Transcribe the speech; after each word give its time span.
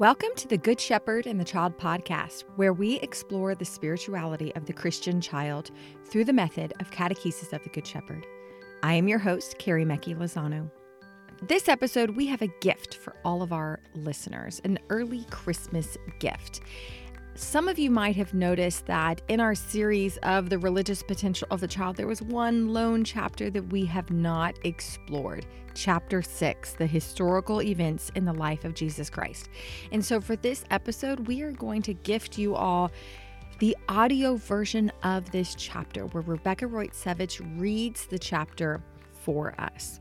Welcome 0.00 0.30
to 0.38 0.48
the 0.48 0.58
Good 0.58 0.80
Shepherd 0.80 1.24
and 1.28 1.38
the 1.38 1.44
Child 1.44 1.78
podcast, 1.78 2.42
where 2.56 2.72
we 2.72 2.96
explore 2.96 3.54
the 3.54 3.64
spirituality 3.64 4.52
of 4.56 4.66
the 4.66 4.72
Christian 4.72 5.20
child 5.20 5.70
through 6.06 6.24
the 6.24 6.32
method 6.32 6.72
of 6.80 6.90
catechesis 6.90 7.52
of 7.52 7.62
the 7.62 7.68
Good 7.68 7.86
Shepherd. 7.86 8.26
I 8.82 8.94
am 8.94 9.06
your 9.06 9.20
host, 9.20 9.56
Carrie 9.58 9.84
Mecki 9.84 10.16
Lozano. 10.16 10.68
This 11.42 11.68
episode, 11.68 12.16
we 12.16 12.26
have 12.26 12.42
a 12.42 12.52
gift 12.60 12.96
for 12.96 13.14
all 13.24 13.40
of 13.40 13.52
our 13.52 13.78
listeners 13.94 14.60
an 14.64 14.80
early 14.90 15.26
Christmas 15.30 15.96
gift. 16.18 16.62
Some 17.36 17.66
of 17.66 17.80
you 17.80 17.90
might 17.90 18.14
have 18.14 18.32
noticed 18.32 18.86
that 18.86 19.20
in 19.26 19.40
our 19.40 19.56
series 19.56 20.18
of 20.18 20.50
the 20.50 20.58
religious 20.58 21.02
potential 21.02 21.48
of 21.50 21.60
the 21.60 21.66
child, 21.66 21.96
there 21.96 22.06
was 22.06 22.22
one 22.22 22.72
lone 22.72 23.02
chapter 23.02 23.50
that 23.50 23.72
we 23.72 23.84
have 23.86 24.08
not 24.08 24.54
explored. 24.62 25.44
Chapter 25.74 26.22
6, 26.22 26.74
the 26.74 26.86
historical 26.86 27.60
events 27.60 28.12
in 28.14 28.24
the 28.24 28.32
life 28.32 28.64
of 28.64 28.74
Jesus 28.74 29.10
Christ. 29.10 29.48
And 29.90 30.04
so 30.04 30.20
for 30.20 30.36
this 30.36 30.64
episode, 30.70 31.26
we 31.26 31.42
are 31.42 31.50
going 31.50 31.82
to 31.82 31.94
gift 31.94 32.38
you 32.38 32.54
all 32.54 32.92
the 33.58 33.76
audio 33.88 34.36
version 34.36 34.92
of 35.02 35.28
this 35.32 35.56
chapter 35.56 36.06
where 36.06 36.22
Rebekah 36.22 36.66
Rojcewicz 36.66 37.60
reads 37.60 38.06
the 38.06 38.18
chapter 38.18 38.80
for 39.10 39.60
us. 39.60 39.98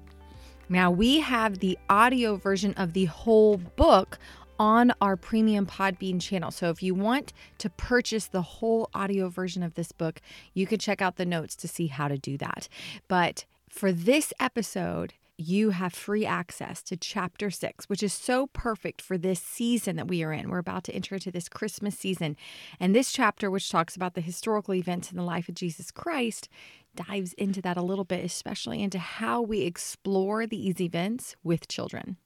Now, 0.70 0.91
we 0.91 1.20
have 1.20 1.59
the 1.59 1.77
audio 1.89 2.36
version 2.36 2.73
of 2.75 2.94
the 2.94 3.05
whole 3.05 3.58
book 3.58 4.17
on 4.59 4.93
our 5.02 5.17
premium 5.17 5.66
Podbean 5.66 6.21
channel. 6.21 6.52
So 6.52 6.70
if 6.70 6.84
you 6.84 6.95
want 6.95 7.34
to 7.57 7.70
purchase 7.70 8.27
the 8.27 8.41
whole 8.41 8.89
audio 8.94 9.30
version 9.30 9.63
of 9.63 9.73
this 9.73 9.91
book, 9.91 10.21
you 10.53 10.67
can 10.67 10.80
check 10.80 11.02
out 11.02 11.16
the 11.16 11.25
notes 11.25 11.55
to 11.57 11.67
see 11.67 11.88
how 11.88 12.07
to 12.07 12.17
do 12.17 12.38
that. 12.38 12.67
But 13.08 13.45
for 13.70 13.91
this 13.91 14.34
episode, 14.39 15.13
you 15.35 15.71
have 15.71 15.94
free 15.94 16.25
access 16.27 16.84
to 16.84 16.95
chapter 16.95 17.49
six, 17.49 17.89
which 17.89 18.03
is 18.03 18.13
so 18.13 18.47
perfect 18.47 19.02
for 19.02 19.17
this 19.17 19.39
season 19.39 19.95
that 19.95 20.08
we 20.08 20.23
are 20.23 20.31
in. 20.31 20.49
We're 20.49 20.59
about 20.59 20.83
to 20.85 20.94
enter 20.94 21.16
into 21.16 21.31
this 21.31 21.49
Christmas 21.49 21.97
season. 21.97 22.38
And 22.80 22.95
this 22.95 23.11
chapter, 23.11 23.50
which 23.50 23.72
talks 23.72 23.95
about 23.95 24.13
the 24.13 24.22
historical 24.22 24.75
events 24.75 25.09
in 25.09 25.17
the 25.17 25.23
life 25.23 25.50
of 25.50 25.56
Jesus 25.56 25.89
Christ, 25.89 26.50
dives 26.95 27.33
into 27.33 27.63
that 27.63 27.78
a 27.78 27.81
little 27.81 28.06
bit, 28.06 28.23
especially 28.23 28.83
into 28.83 29.00
how 29.00 29.41
we 29.41 29.61
explore 29.61 30.45
these 30.45 30.80
events 30.80 31.35
with 31.44 31.67
children. 31.67 32.17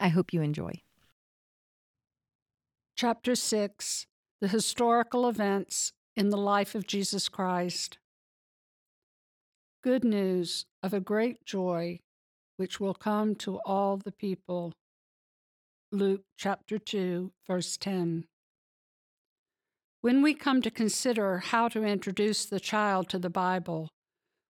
I 0.00 0.08
hope 0.08 0.32
you 0.32 0.40
enjoy. 0.40 0.80
Chapter 2.98 3.36
6 3.36 4.06
The 4.40 4.48
Historical 4.48 5.28
Events 5.28 5.92
in 6.16 6.30
the 6.30 6.36
Life 6.36 6.74
of 6.74 6.84
Jesus 6.84 7.28
Christ. 7.28 7.96
Good 9.84 10.02
news 10.02 10.66
of 10.82 10.92
a 10.92 10.98
great 10.98 11.44
joy 11.44 12.00
which 12.56 12.80
will 12.80 12.94
come 12.94 13.36
to 13.36 13.60
all 13.64 13.98
the 13.98 14.10
people. 14.10 14.72
Luke 15.92 16.22
chapter 16.36 16.76
2, 16.76 17.30
verse 17.46 17.76
10. 17.76 18.24
When 20.00 20.20
we 20.20 20.34
come 20.34 20.60
to 20.62 20.68
consider 20.68 21.38
how 21.38 21.68
to 21.68 21.84
introduce 21.84 22.46
the 22.46 22.58
child 22.58 23.08
to 23.10 23.20
the 23.20 23.30
Bible, 23.30 23.90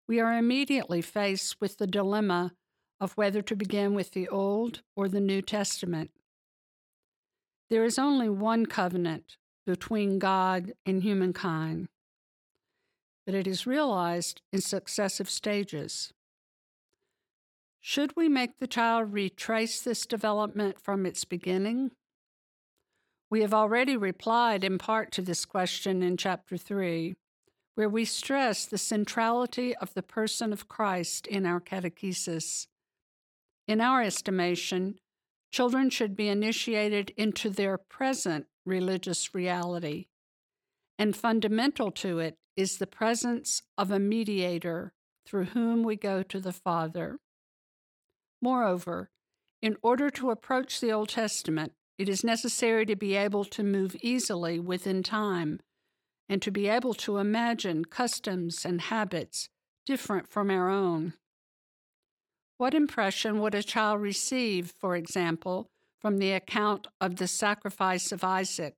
we 0.08 0.20
are 0.20 0.38
immediately 0.38 1.02
faced 1.02 1.60
with 1.60 1.76
the 1.76 1.86
dilemma 1.86 2.52
of 2.98 3.12
whether 3.12 3.42
to 3.42 3.54
begin 3.54 3.92
with 3.92 4.12
the 4.12 4.26
Old 4.26 4.80
or 4.96 5.06
the 5.06 5.20
New 5.20 5.42
Testament. 5.42 6.12
There 7.70 7.84
is 7.84 7.98
only 7.98 8.28
one 8.28 8.64
covenant 8.66 9.36
between 9.66 10.18
God 10.18 10.72
and 10.86 11.02
humankind, 11.02 11.88
but 13.26 13.34
it 13.34 13.46
is 13.46 13.66
realized 13.66 14.40
in 14.52 14.62
successive 14.62 15.28
stages. 15.28 16.12
Should 17.80 18.16
we 18.16 18.28
make 18.28 18.58
the 18.58 18.66
child 18.66 19.12
retrace 19.12 19.82
this 19.82 20.06
development 20.06 20.80
from 20.80 21.04
its 21.04 21.24
beginning? 21.24 21.90
We 23.30 23.42
have 23.42 23.52
already 23.52 23.96
replied 23.96 24.64
in 24.64 24.78
part 24.78 25.12
to 25.12 25.22
this 25.22 25.44
question 25.44 26.02
in 26.02 26.16
chapter 26.16 26.56
3, 26.56 27.14
where 27.74 27.88
we 27.88 28.06
stress 28.06 28.64
the 28.64 28.78
centrality 28.78 29.76
of 29.76 29.92
the 29.92 30.02
person 30.02 30.52
of 30.52 30.68
Christ 30.68 31.26
in 31.26 31.44
our 31.44 31.60
catechesis. 31.60 32.66
In 33.66 33.82
our 33.82 34.02
estimation, 34.02 34.98
Children 35.50 35.90
should 35.90 36.14
be 36.14 36.28
initiated 36.28 37.10
into 37.16 37.50
their 37.50 37.78
present 37.78 38.46
religious 38.64 39.34
reality, 39.34 40.06
and 40.98 41.16
fundamental 41.16 41.90
to 41.92 42.18
it 42.18 42.36
is 42.56 42.78
the 42.78 42.86
presence 42.86 43.62
of 43.76 43.90
a 43.90 43.98
mediator 43.98 44.92
through 45.26 45.44
whom 45.46 45.82
we 45.82 45.96
go 45.96 46.22
to 46.22 46.40
the 46.40 46.52
Father. 46.52 47.18
Moreover, 48.42 49.10
in 49.60 49.76
order 49.82 50.10
to 50.10 50.30
approach 50.30 50.80
the 50.80 50.92
Old 50.92 51.08
Testament, 51.08 51.72
it 51.98 52.08
is 52.08 52.22
necessary 52.22 52.86
to 52.86 52.94
be 52.94 53.16
able 53.16 53.44
to 53.44 53.62
move 53.64 53.96
easily 54.00 54.60
within 54.60 55.02
time 55.02 55.60
and 56.28 56.40
to 56.42 56.50
be 56.50 56.68
able 56.68 56.94
to 56.94 57.18
imagine 57.18 57.84
customs 57.84 58.64
and 58.64 58.82
habits 58.82 59.48
different 59.86 60.28
from 60.28 60.50
our 60.50 60.68
own. 60.68 61.14
What 62.58 62.74
impression 62.74 63.38
would 63.38 63.54
a 63.54 63.62
child 63.62 64.00
receive, 64.00 64.72
for 64.72 64.96
example, 64.96 65.70
from 66.00 66.18
the 66.18 66.32
account 66.32 66.88
of 67.00 67.16
the 67.16 67.28
sacrifice 67.28 68.10
of 68.10 68.24
Isaac? 68.24 68.74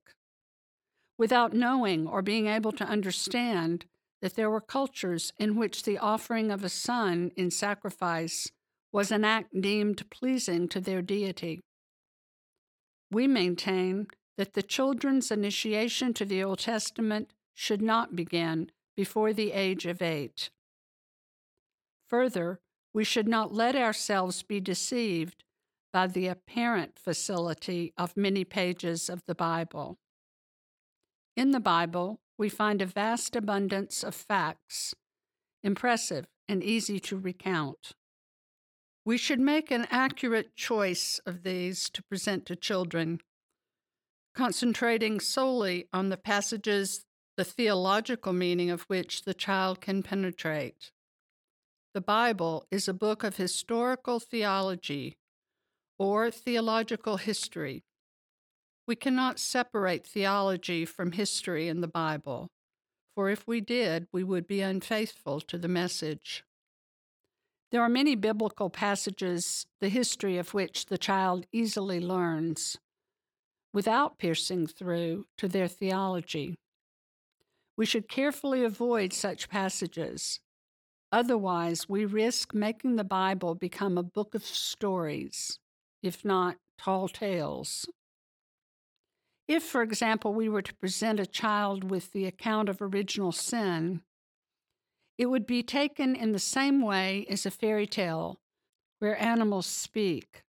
Without 1.17 1.53
knowing 1.53 2.07
or 2.07 2.21
being 2.21 2.45
able 2.45 2.71
to 2.73 2.85
understand 2.85 3.85
that 4.21 4.35
there 4.35 4.51
were 4.51 4.61
cultures 4.61 5.33
in 5.39 5.55
which 5.55 5.81
the 5.81 5.97
offering 5.97 6.51
of 6.51 6.63
a 6.63 6.69
son 6.69 7.31
in 7.35 7.49
sacrifice 7.49 8.51
was 8.91 9.11
an 9.11 9.25
act 9.25 9.59
deemed 9.59 10.07
pleasing 10.11 10.67
to 10.67 10.79
their 10.79 11.01
deity. 11.01 11.59
We 13.09 13.25
maintain 13.27 14.07
that 14.37 14.53
the 14.53 14.61
children's 14.61 15.31
initiation 15.31 16.13
to 16.13 16.25
the 16.25 16.43
Old 16.43 16.59
Testament 16.59 17.33
should 17.55 17.81
not 17.81 18.15
begin 18.15 18.69
before 18.95 19.33
the 19.33 19.53
age 19.53 19.87
of 19.87 20.03
eight. 20.03 20.51
Further, 22.07 22.59
we 22.93 23.03
should 23.03 23.27
not 23.27 23.53
let 23.53 23.75
ourselves 23.75 24.43
be 24.43 24.59
deceived 24.59 25.43
by 25.93 26.07
the 26.07 26.27
apparent 26.27 26.97
facility 26.97 27.93
of 27.97 28.17
many 28.17 28.43
pages 28.43 29.09
of 29.09 29.23
the 29.25 29.35
Bible. 29.35 29.97
In 31.35 31.51
the 31.51 31.59
Bible, 31.59 32.19
we 32.37 32.49
find 32.49 32.81
a 32.81 32.85
vast 32.85 33.35
abundance 33.35 34.03
of 34.03 34.15
facts, 34.15 34.93
impressive 35.63 36.27
and 36.47 36.63
easy 36.63 36.99
to 36.99 37.17
recount. 37.17 37.93
We 39.05 39.17
should 39.17 39.39
make 39.39 39.71
an 39.71 39.87
accurate 39.89 40.55
choice 40.55 41.19
of 41.25 41.43
these 41.43 41.89
to 41.91 42.03
present 42.03 42.45
to 42.47 42.55
children, 42.55 43.19
concentrating 44.35 45.19
solely 45.19 45.87
on 45.91 46.09
the 46.09 46.17
passages 46.17 47.05
the 47.37 47.43
theological 47.43 48.33
meaning 48.33 48.69
of 48.69 48.83
which 48.83 49.23
the 49.23 49.33
child 49.33 49.81
can 49.81 50.03
penetrate. 50.03 50.91
The 51.93 51.99
Bible 51.99 52.65
is 52.71 52.87
a 52.87 52.93
book 52.93 53.21
of 53.21 53.35
historical 53.35 54.21
theology 54.21 55.17
or 55.99 56.31
theological 56.31 57.17
history. 57.17 57.83
We 58.87 58.95
cannot 58.95 59.39
separate 59.39 60.07
theology 60.07 60.85
from 60.85 61.11
history 61.11 61.67
in 61.67 61.81
the 61.81 61.89
Bible, 61.89 62.47
for 63.13 63.29
if 63.29 63.45
we 63.45 63.59
did, 63.59 64.07
we 64.13 64.23
would 64.23 64.47
be 64.47 64.61
unfaithful 64.61 65.41
to 65.41 65.57
the 65.57 65.67
message. 65.67 66.45
There 67.71 67.81
are 67.81 67.89
many 67.89 68.15
biblical 68.15 68.69
passages, 68.69 69.65
the 69.81 69.89
history 69.89 70.37
of 70.37 70.53
which 70.53 70.85
the 70.85 70.97
child 70.97 71.45
easily 71.51 71.99
learns, 71.99 72.77
without 73.73 74.17
piercing 74.17 74.67
through 74.67 75.25
to 75.37 75.49
their 75.49 75.67
theology. 75.67 76.55
We 77.75 77.85
should 77.85 78.07
carefully 78.07 78.63
avoid 78.63 79.11
such 79.11 79.49
passages 79.49 80.39
Otherwise, 81.11 81.89
we 81.89 82.05
risk 82.05 82.53
making 82.53 82.95
the 82.95 83.03
Bible 83.03 83.53
become 83.53 83.97
a 83.97 84.03
book 84.03 84.33
of 84.33 84.45
stories, 84.45 85.59
if 86.01 86.23
not 86.23 86.57
tall 86.77 87.09
tales. 87.09 87.85
If, 89.47 89.63
for 89.63 89.81
example, 89.81 90.33
we 90.33 90.47
were 90.47 90.61
to 90.61 90.73
present 90.75 91.19
a 91.19 91.25
child 91.25 91.89
with 91.89 92.13
the 92.13 92.25
account 92.25 92.69
of 92.69 92.81
original 92.81 93.33
sin, 93.33 94.01
it 95.17 95.25
would 95.25 95.45
be 95.45 95.61
taken 95.61 96.15
in 96.15 96.31
the 96.31 96.39
same 96.39 96.81
way 96.81 97.25
as 97.29 97.45
a 97.45 97.51
fairy 97.51 97.85
tale 97.85 98.39
where 98.99 99.21
animals 99.21 99.65
speak. 99.65 100.43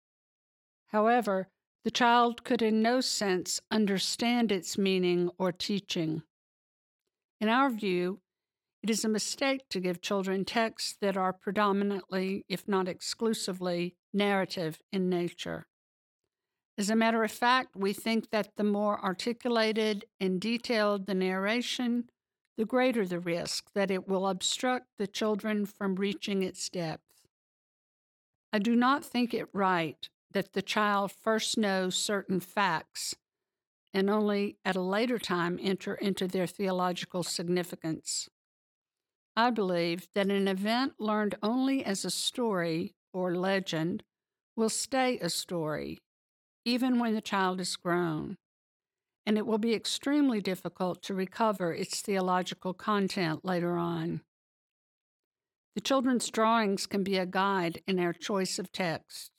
However, 0.87 1.47
the 1.85 1.91
child 1.91 2.43
could 2.43 2.61
in 2.61 2.81
no 2.81 2.99
sense 2.99 3.61
understand 3.71 4.51
its 4.51 4.77
meaning 4.77 5.29
or 5.37 5.53
teaching. 5.53 6.23
In 7.39 7.47
our 7.47 7.69
view, 7.69 8.19
it 8.81 8.89
is 8.89 9.03
a 9.03 9.09
mistake 9.09 9.67
to 9.69 9.79
give 9.79 10.01
children 10.01 10.45
texts 10.45 10.95
that 11.01 11.17
are 11.17 11.33
predominantly, 11.33 12.45
if 12.47 12.67
not 12.67 12.87
exclusively, 12.87 13.95
narrative 14.13 14.81
in 14.91 15.09
nature. 15.09 15.67
As 16.77 16.89
a 16.89 16.95
matter 16.95 17.23
of 17.25 17.31
fact, 17.31 17.75
we 17.75 17.91
think 17.91 18.29
that 18.29 18.55
the 18.55 18.63
more 18.63 19.03
articulated 19.03 20.05
and 20.19 20.39
detailed 20.39 21.07
the 21.07 21.13
narration, 21.13 22.05
the 22.57 22.63
greater 22.63 23.05
the 23.05 23.19
risk 23.19 23.65
that 23.75 23.91
it 23.91 24.07
will 24.07 24.25
obstruct 24.25 24.87
the 24.97 25.07
children 25.07 25.65
from 25.65 25.95
reaching 25.95 26.41
its 26.41 26.69
depth. 26.69 27.03
I 28.53 28.59
do 28.59 28.77
not 28.77 29.03
think 29.03 29.33
it 29.33 29.49
right 29.51 30.07
that 30.31 30.53
the 30.53 30.61
child 30.61 31.11
first 31.11 31.57
knows 31.57 31.95
certain 31.95 32.39
facts 32.39 33.13
and 33.93 34.09
only 34.09 34.57
at 34.63 34.75
a 34.75 34.81
later 34.81 35.19
time 35.19 35.59
enter 35.61 35.95
into 35.95 36.27
their 36.27 36.47
theological 36.47 37.23
significance. 37.23 38.29
I 39.39 39.51
believe 39.51 40.09
that 40.15 40.29
an 40.29 40.49
event 40.49 40.95
learned 40.99 41.35
only 41.41 41.85
as 41.85 42.03
a 42.03 42.11
story 42.11 42.93
or 43.13 43.33
legend 43.33 44.03
will 44.57 44.67
stay 44.67 45.17
a 45.19 45.29
story, 45.29 45.99
even 46.65 46.99
when 46.99 47.15
the 47.15 47.21
child 47.21 47.61
is 47.61 47.77
grown, 47.77 48.35
and 49.25 49.37
it 49.37 49.45
will 49.45 49.57
be 49.57 49.73
extremely 49.73 50.41
difficult 50.41 51.01
to 51.03 51.13
recover 51.13 51.73
its 51.73 52.01
theological 52.01 52.73
content 52.73 53.45
later 53.45 53.77
on. 53.77 54.23
The 55.73 55.81
children's 55.81 56.29
drawings 56.29 56.85
can 56.85 57.05
be 57.05 57.15
a 57.15 57.25
guide 57.25 57.81
in 57.87 57.97
our 57.97 58.11
choice 58.11 58.59
of 58.59 58.73
texts. 58.73 59.31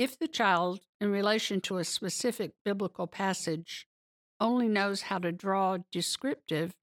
If 0.00 0.18
the 0.18 0.26
child, 0.26 0.80
in 1.00 1.12
relation 1.12 1.60
to 1.60 1.76
a 1.76 1.84
specific 1.84 2.54
biblical 2.64 3.06
passage, 3.06 3.86
only 4.40 4.66
knows 4.66 5.02
how 5.02 5.18
to 5.18 5.30
draw 5.30 5.78
descriptive 5.92 6.74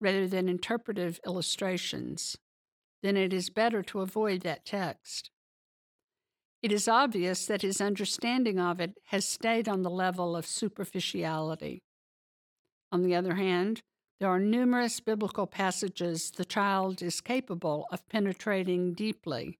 rather 0.00 0.26
than 0.26 0.48
interpretive 0.48 1.20
illustrations, 1.26 2.36
then 3.02 3.16
it 3.16 3.32
is 3.32 3.50
better 3.50 3.82
to 3.82 4.00
avoid 4.00 4.42
that 4.42 4.64
text. 4.64 5.30
It 6.62 6.72
is 6.72 6.88
obvious 6.88 7.46
that 7.46 7.62
his 7.62 7.80
understanding 7.80 8.58
of 8.58 8.80
it 8.80 8.98
has 9.06 9.28
stayed 9.28 9.68
on 9.68 9.82
the 9.82 9.90
level 9.90 10.34
of 10.36 10.46
superficiality. 10.46 11.82
On 12.90 13.02
the 13.02 13.14
other 13.14 13.34
hand, 13.34 13.82
there 14.18 14.30
are 14.30 14.40
numerous 14.40 14.98
biblical 14.98 15.46
passages 15.46 16.30
the 16.30 16.44
child 16.44 17.02
is 17.02 17.20
capable 17.20 17.86
of 17.92 18.08
penetrating 18.08 18.94
deeply. 18.94 19.58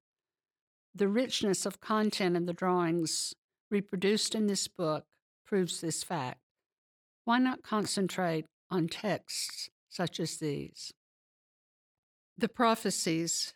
The 0.94 1.08
richness 1.08 1.66
of 1.66 1.80
content 1.80 2.36
in 2.36 2.46
the 2.46 2.54
drawings 2.54 3.34
reproduced 3.70 4.34
in 4.34 4.46
this 4.46 4.66
book 4.66 5.04
proves 5.46 5.80
this 5.80 6.02
fact. 6.02 6.40
Why 7.24 7.38
not 7.38 7.62
concentrate 7.62 8.46
on 8.70 8.88
texts 8.88 9.68
such 9.96 10.20
as 10.20 10.36
these? 10.36 10.92
The 12.36 12.48
prophecies. 12.50 13.54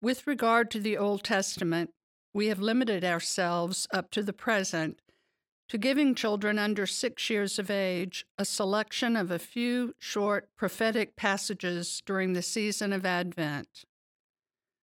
With 0.00 0.26
regard 0.26 0.70
to 0.70 0.80
the 0.80 0.96
Old 0.96 1.24
Testament, 1.24 1.90
we 2.32 2.46
have 2.46 2.58
limited 2.58 3.04
ourselves 3.04 3.86
up 3.92 4.10
to 4.12 4.22
the 4.22 4.32
present 4.32 4.98
to 5.68 5.78
giving 5.78 6.14
children 6.14 6.58
under 6.58 6.86
six 6.86 7.28
years 7.28 7.58
of 7.58 7.70
age 7.70 8.24
a 8.38 8.44
selection 8.44 9.16
of 9.16 9.30
a 9.30 9.38
few 9.38 9.94
short 9.98 10.48
prophetic 10.56 11.16
passages 11.16 12.02
during 12.06 12.32
the 12.32 12.42
season 12.42 12.92
of 12.92 13.04
Advent. 13.04 13.84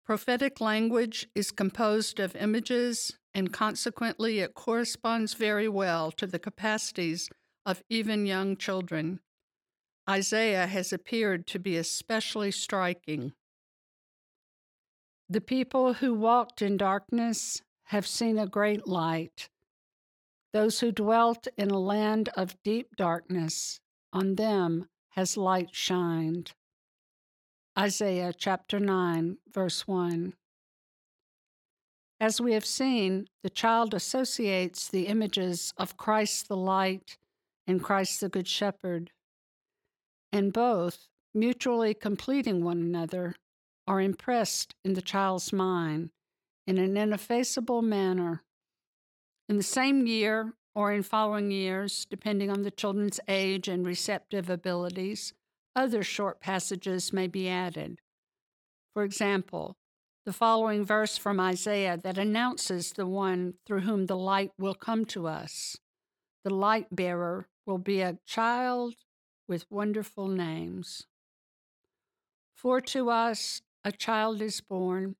Prophetic 0.04 0.60
language 0.60 1.28
is 1.34 1.52
composed 1.52 2.18
of 2.18 2.34
images, 2.34 3.16
and 3.34 3.52
consequently, 3.52 4.40
it 4.40 4.54
corresponds 4.54 5.34
very 5.34 5.68
well 5.68 6.10
to 6.10 6.26
the 6.26 6.38
capacities 6.38 7.28
of 7.64 7.82
even 7.88 8.26
young 8.26 8.56
children. 8.56 9.20
Isaiah 10.08 10.66
has 10.66 10.92
appeared 10.92 11.46
to 11.48 11.58
be 11.58 11.76
especially 11.76 12.50
striking. 12.50 13.32
The 15.28 15.40
people 15.40 15.94
who 15.94 16.14
walked 16.14 16.60
in 16.60 16.76
darkness 16.76 17.62
have 17.84 18.06
seen 18.06 18.38
a 18.38 18.46
great 18.46 18.86
light. 18.86 19.48
Those 20.52 20.80
who 20.80 20.92
dwelt 20.92 21.46
in 21.56 21.70
a 21.70 21.78
land 21.78 22.28
of 22.36 22.60
deep 22.62 22.96
darkness, 22.96 23.80
on 24.12 24.34
them 24.34 24.88
has 25.10 25.36
light 25.36 25.74
shined. 25.74 26.52
Isaiah 27.78 28.34
chapter 28.36 28.78
9, 28.78 29.38
verse 29.50 29.86
1. 29.86 30.34
As 32.20 32.40
we 32.40 32.52
have 32.52 32.66
seen, 32.66 33.28
the 33.42 33.50
child 33.50 33.94
associates 33.94 34.88
the 34.88 35.06
images 35.06 35.72
of 35.76 35.96
Christ 35.96 36.48
the 36.48 36.56
light 36.56 37.16
and 37.66 37.82
Christ 37.82 38.20
the 38.20 38.28
Good 38.28 38.46
Shepherd, 38.46 39.10
and 40.32 40.52
both, 40.52 41.08
mutually 41.34 41.94
completing 41.94 42.64
one 42.64 42.78
another, 42.78 43.34
are 43.86 44.00
impressed 44.00 44.74
in 44.84 44.94
the 44.94 45.02
child's 45.02 45.52
mind 45.52 46.10
in 46.66 46.78
an 46.78 46.96
ineffaceable 46.96 47.82
manner 47.82 48.42
in 49.48 49.56
the 49.56 49.62
same 49.62 50.06
year 50.06 50.54
or 50.74 50.92
in 50.92 51.02
following 51.02 51.50
years, 51.50 52.06
depending 52.08 52.50
on 52.50 52.62
the 52.62 52.70
children's 52.70 53.20
age 53.28 53.68
and 53.68 53.84
receptive 53.84 54.48
abilities, 54.48 55.34
other 55.76 56.02
short 56.02 56.40
passages 56.40 57.12
may 57.12 57.26
be 57.26 57.48
added. 57.48 57.98
For 58.94 59.04
example, 59.04 59.76
the 60.24 60.32
following 60.32 60.84
verse 60.84 61.18
from 61.18 61.40
Isaiah 61.40 61.98
that 62.02 62.16
announces 62.16 62.92
the 62.92 63.06
one 63.06 63.54
through 63.66 63.80
whom 63.80 64.06
the 64.06 64.16
light 64.16 64.52
will 64.58 64.74
come 64.74 65.04
to 65.06 65.26
us. 65.26 65.76
The 66.44 66.54
light 66.54 66.86
bearer 66.90 67.48
will 67.66 67.78
be 67.78 68.00
a 68.00 68.18
child 68.26 68.94
with 69.48 69.70
wonderful 69.70 70.28
names. 70.28 71.06
For 72.54 72.80
to 72.80 73.10
us 73.10 73.62
a 73.84 73.92
child 73.92 74.40
is 74.40 74.60
born, 74.60 75.16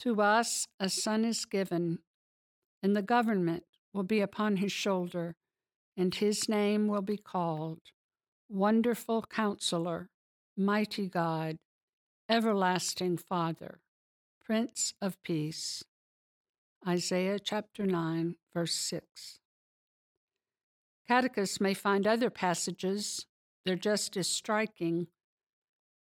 to 0.00 0.20
us 0.20 0.66
a 0.78 0.88
son 0.88 1.24
is 1.24 1.44
given 1.44 2.00
and 2.82 2.96
the 2.96 3.02
government 3.02 3.64
will 3.92 4.02
be 4.02 4.20
upon 4.20 4.58
his 4.58 4.72
shoulder, 4.72 5.34
and 5.96 6.14
his 6.14 6.48
name 6.48 6.86
will 6.86 7.02
be 7.02 7.16
called 7.16 7.80
Wonderful 8.48 9.22
Counselor, 9.22 10.08
Mighty 10.56 11.08
God, 11.08 11.56
Everlasting 12.28 13.16
Father, 13.16 13.80
Prince 14.44 14.94
of 15.02 15.20
Peace. 15.22 15.84
Isaiah 16.86 17.38
chapter 17.38 17.84
9, 17.84 18.36
verse 18.54 18.74
6. 18.74 19.40
Catechists 21.08 21.60
may 21.60 21.74
find 21.74 22.06
other 22.06 22.30
passages, 22.30 23.26
they're 23.68 23.76
just 23.76 24.16
as 24.16 24.26
striking. 24.26 25.08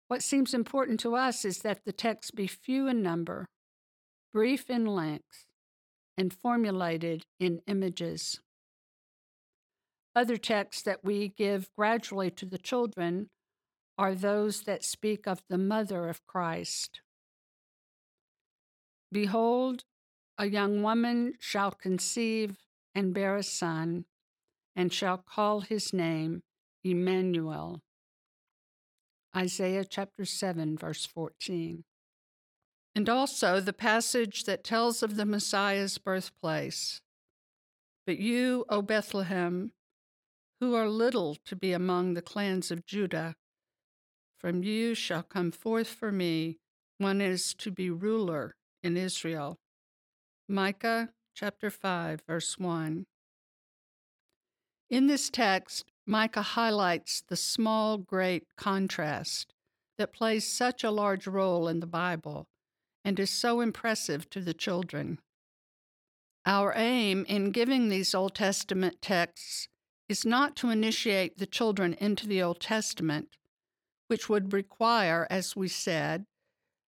What 0.09 0.21
seems 0.21 0.53
important 0.53 0.99
to 0.99 1.15
us 1.15 1.45
is 1.45 1.59
that 1.59 1.85
the 1.85 1.93
texts 1.93 2.29
be 2.29 2.45
few 2.45 2.89
in 2.89 3.01
number, 3.01 3.47
brief 4.33 4.69
in 4.69 4.85
length, 4.85 5.45
and 6.17 6.33
formulated 6.33 7.23
in 7.39 7.61
images. 7.65 8.41
Other 10.13 10.35
texts 10.35 10.83
that 10.83 11.05
we 11.05 11.29
give 11.29 11.69
gradually 11.77 12.29
to 12.31 12.45
the 12.45 12.57
children 12.57 13.29
are 13.97 14.13
those 14.13 14.63
that 14.63 14.83
speak 14.83 15.25
of 15.25 15.41
the 15.47 15.57
mother 15.57 16.09
of 16.09 16.27
Christ. 16.27 16.99
Behold, 19.09 19.85
a 20.37 20.47
young 20.47 20.83
woman 20.83 21.35
shall 21.39 21.71
conceive 21.71 22.57
and 22.93 23.13
bear 23.13 23.37
a 23.37 23.43
son, 23.43 24.03
and 24.75 24.91
shall 24.91 25.17
call 25.17 25.61
his 25.61 25.93
name 25.93 26.41
Emmanuel. 26.83 27.81
Isaiah 29.35 29.85
chapter 29.85 30.25
7, 30.25 30.77
verse 30.77 31.05
14 31.05 31.83
and 32.95 33.09
also 33.09 33.59
the 33.59 33.73
passage 33.73 34.43
that 34.43 34.63
tells 34.63 35.01
of 35.01 35.15
the 35.15 35.25
Messiah's 35.25 35.97
birthplace. 35.97 37.01
But 38.05 38.19
you, 38.19 38.65
O 38.69 38.81
Bethlehem, 38.81 39.71
who 40.59 40.75
are 40.75 40.87
little 40.87 41.37
to 41.45 41.55
be 41.55 41.73
among 41.73 42.13
the 42.13 42.21
clans 42.21 42.69
of 42.69 42.85
Judah, 42.85 43.35
from 44.37 44.63
you 44.63 44.93
shall 44.93 45.23
come 45.23 45.51
forth 45.51 45.87
for 45.87 46.11
me 46.11 46.57
one 46.97 47.21
is 47.21 47.53
to 47.55 47.71
be 47.71 47.89
ruler 47.89 48.55
in 48.83 48.97
Israel. 48.97 49.57
Micah 50.47 51.09
chapter 51.33 51.69
5, 51.69 52.21
verse 52.27 52.59
1. 52.59 53.05
In 54.89 55.07
this 55.07 55.29
text, 55.29 55.91
Micah 56.05 56.41
highlights 56.41 57.21
the 57.21 57.35
small 57.35 57.97
great 57.97 58.47
contrast 58.57 59.53
that 59.97 60.13
plays 60.13 60.45
such 60.51 60.83
a 60.83 60.91
large 60.91 61.27
role 61.27 61.67
in 61.67 61.79
the 61.79 61.87
Bible 61.87 62.47
and 63.05 63.19
is 63.19 63.29
so 63.29 63.61
impressive 63.61 64.29
to 64.29 64.41
the 64.41 64.53
children. 64.53 65.19
Our 66.45 66.73
aim 66.75 67.25
in 67.29 67.51
giving 67.51 67.87
these 67.87 68.13
Old 68.13 68.35
Testament 68.35 69.01
texts 69.01 69.69
is 70.09 70.25
not 70.25 70.55
to 70.57 70.69
initiate 70.69 71.37
the 71.37 71.45
children 71.45 71.93
into 71.93 72.27
the 72.27 72.41
Old 72.41 72.59
Testament, 72.59 73.37
which 74.07 74.27
would 74.27 74.51
require, 74.51 75.25
as 75.29 75.55
we 75.55 75.69
said, 75.69 76.25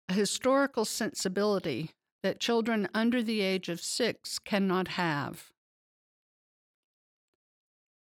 a 0.08 0.14
historical 0.14 0.86
sensibility 0.86 1.92
that 2.22 2.40
children 2.40 2.88
under 2.94 3.22
the 3.22 3.42
age 3.42 3.68
of 3.68 3.82
six 3.82 4.40
cannot 4.40 4.90
have. 4.90 5.53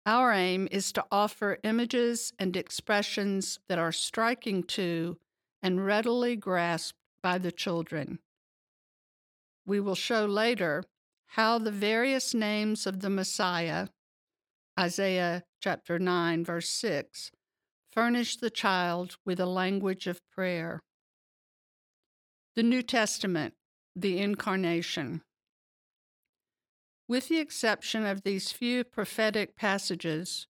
Our 0.05 0.31
aim 0.31 0.67
is 0.71 0.91
to 0.93 1.05
offer 1.11 1.59
images 1.63 2.33
and 2.39 2.57
expressions 2.57 3.59
that 3.69 3.77
are 3.77 3.91
striking 3.91 4.63
to 4.63 5.17
and 5.61 5.85
readily 5.85 6.35
grasped 6.35 6.97
by 7.21 7.37
the 7.37 7.51
children. 7.51 8.19
We 9.65 9.79
will 9.79 9.95
show 9.95 10.25
later 10.25 10.83
how 11.27 11.59
the 11.59 11.71
various 11.71 12.33
names 12.33 12.87
of 12.87 13.01
the 13.01 13.11
Messiah, 13.11 13.89
Isaiah 14.79 15.43
chapter 15.61 15.99
9, 15.99 16.43
verse 16.43 16.69
6, 16.69 17.31
furnish 17.91 18.37
the 18.37 18.49
child 18.49 19.17
with 19.23 19.39
a 19.39 19.45
language 19.45 20.07
of 20.07 20.19
prayer. 20.31 20.81
The 22.55 22.63
New 22.63 22.81
Testament, 22.81 23.53
the 23.95 24.17
Incarnation. 24.17 25.21
With 27.11 27.27
the 27.27 27.39
exception 27.39 28.05
of 28.05 28.23
these 28.23 28.53
few 28.53 28.85
prophetic 28.85 29.57
passages, 29.57 30.47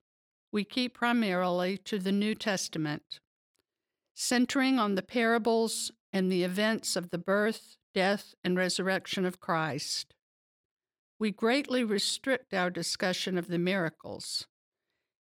we 0.53 0.63
keep 0.63 0.93
primarily 0.93 1.79
to 1.87 1.99
the 1.99 2.13
New 2.13 2.35
Testament, 2.35 3.19
centering 4.13 4.79
on 4.79 4.95
the 4.95 5.01
parables 5.01 5.91
and 6.13 6.31
the 6.31 6.45
events 6.45 6.97
of 6.97 7.09
the 7.09 7.17
birth, 7.17 7.79
death, 7.95 8.35
and 8.45 8.59
resurrection 8.59 9.25
of 9.25 9.41
Christ. 9.41 10.13
We 11.19 11.31
greatly 11.31 11.83
restrict 11.83 12.53
our 12.53 12.69
discussion 12.69 13.39
of 13.39 13.49
the 13.49 13.59
miracles. 13.59 14.47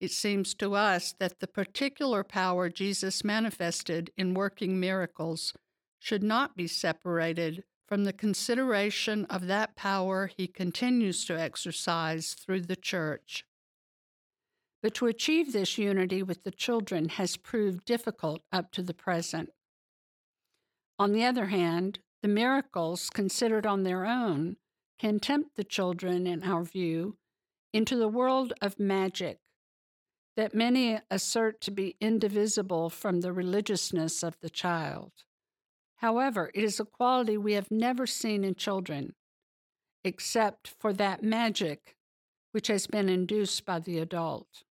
It 0.01 0.13
seems 0.13 0.55
to 0.55 0.77
us 0.77 1.17
that 1.19 1.41
the 1.41 1.49
particular 1.49 2.23
power 2.23 2.69
Jesus 2.69 3.25
manifested 3.25 4.13
in 4.17 4.35
working 4.35 4.79
miracles 4.79 5.53
should 5.99 6.23
not 6.23 6.57
be 6.57 6.69
separated 6.69 7.65
from 7.87 8.05
the 8.05 8.13
consideration 8.13 9.25
of 9.27 9.47
that 9.47 9.77
power 9.77 10.31
he 10.37 10.47
continues 10.47 11.25
to 11.25 11.39
exercise 11.39 12.35
through 12.35 12.63
the 12.63 12.77
church. 12.77 13.45
But 14.83 14.95
to 14.95 15.07
achieve 15.07 15.53
this 15.53 15.79
unity 15.79 16.23
with 16.23 16.45
the 16.45 16.51
children 16.51 17.09
has 17.11 17.37
proved 17.37 17.85
difficult 17.85 18.43
up 18.53 18.71
to 18.73 18.83
the 18.83 18.95
present. 18.95 19.51
On 20.99 21.13
the 21.13 21.25
other 21.25 21.47
hand, 21.47 22.01
the 22.23 22.29
miracles, 22.29 23.11
considered 23.11 23.67
on 23.67 23.83
their 23.83 24.07
own, 24.07 24.57
can 24.99 25.21
tempt 25.21 25.57
the 25.57 25.65
children, 25.65 26.27
in 26.27 26.43
our 26.43 26.63
view, 26.63 27.17
into 27.73 27.97
the 27.97 28.09
world 28.09 28.53
of 28.63 28.79
magic 28.79 29.41
that 30.37 30.55
many 30.55 30.99
assert 31.11 31.61
to 31.61 31.71
be 31.71 31.97
indivisible 32.01 32.91
from 32.91 33.21
the 33.21 33.33
religiousness 33.33 34.23
of 34.23 34.37
the 34.41 34.51
child. 34.51 35.13
However, 36.05 36.51
it 36.53 36.63
is 36.63 36.79
a 36.79 36.85
quality 36.85 37.39
we 37.39 37.55
have 37.55 37.71
never 37.71 38.07
seen 38.07 38.45
in 38.45 38.57
children, 38.57 39.15
except 40.05 40.69
for 40.69 40.93
that 40.93 41.23
magic 41.23 41.97
which 42.53 42.67
has 42.67 42.87
been 42.87 43.09
induced 43.09 43.65
by 43.65 43.79
the 43.79 43.99
adult. 43.99 44.65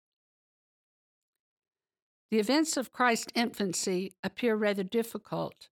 The 2.29 2.37
events 2.37 2.77
of 2.77 2.91
Christ's 2.91 3.31
infancy 3.33 4.13
appear 4.23 4.55
rather 4.55 4.83
difficult 4.83 5.69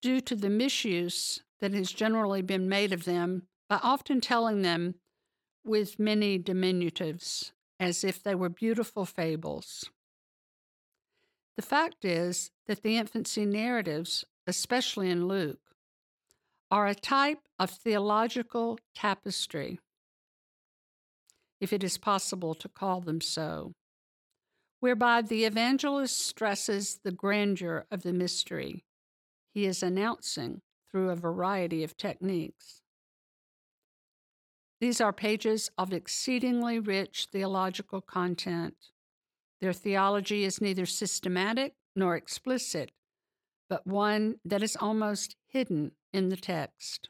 due 0.00 0.22
to 0.22 0.34
the 0.34 0.48
misuse 0.48 1.42
that 1.60 1.74
has 1.74 1.92
generally 1.92 2.40
been 2.40 2.66
made 2.66 2.94
of 2.94 3.04
them 3.04 3.48
by 3.68 3.78
often 3.82 4.22
telling 4.22 4.62
them 4.62 4.94
with 5.62 5.98
many 5.98 6.38
diminutives 6.38 7.52
as 7.78 8.04
if 8.04 8.22
they 8.22 8.34
were 8.34 8.48
beautiful 8.48 9.04
fables. 9.04 9.90
The 11.56 11.62
fact 11.62 12.06
is 12.06 12.50
that 12.66 12.82
the 12.82 12.96
infancy 12.96 13.44
narratives 13.44 14.24
especially 14.46 15.10
in 15.10 15.26
Luke, 15.26 15.60
are 16.70 16.86
a 16.86 16.94
type 16.94 17.40
of 17.58 17.70
theological 17.70 18.78
tapestry, 18.94 19.78
if 21.60 21.72
it 21.72 21.84
is 21.84 21.98
possible 21.98 22.54
to 22.54 22.68
call 22.68 23.00
them 23.00 23.20
so, 23.20 23.72
whereby 24.80 25.22
the 25.22 25.44
evangelist 25.44 26.18
stresses 26.18 26.98
the 27.04 27.12
grandeur 27.12 27.86
of 27.90 28.02
the 28.02 28.12
mystery 28.12 28.84
he 29.52 29.66
is 29.66 29.82
announcing 29.82 30.62
through 30.90 31.10
a 31.10 31.16
variety 31.16 31.84
of 31.84 31.96
techniques. 31.96 32.80
These 34.80 35.00
are 35.00 35.12
pages 35.12 35.70
of 35.78 35.92
exceedingly 35.92 36.78
rich 36.78 37.28
theological 37.30 38.00
content. 38.00 38.74
Their 39.60 39.72
theology 39.72 40.44
is 40.44 40.60
neither 40.60 40.86
systematic 40.86 41.74
nor 41.94 42.16
explicit, 42.16 42.90
but 43.72 43.86
one 43.86 44.34
that 44.44 44.62
is 44.62 44.76
almost 44.78 45.34
hidden 45.48 45.92
in 46.12 46.28
the 46.28 46.36
text. 46.36 47.08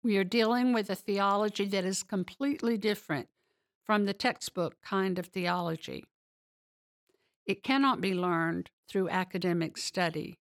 We 0.00 0.16
are 0.16 0.22
dealing 0.22 0.72
with 0.72 0.90
a 0.90 0.94
theology 0.94 1.64
that 1.66 1.84
is 1.84 2.04
completely 2.04 2.76
different 2.76 3.26
from 3.82 4.04
the 4.04 4.12
textbook 4.12 4.76
kind 4.80 5.18
of 5.18 5.26
theology. 5.26 6.04
It 7.46 7.64
cannot 7.64 8.00
be 8.00 8.14
learned 8.14 8.70
through 8.88 9.08
academic 9.08 9.76
study, 9.76 10.38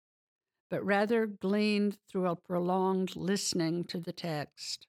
but 0.71 0.83
rather 0.83 1.27
gleaned 1.27 1.99
through 2.09 2.25
a 2.25 2.35
prolonged 2.35 3.15
listening 3.15 3.83
to 3.83 3.99
the 3.99 4.11
text. 4.11 4.87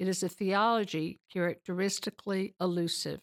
It 0.00 0.08
is 0.08 0.20
a 0.24 0.28
theology 0.28 1.20
characteristically 1.32 2.56
elusive. 2.60 3.20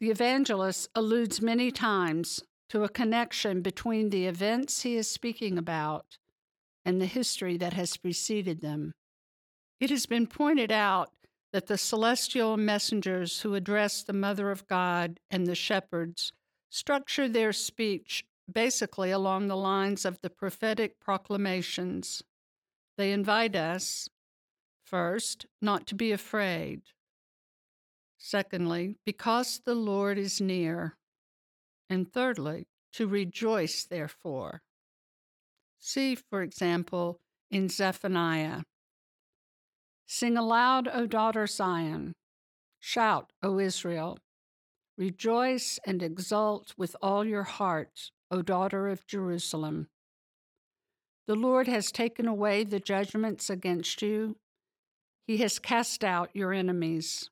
The 0.00 0.10
evangelist 0.10 0.88
alludes 0.96 1.40
many 1.40 1.70
times 1.70 2.42
to 2.72 2.84
a 2.84 2.88
connection 2.88 3.60
between 3.60 4.08
the 4.08 4.24
events 4.24 4.80
he 4.80 4.96
is 4.96 5.06
speaking 5.06 5.58
about 5.58 6.16
and 6.86 6.98
the 6.98 7.06
history 7.06 7.58
that 7.58 7.74
has 7.74 7.98
preceded 7.98 8.62
them. 8.62 8.94
It 9.78 9.90
has 9.90 10.06
been 10.06 10.26
pointed 10.26 10.72
out 10.72 11.10
that 11.52 11.66
the 11.66 11.76
celestial 11.76 12.56
messengers 12.56 13.42
who 13.42 13.54
address 13.54 14.02
the 14.02 14.14
Mother 14.14 14.50
of 14.50 14.66
God 14.68 15.20
and 15.30 15.46
the 15.46 15.54
shepherds 15.54 16.32
structure 16.70 17.28
their 17.28 17.52
speech 17.52 18.24
basically 18.50 19.10
along 19.10 19.48
the 19.48 19.56
lines 19.56 20.06
of 20.06 20.18
the 20.22 20.30
prophetic 20.30 20.98
proclamations. 20.98 22.22
They 22.96 23.12
invite 23.12 23.54
us, 23.54 24.08
first, 24.86 25.44
not 25.60 25.86
to 25.88 25.94
be 25.94 26.10
afraid. 26.10 26.80
Secondly, 28.16 28.96
because 29.04 29.60
the 29.66 29.74
Lord 29.74 30.16
is 30.16 30.40
near. 30.40 30.96
And 31.92 32.10
thirdly, 32.10 32.68
to 32.94 33.06
rejoice, 33.06 33.84
therefore. 33.84 34.62
See, 35.78 36.14
for 36.14 36.40
example, 36.40 37.20
in 37.50 37.68
Zephaniah 37.68 38.62
Sing 40.06 40.38
aloud, 40.38 40.88
O 40.88 41.06
daughter 41.06 41.46
Zion. 41.46 42.14
Shout, 42.80 43.34
O 43.42 43.58
Israel. 43.58 44.18
Rejoice 44.96 45.78
and 45.84 46.02
exult 46.02 46.72
with 46.78 46.96
all 47.02 47.26
your 47.26 47.42
heart, 47.42 48.10
O 48.30 48.40
daughter 48.40 48.88
of 48.88 49.06
Jerusalem. 49.06 49.88
The 51.26 51.36
Lord 51.36 51.68
has 51.68 51.92
taken 51.92 52.26
away 52.26 52.64
the 52.64 52.80
judgments 52.80 53.50
against 53.50 54.00
you. 54.00 54.36
He 55.26 55.36
has 55.38 55.58
cast 55.58 56.02
out 56.02 56.30
your 56.32 56.54
enemies. 56.54 57.28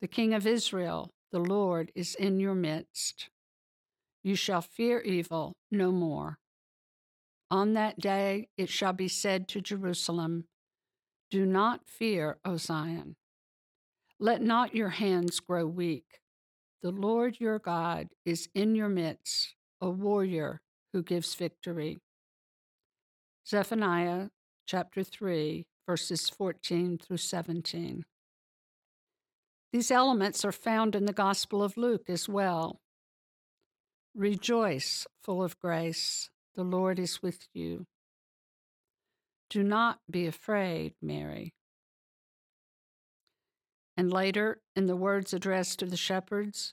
The 0.00 0.06
King 0.06 0.34
of 0.34 0.46
Israel, 0.46 1.10
the 1.32 1.40
Lord, 1.40 1.90
is 1.96 2.14
in 2.14 2.38
your 2.38 2.54
midst. 2.54 3.28
You 4.26 4.34
shall 4.34 4.60
fear 4.60 4.98
evil 5.02 5.52
no 5.70 5.92
more. 5.92 6.38
On 7.48 7.74
that 7.74 8.00
day 8.00 8.48
it 8.58 8.68
shall 8.68 8.92
be 8.92 9.06
said 9.06 9.46
to 9.46 9.60
Jerusalem, 9.60 10.46
Do 11.30 11.46
not 11.46 11.86
fear, 11.86 12.38
O 12.44 12.56
Zion. 12.56 13.14
Let 14.18 14.42
not 14.42 14.74
your 14.74 14.88
hands 14.88 15.38
grow 15.38 15.64
weak. 15.64 16.22
The 16.82 16.90
Lord 16.90 17.36
your 17.38 17.60
God 17.60 18.08
is 18.24 18.48
in 18.52 18.74
your 18.74 18.88
midst, 18.88 19.54
a 19.80 19.90
warrior 19.90 20.60
who 20.92 21.04
gives 21.04 21.36
victory. 21.36 21.98
Zephaniah 23.46 24.30
chapter 24.66 25.04
3, 25.04 25.66
verses 25.86 26.28
14 26.30 26.98
through 26.98 27.18
17. 27.18 28.04
These 29.72 29.92
elements 29.92 30.44
are 30.44 30.50
found 30.50 30.96
in 30.96 31.04
the 31.04 31.12
Gospel 31.12 31.62
of 31.62 31.76
Luke 31.76 32.10
as 32.10 32.28
well. 32.28 32.80
Rejoice, 34.16 35.06
full 35.22 35.42
of 35.42 35.58
grace, 35.58 36.30
the 36.54 36.64
Lord 36.64 36.98
is 36.98 37.22
with 37.22 37.48
you. 37.52 37.84
Do 39.50 39.62
not 39.62 39.98
be 40.10 40.26
afraid, 40.26 40.94
Mary. 41.02 41.52
And 43.94 44.10
later, 44.10 44.62
in 44.74 44.86
the 44.86 44.96
words 44.96 45.34
addressed 45.34 45.80
to 45.80 45.84
the 45.86 45.98
shepherds, 45.98 46.72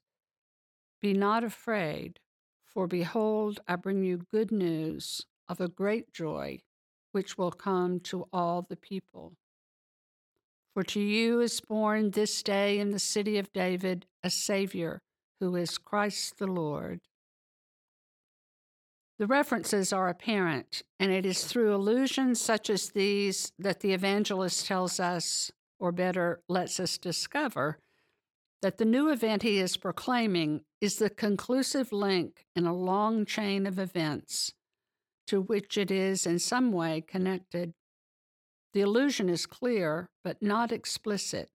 Be 1.02 1.12
not 1.12 1.44
afraid, 1.44 2.22
for 2.64 2.88
behold, 2.88 3.60
I 3.68 3.76
bring 3.76 4.06
you 4.06 4.26
good 4.32 4.54
news 4.54 5.26
of 5.50 5.60
a 5.60 5.68
great 5.68 6.14
joy, 6.14 6.62
which 7.12 7.38
will 7.38 7.52
come 7.52 8.00
to 8.02 8.26
all 8.32 8.62
the 8.62 8.78
people. 8.78 9.34
For 10.74 10.84
to 10.84 11.02
you 11.02 11.42
is 11.42 11.60
born 11.60 12.12
this 12.12 12.42
day 12.42 12.80
in 12.80 12.92
the 12.92 13.00
city 13.00 13.38
of 13.38 13.52
David 13.52 14.06
a 14.24 14.30
Savior, 14.30 15.02
who 15.42 15.58
is 15.58 15.78
Christ 15.78 16.38
the 16.38 16.48
Lord. 16.48 17.02
The 19.20 19.28
references 19.28 19.94
are 19.94 20.10
apparent, 20.10 20.82
and 21.00 21.12
it 21.12 21.26
is 21.26 21.46
through 21.46 21.76
allusions 21.76 22.42
such 22.42 22.70
as 22.70 22.90
these 22.90 23.52
that 23.60 23.82
the 23.82 23.94
evangelist 23.94 24.66
tells 24.66 25.00
us, 25.00 25.52
or 25.80 25.92
better, 25.92 26.42
lets 26.50 26.80
us 26.80 26.98
discover, 26.98 27.78
that 28.64 28.78
the 28.78 28.86
new 28.86 29.12
event 29.12 29.44
he 29.44 29.60
is 29.60 29.78
proclaiming 29.78 30.62
is 30.82 30.96
the 30.96 31.10
conclusive 31.10 31.92
link 31.92 32.46
in 32.56 32.66
a 32.66 32.74
long 32.74 33.26
chain 33.26 33.68
of 33.68 33.78
events 33.78 34.54
to 35.28 35.42
which 35.42 35.78
it 35.78 35.92
is 35.92 36.26
in 36.26 36.40
some 36.40 36.72
way 36.72 37.02
connected. 37.02 37.74
The 38.74 38.82
allusion 38.82 39.30
is 39.30 39.46
clear, 39.46 40.10
but 40.24 40.42
not 40.42 40.72
explicit, 40.72 41.50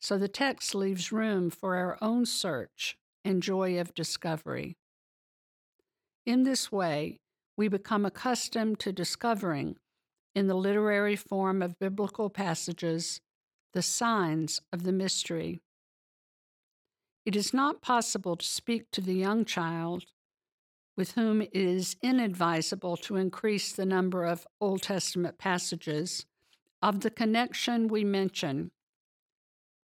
so 0.00 0.18
the 0.18 0.28
text 0.28 0.74
leaves 0.74 1.10
room 1.10 1.48
for 1.48 1.76
our 1.76 1.96
own 2.02 2.26
search 2.26 2.98
and 3.24 3.42
joy 3.42 3.80
of 3.80 3.94
discovery. 3.94 4.76
In 6.26 6.42
this 6.42 6.72
way, 6.72 7.20
we 7.56 7.68
become 7.68 8.04
accustomed 8.04 8.80
to 8.80 8.92
discovering 8.92 9.76
in 10.34 10.48
the 10.48 10.54
literary 10.54 11.16
form 11.16 11.62
of 11.62 11.78
biblical 11.78 12.28
passages 12.28 13.20
the 13.72 13.80
signs 13.80 14.60
of 14.72 14.82
the 14.82 14.92
mystery. 14.92 15.62
It 17.24 17.36
is 17.36 17.54
not 17.54 17.80
possible 17.80 18.36
to 18.36 18.44
speak 18.44 18.90
to 18.92 19.00
the 19.00 19.14
young 19.14 19.44
child 19.44 20.04
with 20.96 21.12
whom 21.12 21.42
it 21.42 21.50
is 21.52 21.96
inadvisable 22.02 22.96
to 22.96 23.16
increase 23.16 23.72
the 23.72 23.86
number 23.86 24.24
of 24.24 24.46
Old 24.60 24.82
Testament 24.82 25.38
passages 25.38 26.26
of 26.82 27.00
the 27.00 27.10
connection 27.10 27.88
we 27.88 28.02
mention. 28.04 28.70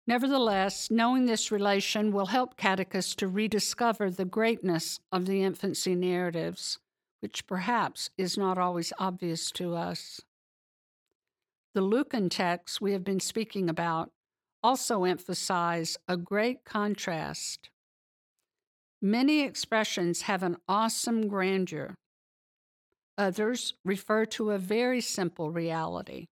Nevertheless, 0.07 0.91
knowing 0.91 1.27
this 1.27 1.53
relation 1.53 2.13
will 2.13 2.27
help 2.27 2.57
catechists 2.57 3.15
to 3.17 3.29
rediscover 3.29 4.11
the 4.11 4.25
greatness 4.25 4.99
of 5.13 5.27
the 5.27 5.43
infancy 5.43 5.95
narratives, 5.95 6.79
which 7.21 7.47
perhaps 7.47 8.11
is 8.19 8.37
not 8.37 8.59
always 8.59 8.93
obvious 8.99 9.53
to 9.53 9.75
us. 9.75 10.21
The 11.75 11.83
Lucan 11.83 12.29
texts 12.29 12.81
we 12.81 12.93
have 12.93 13.05
been 13.05 13.21
speaking 13.21 13.71
about 13.71 14.11
also 14.63 15.05
emphasize 15.05 15.97
a 16.09 16.17
great 16.17 16.65
contrast. 16.65 17.71
Many 19.01 19.43
expressions 19.43 20.23
have 20.23 20.43
an 20.43 20.57
awesome 20.69 21.29
grandeur. 21.29 21.95
Others 23.17 23.75
refer 23.85 24.25
to 24.27 24.51
a 24.51 24.59
very 24.59 25.01
simple 25.01 25.51
reality. 25.51 26.27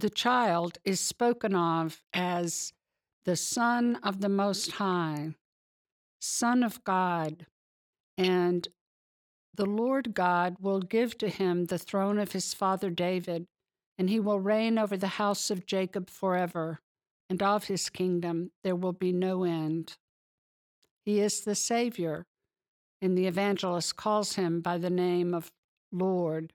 The 0.00 0.08
child 0.08 0.78
is 0.82 0.98
spoken 0.98 1.54
of 1.54 2.02
as 2.14 2.72
the 3.26 3.36
Son 3.36 3.96
of 3.96 4.22
the 4.22 4.30
Most 4.30 4.72
High, 4.72 5.34
Son 6.18 6.62
of 6.62 6.82
God, 6.84 7.44
and 8.16 8.66
the 9.54 9.66
Lord 9.66 10.14
God 10.14 10.56
will 10.58 10.80
give 10.80 11.18
to 11.18 11.28
him 11.28 11.66
the 11.66 11.76
throne 11.76 12.18
of 12.18 12.32
his 12.32 12.54
father 12.54 12.88
David, 12.88 13.46
and 13.98 14.08
he 14.08 14.18
will 14.18 14.40
reign 14.40 14.78
over 14.78 14.96
the 14.96 15.18
house 15.18 15.50
of 15.50 15.66
Jacob 15.66 16.08
forever 16.08 16.80
and 17.28 17.42
of 17.42 17.64
his 17.64 17.90
kingdom 17.90 18.52
there 18.64 18.74
will 18.74 18.94
be 18.94 19.12
no 19.12 19.44
end. 19.44 19.98
He 21.04 21.20
is 21.20 21.42
the 21.42 21.54
Savior, 21.54 22.24
and 23.02 23.18
the 23.18 23.26
evangelist 23.26 23.96
calls 23.96 24.36
him 24.36 24.62
by 24.62 24.78
the 24.78 24.88
name 24.88 25.34
of 25.34 25.52
Lord, 25.92 26.54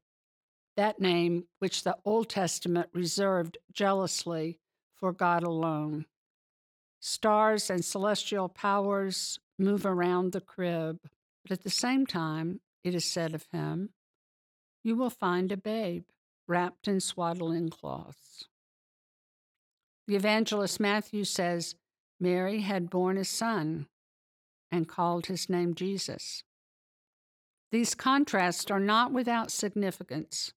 that 0.77 0.99
name 0.99 1.45
which 1.59 1.83
the 1.83 1.97
Old 2.05 2.29
Testament 2.29 2.89
reserved 2.93 3.57
jealously 3.71 4.59
for 4.95 5.11
God 5.11 5.43
alone. 5.43 6.05
Stars 6.99 7.69
and 7.69 7.85
celestial 7.85 8.49
powers 8.49 9.39
move 9.59 9.85
around 9.85 10.31
the 10.31 10.41
crib, 10.41 10.99
but 11.43 11.51
at 11.51 11.63
the 11.63 11.69
same 11.69 12.05
time, 12.05 12.59
it 12.83 12.95
is 12.95 13.05
said 13.05 13.33
of 13.33 13.45
him, 13.51 13.89
You 14.83 14.95
will 14.95 15.09
find 15.09 15.51
a 15.51 15.57
babe 15.57 16.05
wrapped 16.47 16.87
in 16.87 16.99
swaddling 16.99 17.69
cloths. 17.69 18.45
The 20.07 20.15
evangelist 20.15 20.79
Matthew 20.79 21.23
says 21.23 21.75
Mary 22.19 22.61
had 22.61 22.89
borne 22.89 23.17
a 23.17 23.25
son 23.25 23.87
and 24.71 24.87
called 24.87 25.27
his 25.27 25.49
name 25.49 25.73
Jesus. 25.73 26.43
These 27.71 27.95
contrasts 27.95 28.69
are 28.71 28.79
not 28.79 29.11
without 29.11 29.51
significance. 29.51 30.53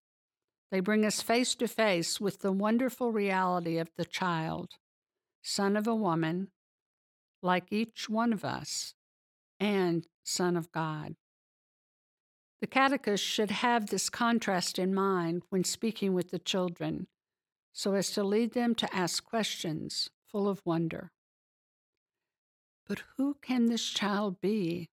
They 0.71 0.79
bring 0.79 1.05
us 1.05 1.21
face 1.21 1.55
to 1.55 1.67
face 1.67 2.21
with 2.21 2.39
the 2.39 2.51
wonderful 2.51 3.11
reality 3.11 3.77
of 3.77 3.89
the 3.97 4.05
child, 4.05 4.73
son 5.41 5.75
of 5.75 5.87
a 5.87 5.95
woman, 5.95 6.49
like 7.41 7.71
each 7.71 8.09
one 8.09 8.33
of 8.33 8.45
us, 8.45 8.93
and 9.59 10.05
son 10.23 10.55
of 10.55 10.71
God. 10.71 11.15
The 12.61 12.67
catechist 12.67 13.23
should 13.23 13.51
have 13.51 13.87
this 13.87 14.09
contrast 14.09 14.77
in 14.77 14.93
mind 14.93 15.43
when 15.49 15.63
speaking 15.63 16.13
with 16.13 16.29
the 16.29 16.39
children 16.39 17.07
so 17.71 17.93
as 17.93 18.11
to 18.11 18.23
lead 18.23 18.53
them 18.53 18.75
to 18.75 18.93
ask 18.93 19.23
questions 19.23 20.09
full 20.29 20.49
of 20.49 20.61
wonder. 20.65 21.11
But 22.87 23.03
who 23.15 23.37
can 23.41 23.67
this 23.67 23.85
child 23.85 24.41
be? 24.41 24.89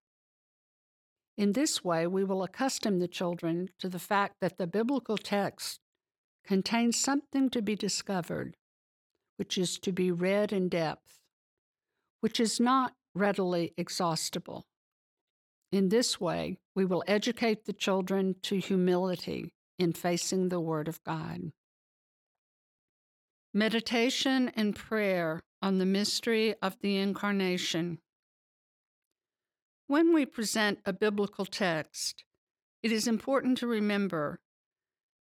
In 1.37 1.53
this 1.53 1.85
way, 1.85 2.07
we 2.07 2.25
will 2.25 2.42
accustom 2.42 2.99
the 2.99 3.09
children 3.09 3.68
to 3.79 3.88
the 3.88 3.99
fact 3.99 4.37
that 4.40 4.57
the 4.57 4.66
biblical 4.66 5.18
text 5.18 5.81
contains 6.46 6.99
something 6.99 7.51
to 7.51 7.61
be 7.61 7.75
discovered, 7.75 8.57
which 9.37 9.59
is 9.59 9.79
to 9.81 9.92
be 9.92 10.11
read 10.11 10.53
in 10.53 10.68
depth, 10.68 11.18
which 12.20 12.40
is 12.40 12.59
not 12.59 12.94
readily 13.14 13.75
exhaustible. 13.77 14.66
In 15.72 15.88
this 15.88 16.20
way, 16.20 16.59
we 16.75 16.85
will 16.85 17.05
educate 17.07 17.64
the 17.64 17.72
children 17.72 18.37
to 18.42 18.59
humility 18.59 19.53
in 19.79 19.92
facing 19.92 20.49
the 20.49 20.61
Word 20.61 20.88
of 20.88 21.03
God. 21.05 21.53
Meditation 23.53 24.51
and 24.55 24.75
prayer 24.75 25.42
on 25.61 25.79
the 25.79 25.87
mystery 25.87 26.55
of 26.62 26.79
the 26.81 26.96
Incarnation. 26.96 27.99
When 29.88 30.12
we 30.12 30.27
present 30.27 30.81
a 30.85 30.92
biblical 30.92 31.46
text, 31.46 32.25
it 32.83 32.90
is 32.90 33.07
important 33.07 33.59
to 33.59 33.68
remember 33.68 34.40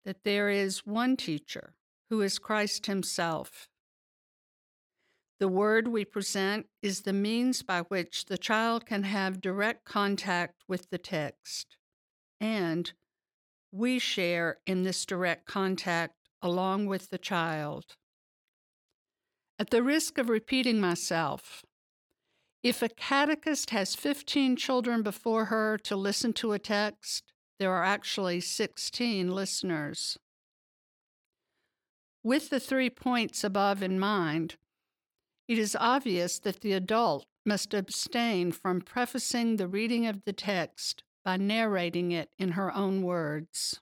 that 0.04 0.24
there 0.26 0.50
is 0.50 0.86
one 0.86 1.15
teacher 1.15 1.76
who 2.10 2.22
is 2.22 2.39
Christ 2.39 2.86
Himself. 2.86 3.69
The 5.39 5.48
word 5.48 5.88
we 5.88 6.04
present 6.04 6.65
is 6.82 7.02
the 7.02 7.13
means 7.13 7.63
by 7.63 7.82
which 7.84 8.26
the 8.26 8.38
child 8.38 8.86
can 8.86 9.04
have 9.04 9.39
direct 9.39 9.86
contact 9.86 10.63
with 10.67 10.89
the 10.89 10.98
text, 10.98 11.78
and 12.41 12.91
we 13.72 13.98
share 13.98 14.58
in 14.65 14.84
this 14.84 15.06
direct 15.06 15.45
contact 15.45 16.15
along 16.41 16.88
with 16.88 17.10
the 17.10 17.17
child. 17.17 17.95
At 19.58 19.69
the 19.69 19.84
risk 19.84 20.17
of 20.17 20.28
repeating 20.28 20.82
myself, 20.82 21.63
if 22.62 22.82
a 22.82 22.89
catechist 22.89 23.69
has 23.69 23.95
15 23.95 24.56
children 24.56 25.02
before 25.02 25.45
her 25.45 25.78
to 25.78 25.95
listen 25.95 26.34
to 26.34 26.52
a 26.52 26.60
text, 26.60 27.24
there 27.58 27.72
are 27.72 27.84
actually 27.84 28.41
16 28.41 29.32
listeners. 29.32 30.17
With 32.24 32.50
the 32.50 32.60
three 32.60 32.89
points 32.89 33.43
above 33.43 33.82
in 33.82 34.00
mind, 34.00 34.56
it 35.48 35.58
is 35.58 35.76
obvious 35.80 36.38
that 36.39 36.62
the 36.62 36.74
adult 36.74 37.26
must 37.45 37.74
abstain 37.74 38.52
from 38.52 38.82
prefacing 38.82 39.56
the 39.56 39.67
reading 39.67 40.06
of 40.06 40.24
the 40.26 40.34
text 40.34 41.04
by 41.24 41.38
narrating 41.38 42.12
it 42.12 42.30
in 42.38 42.52
her 42.52 42.76
own 42.76 43.02
words. 43.02 43.80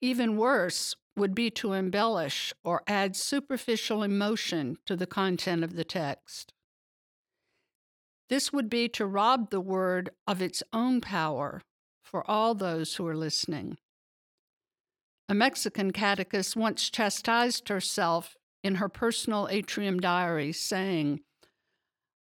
Even 0.00 0.36
worse 0.36 0.94
would 1.16 1.34
be 1.34 1.50
to 1.50 1.72
embellish 1.72 2.52
or 2.62 2.82
add 2.86 3.16
superficial 3.16 4.02
emotion 4.02 4.76
to 4.86 4.96
the 4.96 5.06
content 5.06 5.64
of 5.64 5.74
the 5.74 5.84
text. 5.84 6.52
This 8.32 8.50
would 8.50 8.70
be 8.70 8.88
to 8.88 9.04
rob 9.04 9.50
the 9.50 9.60
word 9.60 10.08
of 10.26 10.40
its 10.40 10.62
own 10.72 11.02
power 11.02 11.60
for 12.02 12.24
all 12.30 12.54
those 12.54 12.94
who 12.94 13.06
are 13.06 13.14
listening. 13.14 13.76
A 15.28 15.34
Mexican 15.34 15.90
catechist 15.90 16.56
once 16.56 16.88
chastised 16.88 17.68
herself 17.68 18.34
in 18.64 18.76
her 18.76 18.88
personal 18.88 19.48
atrium 19.50 20.00
diary, 20.00 20.50
saying, 20.50 21.20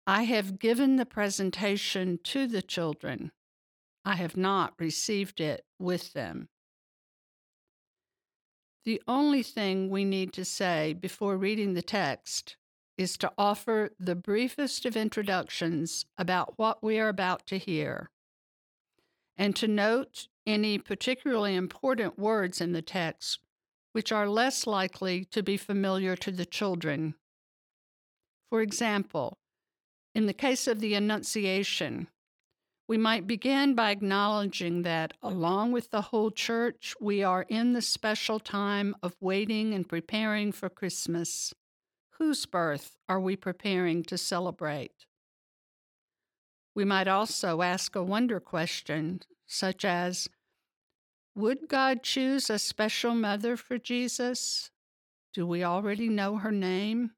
I 0.04 0.24
have 0.24 0.58
given 0.58 0.96
the 0.96 1.06
presentation 1.06 2.18
to 2.24 2.48
the 2.48 2.62
children. 2.62 3.30
I 4.04 4.16
have 4.16 4.36
not 4.36 4.74
received 4.80 5.40
it 5.40 5.64
with 5.78 6.14
them. 6.14 6.48
The 8.84 9.00
only 9.06 9.44
thing 9.44 9.88
we 9.88 10.04
need 10.04 10.32
to 10.32 10.44
say 10.44 10.94
before 10.94 11.36
reading 11.36 11.74
the 11.74 11.80
text 11.80 12.56
is 12.98 13.16
to 13.18 13.32
offer 13.36 13.90
the 13.98 14.14
briefest 14.14 14.84
of 14.84 14.96
introductions 14.96 16.04
about 16.18 16.58
what 16.58 16.82
we 16.82 16.98
are 16.98 17.08
about 17.08 17.46
to 17.46 17.58
hear, 17.58 18.10
and 19.36 19.56
to 19.56 19.66
note 19.68 20.28
any 20.46 20.78
particularly 20.78 21.54
important 21.54 22.18
words 22.18 22.60
in 22.60 22.72
the 22.72 22.82
text 22.82 23.38
which 23.92 24.10
are 24.10 24.28
less 24.28 24.66
likely 24.66 25.24
to 25.26 25.42
be 25.42 25.56
familiar 25.56 26.16
to 26.16 26.30
the 26.30 26.46
children. 26.46 27.14
For 28.50 28.60
example, 28.60 29.38
in 30.14 30.26
the 30.26 30.32
case 30.32 30.66
of 30.66 30.80
the 30.80 30.94
Annunciation, 30.94 32.08
we 32.88 32.98
might 32.98 33.26
begin 33.26 33.74
by 33.74 33.90
acknowledging 33.90 34.82
that, 34.82 35.14
along 35.22 35.72
with 35.72 35.90
the 35.90 36.02
whole 36.02 36.30
church, 36.30 36.94
we 37.00 37.22
are 37.22 37.46
in 37.48 37.72
the 37.72 37.80
special 37.80 38.38
time 38.40 38.94
of 39.02 39.14
waiting 39.20 39.72
and 39.72 39.88
preparing 39.88 40.52
for 40.52 40.68
Christmas. 40.68 41.54
Whose 42.22 42.46
birth 42.46 42.98
are 43.08 43.18
we 43.18 43.34
preparing 43.34 44.04
to 44.04 44.16
celebrate? 44.16 45.06
We 46.72 46.84
might 46.84 47.08
also 47.08 47.62
ask 47.62 47.96
a 47.96 48.02
wonder 48.04 48.38
question, 48.38 49.22
such 49.44 49.84
as 49.84 50.28
Would 51.34 51.66
God 51.66 52.04
choose 52.04 52.48
a 52.48 52.60
special 52.60 53.16
mother 53.16 53.56
for 53.56 53.76
Jesus? 53.76 54.70
Do 55.34 55.44
we 55.44 55.64
already 55.64 56.08
know 56.08 56.36
her 56.36 56.52
name? 56.52 57.10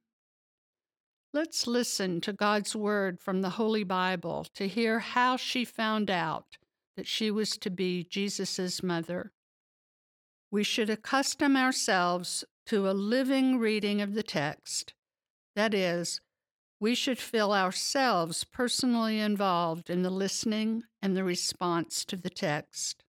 Let's 1.35 1.67
listen 1.67 2.23
to 2.23 2.33
God's 2.33 2.75
word 2.75 3.21
from 3.21 3.43
the 3.43 3.51
Holy 3.51 3.85
Bible 3.85 4.47
to 4.55 4.67
hear 4.67 5.01
how 5.01 5.37
she 5.37 5.67
found 5.67 6.11
out 6.11 6.57
that 6.97 7.07
she 7.07 7.31
was 7.31 7.59
to 7.59 7.69
be 7.69 8.05
Jesus' 8.05 8.83
mother. 8.83 9.33
we 10.51 10.63
should 10.65 10.89
accustom 10.89 11.59
ourselves 11.59 12.43
to 12.67 12.89
a 12.89 12.93
living 12.93 13.59
reading 13.59 14.01
of 14.01 14.15
the 14.15 14.23
text. 14.23 14.95
That 15.55 15.75
is, 15.75 16.21
we 16.81 16.95
should 16.95 17.19
feel 17.19 17.53
ourselves 17.53 18.45
personally 18.45 19.21
involved 19.21 19.89
in 19.89 20.03
the 20.03 20.11
listening 20.11 20.83
and 21.01 21.17
the 21.17 21.25
response 21.25 22.05
to 22.07 22.17
the 22.17 22.31
text. 22.31 23.05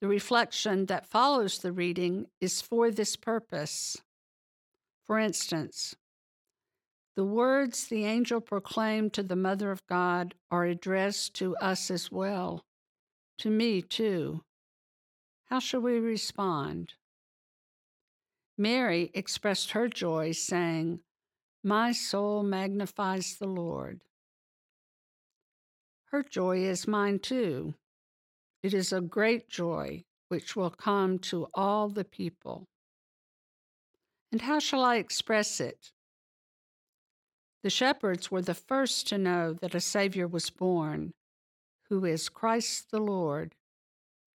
The 0.00 0.08
reflection 0.08 0.86
that 0.86 1.06
follows 1.06 1.58
the 1.58 1.72
reading 1.72 2.26
is 2.40 2.62
for 2.62 2.90
this 2.90 3.16
purpose. 3.16 3.98
For 5.04 5.18
instance, 5.18 5.94
the 7.16 7.24
words 7.24 7.88
the 7.88 8.04
angel 8.04 8.40
proclaimed 8.40 9.12
to 9.14 9.22
the 9.22 9.36
Mother 9.36 9.70
of 9.70 9.86
God 9.86 10.34
are 10.50 10.64
addressed 10.64 11.34
to 11.34 11.54
us 11.56 11.90
as 11.90 12.10
well, 12.10 12.64
to 13.38 13.50
me 13.50 13.82
too. 13.82 14.42
How 15.46 15.58
shall 15.58 15.80
we 15.80 15.98
respond? 15.98 16.94
Mary 18.60 19.10
expressed 19.14 19.70
her 19.70 19.88
joy, 19.88 20.32
saying, 20.32 21.00
My 21.64 21.92
soul 21.92 22.42
magnifies 22.42 23.36
the 23.38 23.46
Lord. 23.46 24.02
Her 26.10 26.22
joy 26.22 26.58
is 26.58 26.86
mine 26.86 27.20
too. 27.20 27.72
It 28.62 28.74
is 28.74 28.92
a 28.92 29.00
great 29.00 29.48
joy 29.48 30.04
which 30.28 30.56
will 30.56 30.68
come 30.68 31.18
to 31.20 31.48
all 31.54 31.88
the 31.88 32.04
people. 32.04 32.66
And 34.30 34.42
how 34.42 34.58
shall 34.58 34.84
I 34.84 34.96
express 34.96 35.58
it? 35.58 35.90
The 37.62 37.70
shepherds 37.70 38.30
were 38.30 38.42
the 38.42 38.52
first 38.52 39.08
to 39.08 39.16
know 39.16 39.54
that 39.54 39.74
a 39.74 39.80
Savior 39.80 40.28
was 40.28 40.50
born, 40.50 41.14
who 41.88 42.04
is 42.04 42.28
Christ 42.28 42.90
the 42.90 43.00
Lord. 43.00 43.54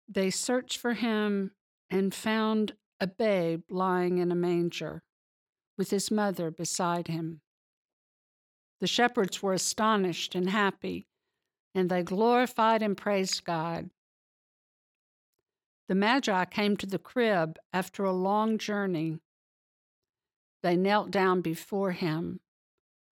They 0.09 0.31
searched 0.31 0.79
for 0.79 0.93
him 0.93 1.51
and 1.91 2.15
found 2.15 2.75
a 3.03 3.07
babe 3.09 3.65
lying 3.69 4.19
in 4.19 4.31
a 4.31 4.37
manger, 4.37 5.03
with 5.77 5.91
his 5.91 6.09
mother 6.09 6.53
beside 6.53 7.09
him. 7.09 7.41
The 8.81 8.87
shepherds 8.87 9.43
were 9.43 9.55
astonished 9.55 10.37
and 10.37 10.49
happy, 10.49 11.09
and 11.75 11.91
they 11.91 12.05
glorified 12.05 12.81
and 12.81 12.97
praised 12.97 13.45
God. 13.45 13.91
The 15.89 15.97
Magi 15.97 16.45
came 16.45 16.77
to 16.77 16.87
the 16.87 17.01
crib 17.01 17.59
after 17.73 18.05
a 18.05 18.13
long 18.13 18.57
journey. 18.57 19.19
They 20.63 20.77
knelt 20.77 21.11
down 21.11 21.41
before 21.41 21.91
him. 21.91 22.39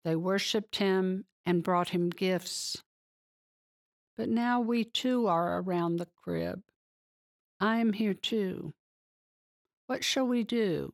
They 0.03 0.17
worshiped 0.17 0.75
him 0.75 1.23
and 1.45 1.63
brought 1.63 1.89
him 1.89 2.09
gifts. 2.09 2.83
But 4.17 4.27
now 4.27 4.59
we 4.59 4.83
too 4.83 5.27
are 5.27 5.61
around 5.61 5.95
the 5.95 6.09
crib. 6.21 6.63
I 7.61 7.77
am 7.77 7.93
here 7.93 8.13
too. 8.13 8.73
What 9.87 10.03
shall 10.03 10.27
we 10.27 10.43
do? 10.43 10.93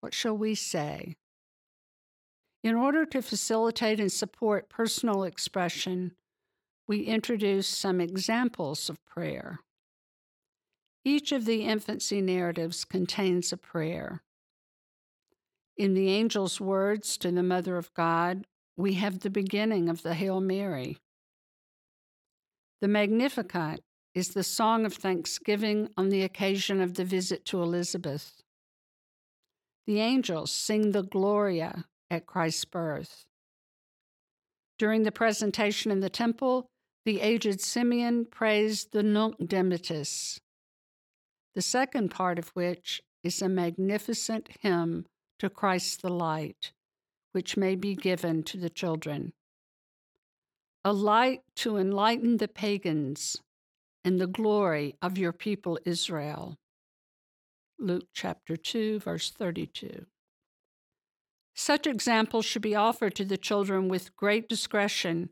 What 0.00 0.14
shall 0.14 0.36
we 0.36 0.54
say? 0.54 1.16
In 2.62 2.74
order 2.74 3.06
to 3.06 3.22
facilitate 3.22 3.98
and 3.98 4.12
support 4.12 4.68
personal 4.68 5.24
expression, 5.24 6.12
we 6.86 7.02
introduce 7.02 7.66
some 7.66 8.00
examples 8.00 8.88
of 8.88 9.04
prayer. 9.04 9.60
Each 11.04 11.32
of 11.32 11.44
the 11.44 11.62
infancy 11.62 12.20
narratives 12.20 12.84
contains 12.84 13.52
a 13.52 13.56
prayer. 13.56 14.22
In 15.76 15.94
the 15.94 16.10
angel's 16.10 16.60
words 16.60 17.16
to 17.18 17.30
the 17.30 17.42
Mother 17.42 17.76
of 17.76 17.94
God, 17.94 18.46
we 18.76 18.94
have 18.94 19.20
the 19.20 19.30
beginning 19.30 19.88
of 19.88 20.02
the 20.02 20.14
Hail 20.14 20.40
Mary. 20.40 20.98
The 22.80 22.88
Magnificat 22.88 23.80
is 24.16 24.28
the 24.28 24.42
song 24.42 24.86
of 24.86 24.94
thanksgiving 24.94 25.90
on 25.94 26.08
the 26.08 26.22
occasion 26.22 26.80
of 26.80 26.94
the 26.94 27.04
visit 27.04 27.44
to 27.44 27.60
Elizabeth. 27.60 28.42
The 29.86 30.00
angels 30.00 30.50
sing 30.50 30.92
the 30.92 31.02
Gloria 31.02 31.84
at 32.10 32.24
Christ's 32.24 32.64
birth. 32.64 33.26
During 34.78 35.02
the 35.02 35.12
presentation 35.12 35.90
in 35.90 36.00
the 36.00 36.08
temple, 36.08 36.70
the 37.04 37.20
aged 37.20 37.60
Simeon 37.60 38.24
praised 38.24 38.92
the 38.92 39.02
Nunc 39.02 39.36
Dimittis, 39.38 40.40
the 41.54 41.60
second 41.60 42.10
part 42.10 42.38
of 42.38 42.48
which 42.54 43.02
is 43.22 43.42
a 43.42 43.50
magnificent 43.50 44.48
hymn 44.60 45.04
to 45.40 45.50
Christ 45.50 46.00
the 46.00 46.08
light, 46.08 46.72
which 47.32 47.58
may 47.58 47.74
be 47.74 47.94
given 47.94 48.42
to 48.44 48.56
the 48.56 48.70
children. 48.70 49.34
A 50.86 50.94
light 50.94 51.42
to 51.56 51.76
enlighten 51.76 52.38
the 52.38 52.48
pagans 52.48 53.42
and 54.06 54.18
the 54.18 54.26
glory 54.26 54.96
of 55.02 55.18
your 55.18 55.34
people 55.34 55.78
Israel. 55.84 56.56
Luke 57.78 58.06
chapter 58.14 58.56
2, 58.56 59.00
verse 59.00 59.30
32. 59.30 60.06
Such 61.54 61.86
examples 61.86 62.46
should 62.46 62.62
be 62.62 62.74
offered 62.74 63.14
to 63.16 63.24
the 63.26 63.36
children 63.36 63.88
with 63.88 64.16
great 64.16 64.48
discretion 64.48 65.28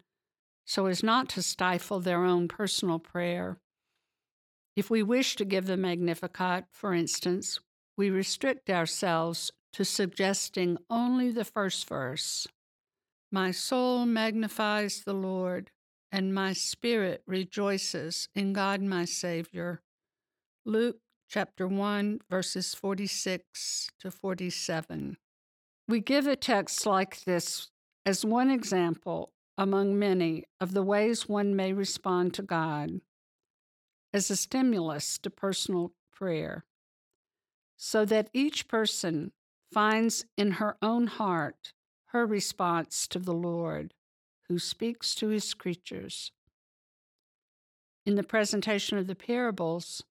so 0.66 0.86
as 0.86 1.02
not 1.02 1.30
to 1.30 1.42
stifle 1.42 2.00
their 2.00 2.24
own 2.24 2.48
personal 2.48 2.98
prayer 2.98 3.58
if 4.76 4.90
we 4.90 5.02
wish 5.02 5.36
to 5.36 5.44
give 5.44 5.66
the 5.66 5.76
Magnificat, 5.76 6.64
for 6.72 6.92
instance, 6.92 7.60
we 7.96 8.10
restrict 8.10 8.68
ourselves 8.68 9.52
to 9.72 9.84
suggesting 9.84 10.78
only 10.90 11.30
the 11.30 11.44
first 11.44 11.88
verse 11.88 12.46
My 13.30 13.50
soul 13.50 14.06
magnifies 14.06 15.02
the 15.04 15.14
Lord, 15.14 15.70
and 16.14 16.32
my 16.32 16.52
spirit 16.52 17.24
rejoices 17.26 18.28
in 18.36 18.52
God 18.52 18.80
my 18.80 19.04
Savior. 19.04 19.82
Luke 20.64 20.98
chapter 21.28 21.66
1, 21.66 22.20
verses 22.30 22.72
46 22.72 23.90
to 23.98 24.12
47. 24.12 25.16
We 25.88 25.98
give 25.98 26.28
a 26.28 26.36
text 26.36 26.86
like 26.86 27.24
this 27.24 27.72
as 28.06 28.24
one 28.24 28.48
example 28.48 29.32
among 29.58 29.98
many 29.98 30.44
of 30.60 30.72
the 30.72 30.84
ways 30.84 31.28
one 31.28 31.56
may 31.56 31.72
respond 31.72 32.32
to 32.34 32.42
God 32.42 33.00
as 34.12 34.30
a 34.30 34.36
stimulus 34.36 35.18
to 35.18 35.30
personal 35.30 35.94
prayer, 36.12 36.64
so 37.76 38.04
that 38.04 38.30
each 38.32 38.68
person 38.68 39.32
finds 39.72 40.26
in 40.36 40.52
her 40.52 40.76
own 40.80 41.08
heart 41.08 41.72
her 42.12 42.24
response 42.24 43.08
to 43.08 43.18
the 43.18 43.34
Lord, 43.34 43.94
who 44.48 44.58
speaks 44.58 45.14
to 45.16 45.28
his 45.28 45.54
creatures. 45.54 46.32
In 48.06 48.16
the 48.16 48.22
presentation 48.22 48.98
of 48.98 49.06
the 49.06 49.14
parables, 49.14 50.02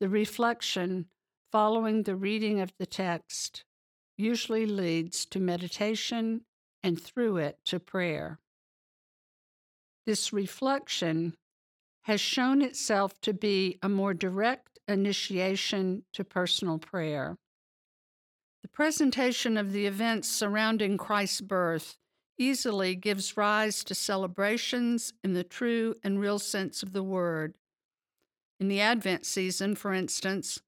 the 0.00 0.08
reflection 0.08 1.06
following 1.52 2.02
the 2.02 2.16
reading 2.16 2.60
of 2.60 2.72
the 2.78 2.86
text 2.86 3.64
usually 4.16 4.66
leads 4.66 5.24
to 5.26 5.38
meditation 5.38 6.42
and 6.82 7.00
through 7.00 7.36
it 7.36 7.58
to 7.66 7.78
prayer. 7.78 8.38
This 10.06 10.32
reflection 10.32 11.34
has 12.02 12.20
shown 12.20 12.62
itself 12.62 13.20
to 13.20 13.32
be 13.32 13.78
a 13.82 13.88
more 13.88 14.14
direct 14.14 14.78
initiation 14.88 16.02
to 16.12 16.24
personal 16.24 16.78
prayer. 16.78 17.36
The 18.62 18.68
presentation 18.68 19.56
of 19.56 19.72
the 19.72 19.86
events 19.86 20.28
surrounding 20.28 20.98
Christ's 20.98 21.40
birth 21.40 21.96
easily 22.40 22.94
gives 22.94 23.36
rise 23.36 23.84
to 23.84 23.94
celebrations 23.94 25.12
in 25.22 25.34
the 25.34 25.44
true 25.44 25.94
and 26.02 26.18
real 26.18 26.38
sense 26.38 26.82
of 26.82 26.92
the 26.92 27.02
word. 27.02 27.54
In 28.58 28.68
the 28.68 28.80
Advent 28.80 29.26
season, 29.26 29.74
for 29.74 29.92
instance, 29.92 30.60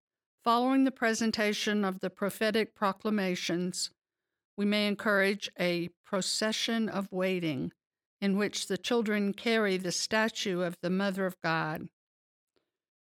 following 0.45 0.85
the 0.85 0.91
presentation 0.91 1.85
of 1.85 2.01
the 2.01 2.11
prophetic 2.11 2.75
proclamations, 2.75 3.91
we 4.57 4.65
may 4.67 4.87
encourage 4.87 5.51
a 5.59 5.89
procession 6.05 6.89
of 6.89 7.11
waiting 7.11 7.73
in 8.21 8.37
which 8.37 8.67
the 8.67 8.79
children 8.79 9.33
carry 9.33 9.77
the 9.77 9.93
statue 9.93 10.61
of 10.61 10.77
the 10.83 10.91
Mother 10.91 11.27
of 11.27 11.41
God. 11.41 11.89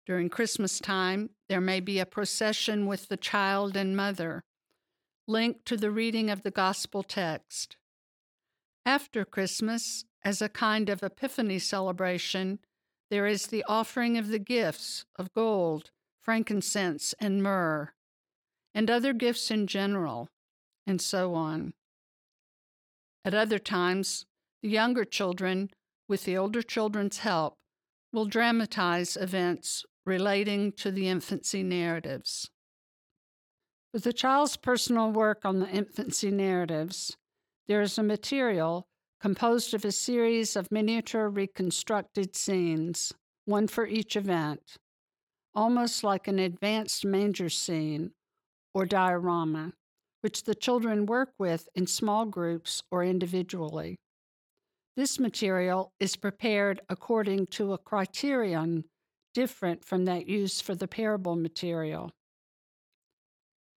During 0.05 0.29
Christmas 0.29 0.79
time, 0.79 1.31
there 1.49 1.61
may 1.61 1.79
be 1.79 1.99
a 1.99 2.05
procession 2.05 2.85
with 2.85 3.09
the 3.09 3.17
child 3.17 3.75
and 3.75 3.97
mother, 3.97 4.43
linked 5.27 5.65
to 5.65 5.77
the 5.77 5.91
reading 5.91 6.29
of 6.29 6.43
the 6.43 6.51
gospel 6.51 7.03
text. 7.03 7.77
After 8.89 9.23
Christmas, 9.23 10.03
as 10.23 10.41
a 10.41 10.49
kind 10.49 10.89
of 10.89 11.03
Epiphany 11.03 11.59
celebration, 11.59 12.57
there 13.11 13.27
is 13.27 13.45
the 13.45 13.63
offering 13.65 14.17
of 14.17 14.29
the 14.29 14.39
gifts 14.39 15.05
of 15.15 15.31
gold, 15.31 15.91
frankincense, 16.19 17.13
and 17.19 17.43
myrrh, 17.43 17.93
and 18.73 18.89
other 18.89 19.13
gifts 19.13 19.51
in 19.51 19.67
general, 19.67 20.27
and 20.87 20.99
so 20.99 21.35
on. 21.35 21.75
At 23.23 23.35
other 23.35 23.59
times, 23.59 24.25
the 24.63 24.69
younger 24.69 25.05
children, 25.05 25.69
with 26.07 26.23
the 26.23 26.35
older 26.35 26.63
children's 26.63 27.19
help, 27.19 27.59
will 28.11 28.25
dramatize 28.25 29.15
events 29.15 29.85
relating 30.03 30.71
to 30.77 30.89
the 30.89 31.07
infancy 31.07 31.61
narratives. 31.61 32.49
With 33.93 34.03
the 34.03 34.13
child's 34.13 34.57
personal 34.57 35.11
work 35.11 35.45
on 35.45 35.59
the 35.59 35.69
infancy 35.69 36.31
narratives, 36.31 37.15
there 37.69 37.81
is 37.81 37.99
a 37.99 38.03
material 38.03 38.87
composed 39.21 39.75
of 39.75 39.85
a 39.85 39.91
series 39.91 40.55
of 40.55 40.71
miniature 40.71 41.29
reconstructed 41.29 42.35
scenes, 42.35 43.13
one 43.45 43.67
for 43.67 43.85
each 43.85 44.15
event. 44.15 44.59
almost 45.55 46.03
like 46.03 46.27
an 46.27 46.39
advanced 46.39 47.05
manger 47.05 47.49
scene 47.49 48.11
or 48.73 48.85
diorama, 48.85 49.73
which 50.21 50.43
the 50.43 50.55
children 50.55 51.05
work 51.05 51.29
with 51.37 51.67
in 51.75 51.87
small 51.87 52.25
groups 52.25 52.83
or 52.91 53.03
individually. 53.03 53.97
This 54.95 55.19
material 55.19 55.91
is 55.99 56.15
prepared 56.15 56.81
according 56.89 57.47
to 57.47 57.73
a 57.73 57.77
criterion 57.77 58.83
different 59.33 59.85
from 59.85 60.05
that 60.05 60.27
used 60.27 60.63
for 60.63 60.75
the 60.75 60.87
parable 60.87 61.35
material. 61.35 62.11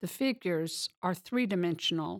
The 0.01 0.07
figures 0.07 0.89
are 1.01 1.13
three 1.13 1.45
dimensional, 1.45 2.19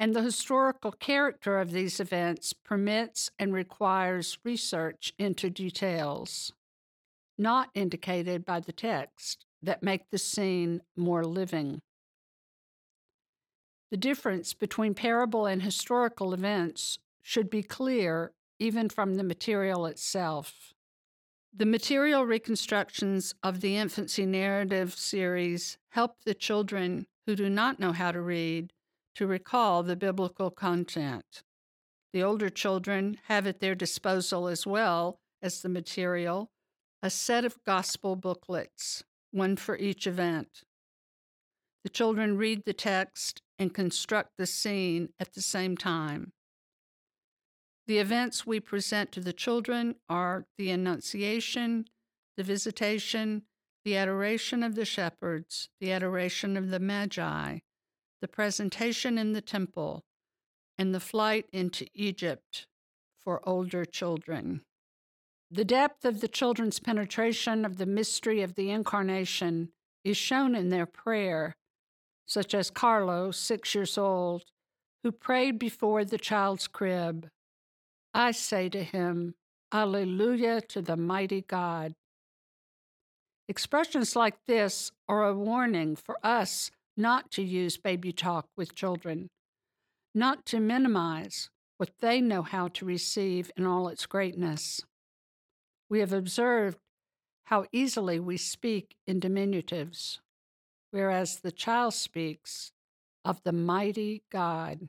and 0.00 0.16
the 0.16 0.22
historical 0.22 0.92
character 0.92 1.60
of 1.60 1.72
these 1.72 2.00
events 2.00 2.54
permits 2.54 3.30
and 3.38 3.52
requires 3.52 4.38
research 4.42 5.12
into 5.18 5.50
details, 5.50 6.54
not 7.36 7.68
indicated 7.74 8.46
by 8.46 8.58
the 8.58 8.72
text, 8.72 9.44
that 9.62 9.82
make 9.82 10.08
the 10.10 10.16
scene 10.16 10.80
more 10.96 11.22
living. 11.22 11.82
The 13.90 13.98
difference 13.98 14.54
between 14.54 14.94
parable 14.94 15.44
and 15.44 15.62
historical 15.62 16.32
events 16.32 16.98
should 17.20 17.50
be 17.50 17.62
clear 17.62 18.32
even 18.58 18.88
from 18.88 19.16
the 19.16 19.22
material 19.22 19.84
itself. 19.84 20.72
The 21.54 21.66
material 21.66 22.24
reconstructions 22.24 23.34
of 23.42 23.60
the 23.60 23.76
infancy 23.76 24.24
narrative 24.24 24.94
series 24.94 25.76
help 25.90 26.24
the 26.24 26.32
children 26.32 27.06
who 27.26 27.36
do 27.36 27.50
not 27.50 27.78
know 27.78 27.92
how 27.92 28.12
to 28.12 28.20
read 28.22 28.72
to 29.14 29.26
recall 29.26 29.82
the 29.82 29.96
biblical 29.96 30.50
content. 30.50 31.42
The 32.12 32.22
older 32.22 32.48
children 32.48 33.18
have 33.28 33.46
at 33.46 33.60
their 33.60 33.74
disposal, 33.74 34.48
as 34.48 34.66
well 34.66 35.20
as 35.42 35.62
the 35.62 35.68
material, 35.68 36.50
a 37.02 37.10
set 37.10 37.44
of 37.44 37.62
gospel 37.64 38.16
booklets, 38.16 39.04
one 39.30 39.56
for 39.56 39.76
each 39.76 40.06
event. 40.06 40.64
The 41.82 41.90
children 41.90 42.36
read 42.36 42.64
the 42.64 42.72
text 42.72 43.40
and 43.58 43.72
construct 43.72 44.32
the 44.36 44.46
scene 44.46 45.10
at 45.18 45.34
the 45.34 45.42
same 45.42 45.76
time. 45.76 46.32
The 47.86 47.98
events 47.98 48.46
we 48.46 48.60
present 48.60 49.12
to 49.12 49.20
the 49.20 49.32
children 49.32 49.96
are 50.08 50.46
the 50.58 50.70
Annunciation, 50.70 51.86
the 52.36 52.44
Visitation, 52.44 53.42
the 53.84 53.96
Adoration 53.96 54.62
of 54.62 54.74
the 54.74 54.84
Shepherds, 54.84 55.68
the 55.80 55.90
Adoration 55.90 56.56
of 56.56 56.70
the 56.70 56.78
Magi, 56.78 57.58
the 58.20 58.28
Presentation 58.28 59.18
in 59.18 59.32
the 59.32 59.40
Temple, 59.40 60.04
and 60.78 60.94
the 60.94 61.00
Flight 61.00 61.46
into 61.52 61.86
Egypt 61.94 62.66
for 63.18 63.46
older 63.48 63.84
children. 63.84 64.62
The 65.50 65.64
depth 65.64 66.04
of 66.04 66.20
the 66.20 66.28
children's 66.28 66.78
penetration 66.78 67.64
of 67.64 67.76
the 67.76 67.86
mystery 67.86 68.42
of 68.42 68.54
the 68.54 68.70
Incarnation 68.70 69.70
is 70.04 70.16
shown 70.16 70.54
in 70.54 70.68
their 70.68 70.86
prayer, 70.86 71.56
such 72.26 72.54
as 72.54 72.70
Carlo, 72.70 73.30
six 73.30 73.74
years 73.74 73.98
old, 73.98 74.44
who 75.02 75.12
prayed 75.12 75.58
before 75.58 76.04
the 76.04 76.18
child's 76.18 76.68
crib. 76.68 77.28
I 78.14 78.30
say 78.32 78.68
to 78.68 78.82
him, 78.82 79.34
Alleluia 79.72 80.60
to 80.62 80.82
the 80.82 80.96
mighty 80.96 81.42
God. 81.42 81.94
Expressions 83.48 84.14
like 84.14 84.36
this 84.46 84.92
are 85.08 85.24
a 85.24 85.34
warning 85.34 85.96
for 85.96 86.16
us 86.22 86.70
not 87.00 87.30
to 87.32 87.42
use 87.42 87.76
baby 87.76 88.12
talk 88.12 88.46
with 88.56 88.74
children, 88.74 89.30
not 90.14 90.44
to 90.46 90.60
minimize 90.60 91.50
what 91.78 91.90
they 92.00 92.20
know 92.20 92.42
how 92.42 92.68
to 92.68 92.84
receive 92.84 93.50
in 93.56 93.66
all 93.66 93.88
its 93.88 94.06
greatness. 94.06 94.82
We 95.88 96.00
have 96.00 96.12
observed 96.12 96.78
how 97.44 97.64
easily 97.72 98.20
we 98.20 98.36
speak 98.36 98.94
in 99.06 99.18
diminutives, 99.18 100.18
whereas 100.90 101.40
the 101.40 101.50
child 101.50 101.94
speaks 101.94 102.72
of 103.24 103.42
the 103.42 103.52
mighty 103.52 104.22
God. 104.30 104.88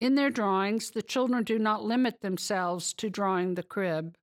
In 0.00 0.14
their 0.14 0.30
drawings, 0.30 0.90
the 0.90 1.02
children 1.02 1.44
do 1.44 1.58
not 1.58 1.84
limit 1.84 2.22
themselves 2.22 2.94
to 2.94 3.10
drawing 3.10 3.54
the 3.54 3.62
crib. 3.62 4.16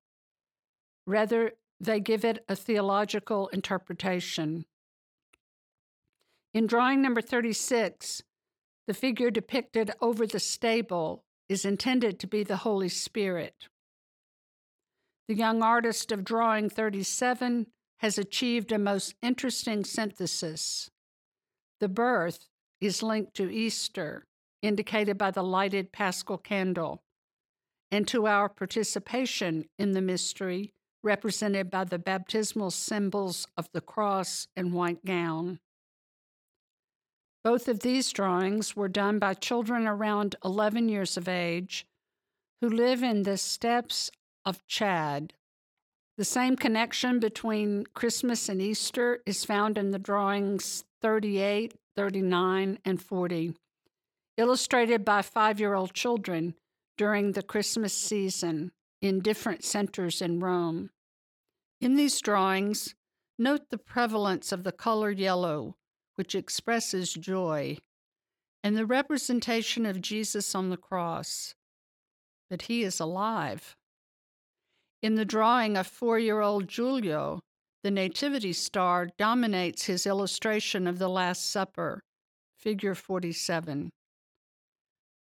Rather, 1.06 1.52
they 1.80 2.00
give 2.00 2.24
it 2.24 2.44
a 2.48 2.56
theological 2.56 3.48
interpretation. 3.48 4.66
In 6.54 6.66
drawing 6.66 7.02
number 7.02 7.20
36, 7.20 8.22
the 8.86 8.94
figure 8.94 9.30
depicted 9.30 9.90
over 10.00 10.26
the 10.26 10.40
stable 10.40 11.24
is 11.48 11.64
intended 11.64 12.18
to 12.18 12.26
be 12.26 12.42
the 12.42 12.58
Holy 12.58 12.88
Spirit. 12.88 13.68
The 15.28 15.34
young 15.34 15.62
artist 15.62 16.10
of 16.10 16.24
drawing 16.24 16.70
37 16.70 17.66
has 17.98 18.16
achieved 18.16 18.72
a 18.72 18.78
most 18.78 19.14
interesting 19.22 19.84
synthesis. 19.84 20.88
The 21.80 21.88
birth 21.88 22.48
is 22.80 23.02
linked 23.02 23.34
to 23.34 23.50
Easter, 23.50 24.24
indicated 24.62 25.18
by 25.18 25.30
the 25.30 25.42
lighted 25.42 25.92
paschal 25.92 26.38
candle, 26.38 27.02
and 27.90 28.08
to 28.08 28.26
our 28.26 28.48
participation 28.48 29.66
in 29.78 29.92
the 29.92 30.00
mystery, 30.00 30.72
represented 31.02 31.70
by 31.70 31.84
the 31.84 31.98
baptismal 31.98 32.70
symbols 32.70 33.46
of 33.56 33.68
the 33.72 33.80
cross 33.80 34.46
and 34.56 34.72
white 34.72 35.04
gown. 35.04 35.58
Both 37.44 37.68
of 37.68 37.80
these 37.80 38.12
drawings 38.12 38.76
were 38.76 38.88
done 38.88 39.18
by 39.18 39.34
children 39.34 39.86
around 39.86 40.36
11 40.44 40.88
years 40.88 41.16
of 41.16 41.28
age 41.28 41.86
who 42.60 42.68
live 42.68 43.02
in 43.02 43.22
the 43.22 43.36
steppes 43.36 44.10
of 44.44 44.66
Chad. 44.66 45.34
The 46.16 46.24
same 46.24 46.56
connection 46.56 47.20
between 47.20 47.84
Christmas 47.94 48.48
and 48.48 48.60
Easter 48.60 49.22
is 49.24 49.44
found 49.44 49.78
in 49.78 49.92
the 49.92 49.98
drawings 49.98 50.84
38, 51.00 51.74
39, 51.94 52.78
and 52.84 53.00
40 53.00 53.54
illustrated 54.38 55.04
by 55.04 55.20
five 55.20 55.60
year 55.60 55.74
old 55.74 55.92
children 55.92 56.54
during 56.96 57.32
the 57.32 57.42
Christmas 57.42 57.92
season 57.92 58.72
in 59.02 59.20
different 59.20 59.64
centers 59.64 60.22
in 60.22 60.40
Rome. 60.40 60.90
In 61.80 61.96
these 61.96 62.20
drawings, 62.20 62.94
note 63.38 63.68
the 63.70 63.78
prevalence 63.78 64.50
of 64.52 64.64
the 64.64 64.72
color 64.72 65.10
yellow, 65.10 65.76
which 66.18 66.34
expresses 66.34 67.14
joy, 67.14 67.78
and 68.64 68.76
the 68.76 68.84
representation 68.84 69.86
of 69.86 70.00
Jesus 70.00 70.52
on 70.52 70.68
the 70.68 70.76
cross, 70.76 71.54
that 72.50 72.62
he 72.62 72.82
is 72.82 72.98
alive. 72.98 73.76
In 75.00 75.14
the 75.14 75.24
drawing 75.24 75.76
of 75.76 75.86
four 75.86 76.18
year 76.18 76.40
old 76.40 76.66
Giulio, 76.66 77.38
the 77.84 77.92
Nativity 77.92 78.52
star 78.52 79.10
dominates 79.16 79.84
his 79.84 80.06
illustration 80.06 80.88
of 80.88 80.98
the 80.98 81.08
Last 81.08 81.52
Supper, 81.52 82.02
figure 82.58 82.96
47. 82.96 83.90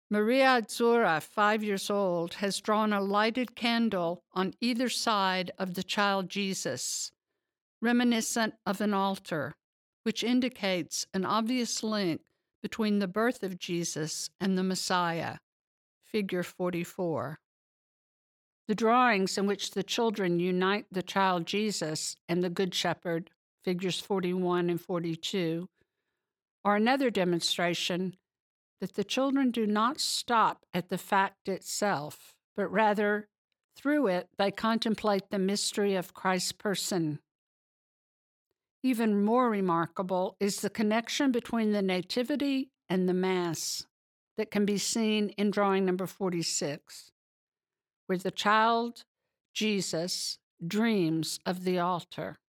Maria 0.10 0.62
Azzurra, 0.64 1.22
five 1.22 1.64
years 1.64 1.92
old, 1.92 2.34
has 2.36 2.60
drawn 2.60 2.92
a 2.92 3.00
lighted 3.00 3.56
candle 3.56 4.24
on 4.34 4.56
either 4.60 4.90
side 4.90 5.52
of 5.60 5.76
the 5.76 5.84
child 5.84 6.28
Jesus, 6.28 7.12
reminiscent 7.84 8.56
of 8.66 8.82
an 8.82 8.96
altar, 8.96 9.54
which 10.04 10.24
indicates 10.24 11.06
an 11.14 11.26
obvious 11.26 11.84
link 11.84 12.22
between 12.62 13.00
the 13.00 13.08
birth 13.08 13.44
of 13.44 13.60
Jesus 13.60 14.30
and 14.40 14.58
the 14.58 14.64
Messiah, 14.64 15.38
figure 16.06 16.44
44. 16.44 17.40
The 18.68 18.76
drawings 18.76 19.38
in 19.38 19.48
which 19.48 19.72
the 19.72 19.84
children 19.84 20.40
unite 20.40 20.86
the 20.92 21.04
child 21.04 21.46
Jesus 21.46 22.16
and 22.30 22.44
the 22.44 22.50
Good 22.50 22.74
Shepherd, 22.74 23.32
figures 23.64 24.00
41 24.00 24.70
and 24.70 24.80
42, 24.80 25.68
are 26.64 26.76
another 26.76 27.10
demonstration 27.10 28.16
that 28.80 28.96
the 28.96 29.04
children 29.04 29.52
do 29.52 29.68
not 29.68 30.00
stop 30.00 30.66
at 30.74 30.90
the 30.90 30.98
fact 30.98 31.48
itself, 31.48 32.34
but 32.56 32.72
rather, 32.72 33.28
through 33.76 34.08
it, 34.08 34.30
they 34.38 34.52
contemplate 34.52 35.30
the 35.30 35.40
mystery 35.40 35.96
of 35.96 36.14
Christ's 36.14 36.52
person. 36.52 37.20
Even 38.84 39.24
more 39.24 39.50
remarkable 39.50 40.36
is 40.40 40.62
the 40.62 40.70
connection 40.70 41.32
between 41.32 41.72
the 41.72 41.84
Nativity 41.84 42.72
and 42.90 43.08
the 43.08 43.14
Mass 43.14 43.86
that 44.38 44.50
can 44.50 44.66
be 44.66 44.78
seen 44.78 45.30
in 45.38 45.52
drawing 45.52 45.86
number 45.86 46.08
46, 46.08 47.12
where 48.08 48.18
the 48.18 48.32
child, 48.32 49.04
Jesus, 49.54 50.40
dreams 50.66 51.40
of 51.46 51.64
the 51.64 51.78
altar. 51.78 52.40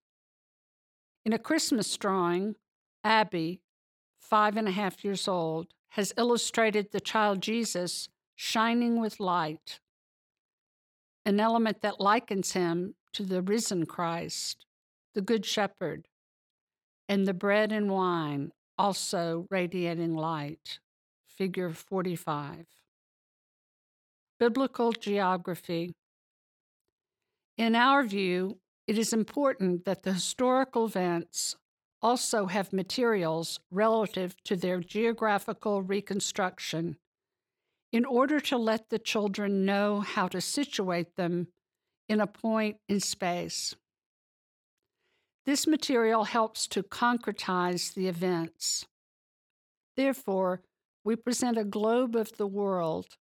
In 1.23 1.33
a 1.33 1.39
Christmas 1.39 1.95
drawing, 1.97 2.55
Abby, 3.03 3.61
five 4.19 4.57
and 4.57 4.67
a 4.67 4.71
half 4.71 5.03
years 5.03 5.27
old, 5.27 5.67
has 5.89 6.13
illustrated 6.17 6.91
the 6.91 6.99
child 6.99 7.41
Jesus 7.41 8.09
shining 8.35 8.99
with 8.99 9.19
light, 9.19 9.79
an 11.25 11.39
element 11.39 11.81
that 11.81 12.01
likens 12.01 12.53
him 12.53 12.95
to 13.13 13.23
the 13.23 13.43
risen 13.43 13.85
Christ, 13.85 14.65
the 15.13 15.21
Good 15.21 15.45
Shepherd, 15.45 16.07
and 17.13 17.27
the 17.27 17.33
bread 17.33 17.71
and 17.71 17.91
wine 17.91 18.51
also 18.75 19.45
radiating 19.51 20.15
light. 20.15 20.79
Figure 21.27 21.69
45. 21.69 22.65
Biblical 24.39 24.91
geography. 24.93 25.93
In 27.55 27.75
our 27.75 28.01
view, 28.01 28.57
it 28.87 28.97
is 28.97 29.13
important 29.13 29.85
that 29.85 30.01
the 30.01 30.13
historical 30.13 30.87
events 30.87 31.55
also 32.01 32.47
have 32.47 32.73
materials 32.73 33.59
relative 33.69 34.35
to 34.45 34.55
their 34.55 34.79
geographical 34.79 35.83
reconstruction 35.83 36.97
in 37.91 38.05
order 38.05 38.39
to 38.39 38.57
let 38.57 38.89
the 38.89 38.97
children 38.97 39.65
know 39.65 39.99
how 39.99 40.27
to 40.27 40.41
situate 40.41 41.15
them 41.15 41.49
in 42.09 42.19
a 42.19 42.25
point 42.25 42.77
in 42.89 42.99
space. 42.99 43.75
This 45.45 45.67
material 45.67 46.23
helps 46.23 46.67
to 46.67 46.83
concretize 46.83 47.93
the 47.93 48.07
events. 48.07 48.85
Therefore, 49.97 50.61
we 51.03 51.17
present 51.17 51.57
a 51.57 51.65
globe 51.65 52.15
of 52.15 52.37
the 52.37 52.47
world 52.47 53.17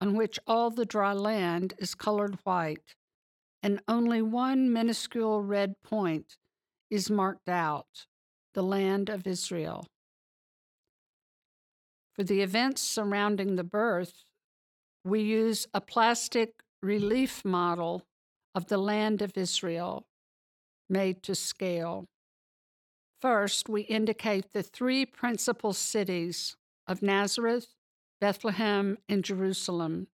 on 0.00 0.16
which 0.16 0.38
all 0.46 0.70
the 0.70 0.86
dry 0.86 1.12
land 1.12 1.74
is 1.78 1.94
colored 1.94 2.38
white, 2.44 2.94
and 3.62 3.80
only 3.86 4.22
one 4.22 4.72
minuscule 4.72 5.42
red 5.42 5.74
point 5.82 6.38
is 6.90 7.10
marked 7.10 7.48
out 7.48 8.06
the 8.54 8.62
land 8.62 9.10
of 9.10 9.26
Israel. 9.26 9.86
For 12.14 12.24
the 12.24 12.40
events 12.40 12.80
surrounding 12.80 13.56
the 13.56 13.64
birth, 13.64 14.24
we 15.04 15.20
use 15.20 15.66
a 15.74 15.80
plastic 15.80 16.54
relief 16.82 17.44
model 17.44 18.06
of 18.54 18.66
the 18.66 18.78
land 18.78 19.20
of 19.20 19.36
Israel 19.36 20.07
made 20.88 21.22
to 21.24 21.34
scale. 21.34 22.06
First, 23.20 23.68
we 23.68 23.82
indicate 23.82 24.52
the 24.52 24.62
three 24.62 25.04
principal 25.04 25.72
cities 25.72 26.56
of 26.86 27.02
Nazareth, 27.02 27.74
Bethlehem, 28.20 28.98
and 29.08 29.24
Jerusalem. 29.24 30.06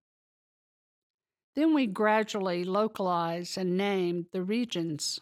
Then 1.54 1.74
we 1.74 1.87
gradually 1.87 2.64
localize 2.64 3.56
and 3.56 3.76
name 3.76 4.26
the 4.32 4.42
regions 4.42 5.20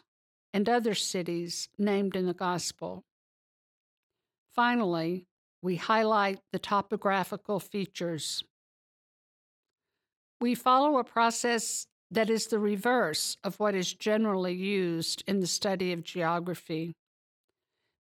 and 0.53 0.69
other 0.69 0.93
cities 0.93 1.69
named 1.77 2.15
in 2.15 2.25
the 2.25 2.33
Gospel. 2.33 3.03
Finally, 4.53 5.27
we 5.61 5.75
highlight 5.75 6.39
the 6.51 6.59
topographical 6.59 7.59
features. 7.59 8.43
We 10.39 10.55
follow 10.55 10.97
a 10.97 11.03
process 11.03 11.87
that 12.13 12.29
is 12.29 12.47
the 12.47 12.59
reverse 12.59 13.37
of 13.43 13.59
what 13.59 13.73
is 13.73 13.93
generally 13.93 14.53
used 14.53 15.23
in 15.25 15.39
the 15.39 15.47
study 15.47 15.91
of 15.91 16.03
geography. 16.03 16.93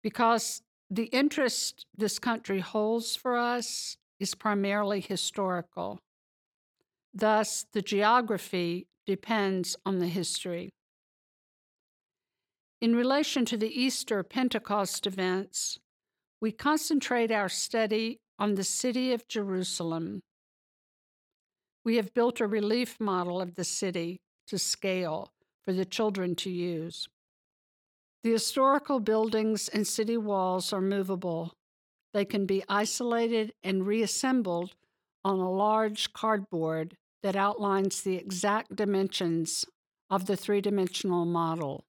Because 0.02 0.62
the 0.90 1.06
interest 1.06 1.86
this 1.96 2.18
country 2.18 2.60
holds 2.60 3.16
for 3.16 3.38
us 3.38 3.98
is 4.20 4.34
primarily 4.34 5.00
historical. 5.00 6.00
Thus, 7.14 7.66
the 7.74 7.84
geography 7.84 8.88
depends 9.06 9.76
on 9.86 10.00
the 10.00 10.08
history. 10.08 10.72
In 12.82 12.96
relation 12.96 13.46
to 13.46 13.58
the 13.58 13.70
Easter 13.70 14.24
Pentecost 14.24 15.06
events, 15.06 15.78
we 16.42 16.52
concentrate 16.52 17.32
our 17.32 17.50
study 17.50 18.20
on 18.40 18.56
the 18.56 18.64
city 18.64 19.14
of 19.14 19.28
Jerusalem. 19.28 20.22
We 21.90 21.96
have 21.96 22.14
built 22.14 22.40
a 22.40 22.46
relief 22.46 23.00
model 23.00 23.42
of 23.42 23.56
the 23.56 23.64
city 23.64 24.22
to 24.46 24.60
scale 24.60 25.34
for 25.66 25.74
the 25.74 25.86
children 25.86 26.36
to 26.36 26.52
use. 26.52 27.08
The 28.22 28.32
historical 28.32 29.00
buildings 29.00 29.70
and 29.70 29.88
city 29.88 30.16
walls 30.16 30.72
are 30.72 30.82
movable. 30.82 31.56
They 32.14 32.26
can 32.26 32.46
be 32.46 32.64
isolated 32.70 33.54
and 33.64 33.88
reassembled 33.88 34.76
on 35.26 35.40
a 35.40 35.50
large 35.50 36.14
cardboard 36.14 36.96
that 37.24 37.36
outlines 37.36 38.04
the 38.04 38.18
exact 38.18 38.76
dimensions 38.76 39.66
of 40.12 40.28
the 40.28 40.38
three 40.38 40.62
dimensional 40.62 41.26
model. 41.26 41.86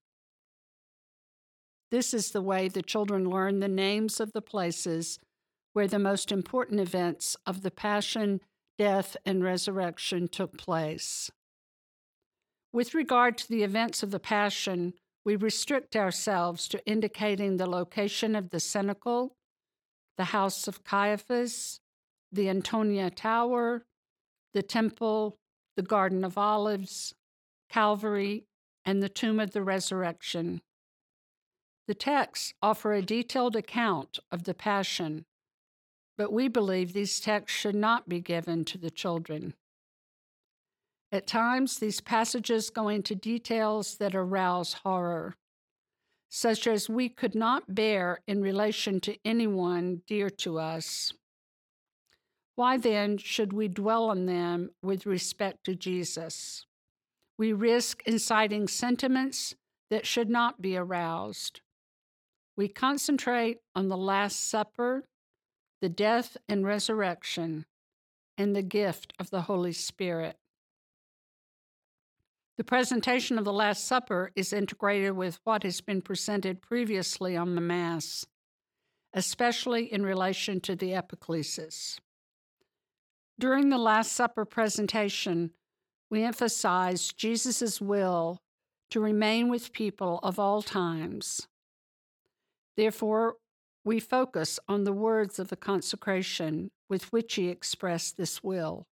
This 1.90 2.14
is 2.14 2.30
the 2.30 2.40
way 2.40 2.68
the 2.68 2.80
children 2.80 3.28
learn 3.28 3.60
the 3.60 3.68
names 3.68 4.18
of 4.18 4.32
the 4.32 4.40
places 4.40 5.18
where 5.74 5.88
the 5.88 5.98
most 5.98 6.32
important 6.32 6.80
events 6.80 7.36
of 7.46 7.60
the 7.60 7.70
Passion, 7.70 8.40
death, 8.80 9.14
and 9.26 9.44
resurrection 9.44 10.26
took 10.26 10.56
place. 10.56 11.30
With 12.72 12.94
regard 12.94 13.36
to 13.36 13.46
the 13.46 13.62
events 13.62 14.02
of 14.02 14.10
the 14.10 14.18
Passion, 14.18 14.94
we 15.22 15.36
restrict 15.36 15.96
ourselves 15.96 16.66
to 16.68 16.86
indicating 16.86 17.58
the 17.58 17.68
location 17.68 18.34
of 18.34 18.48
the 18.48 18.58
cenacle, 18.58 19.36
the 20.16 20.32
house 20.32 20.66
of 20.66 20.82
Caiaphas, 20.82 21.80
the 22.32 22.48
Antonia 22.48 23.10
Tower, 23.10 23.84
the 24.54 24.62
temple, 24.62 25.36
the 25.76 25.82
Garden 25.82 26.24
of 26.24 26.38
Olives, 26.38 27.12
Calvary, 27.68 28.46
and 28.86 29.02
the 29.02 29.10
tomb 29.10 29.38
of 29.40 29.50
the 29.50 29.62
resurrection. 29.62 30.62
The 31.86 31.94
texts 31.94 32.54
offer 32.62 32.94
a 32.94 33.02
detailed 33.02 33.56
account 33.56 34.20
of 34.32 34.44
the 34.44 34.54
Passion, 34.54 35.26
but 36.20 36.35
we 36.35 36.48
believe 36.48 36.92
these 36.92 37.18
texts 37.18 37.59
should 37.59 37.74
not 37.74 38.06
be 38.06 38.20
given 38.20 38.62
to 38.62 38.76
the 38.76 38.90
children. 38.90 39.54
At 41.11 41.26
times, 41.26 41.78
these 41.78 42.02
passages 42.02 42.68
go 42.68 42.88
into 42.88 43.14
details 43.14 43.96
that 43.96 44.14
arouse 44.14 44.74
horror, 44.85 45.37
such 46.28 46.66
as 46.66 46.90
we 46.90 47.09
could 47.09 47.35
not 47.35 47.74
bear 47.74 48.20
in 48.26 48.42
relation 48.42 49.00
to 49.00 49.16
anyone 49.24 50.02
dear 50.06 50.28
to 50.28 50.59
us. 50.59 51.14
Why 52.54 52.76
then 52.76 53.16
should 53.16 53.54
we 53.54 53.68
dwell 53.68 54.11
on 54.11 54.26
them 54.26 54.72
with 54.83 55.06
respect 55.06 55.64
to 55.64 55.74
Jesus? 55.74 56.66
We 57.38 57.54
risk 57.54 58.02
inciting 58.04 58.68
sentiments 58.68 59.54
that 59.88 60.04
should 60.06 60.28
not 60.28 60.61
be 60.61 60.76
aroused. 60.76 61.62
We 62.59 62.68
concentrate 62.68 63.61
on 63.74 63.88
the 63.88 63.96
Last 63.96 64.50
Supper, 64.50 65.06
the 65.80 65.88
death 65.88 66.36
and 66.48 66.66
resurrection, 66.66 67.66
and 68.36 68.54
the 68.54 68.62
gift 68.62 69.12
of 69.18 69.30
the 69.30 69.42
Holy 69.42 69.72
Spirit. 69.72 70.36
The 72.56 72.64
presentation 72.64 73.38
of 73.38 73.44
the 73.44 73.52
Last 73.52 73.86
Supper 73.86 74.30
is 74.36 74.52
integrated 74.52 75.12
with 75.12 75.40
what 75.44 75.62
has 75.62 75.80
been 75.80 76.02
presented 76.02 76.60
previously 76.60 77.36
on 77.36 77.54
the 77.54 77.60
Mass, 77.60 78.26
especially 79.14 79.90
in 79.92 80.04
relation 80.04 80.60
to 80.60 80.76
the 80.76 80.90
epiclesis. 80.90 81.98
During 83.38 83.70
the 83.70 83.78
Last 83.78 84.12
Supper 84.12 84.44
presentation, 84.44 85.52
we 86.10 86.24
emphasize 86.24 87.12
Jesus' 87.12 87.80
will 87.80 88.38
to 88.90 89.00
remain 89.00 89.48
with 89.48 89.72
people 89.72 90.20
of 90.22 90.38
all 90.38 90.60
times 90.60 91.46
Therefore, 92.80 93.36
we 93.84 94.00
focus 94.00 94.58
on 94.68 94.84
the 94.84 94.92
words 94.92 95.38
of 95.38 95.48
the 95.48 95.56
consecration 95.56 96.70
with 96.88 97.12
which 97.12 97.34
he 97.34 97.48
expressed 97.48 98.16
this 98.16 98.42
will, 98.42 98.86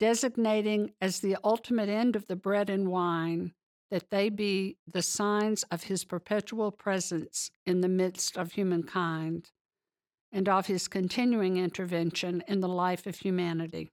designating 0.00 0.92
as 1.00 1.20
the 1.20 1.36
ultimate 1.44 1.88
end 1.88 2.16
of 2.16 2.26
the 2.26 2.36
bread 2.36 2.70
and 2.70 2.88
wine 2.88 3.52
that 3.90 4.10
they 4.10 4.28
be 4.28 4.76
the 4.86 5.02
signs 5.02 5.62
of 5.64 5.84
his 5.84 6.04
perpetual 6.04 6.70
presence 6.70 7.50
in 7.64 7.80
the 7.80 7.88
midst 7.88 8.36
of 8.36 8.52
humankind 8.52 9.50
and 10.30 10.48
of 10.48 10.66
his 10.66 10.88
continuing 10.88 11.56
intervention 11.56 12.42
in 12.46 12.60
the 12.60 12.68
life 12.68 13.06
of 13.06 13.16
humanity. 13.16 13.90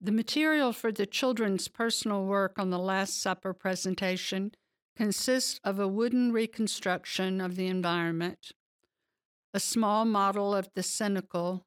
The 0.00 0.12
material 0.12 0.72
for 0.72 0.92
the 0.92 1.06
children's 1.06 1.68
personal 1.68 2.24
work 2.24 2.58
on 2.58 2.70
the 2.70 2.78
Last 2.78 3.20
Supper 3.20 3.52
presentation 3.52 4.52
consists 4.96 5.60
of 5.62 5.78
a 5.78 5.88
wooden 5.88 6.32
reconstruction 6.32 7.40
of 7.40 7.56
the 7.56 7.68
environment, 7.68 8.52
a 9.54 9.60
small 9.60 10.04
model 10.04 10.54
of 10.54 10.68
the 10.74 10.82
cenacle, 10.82 11.64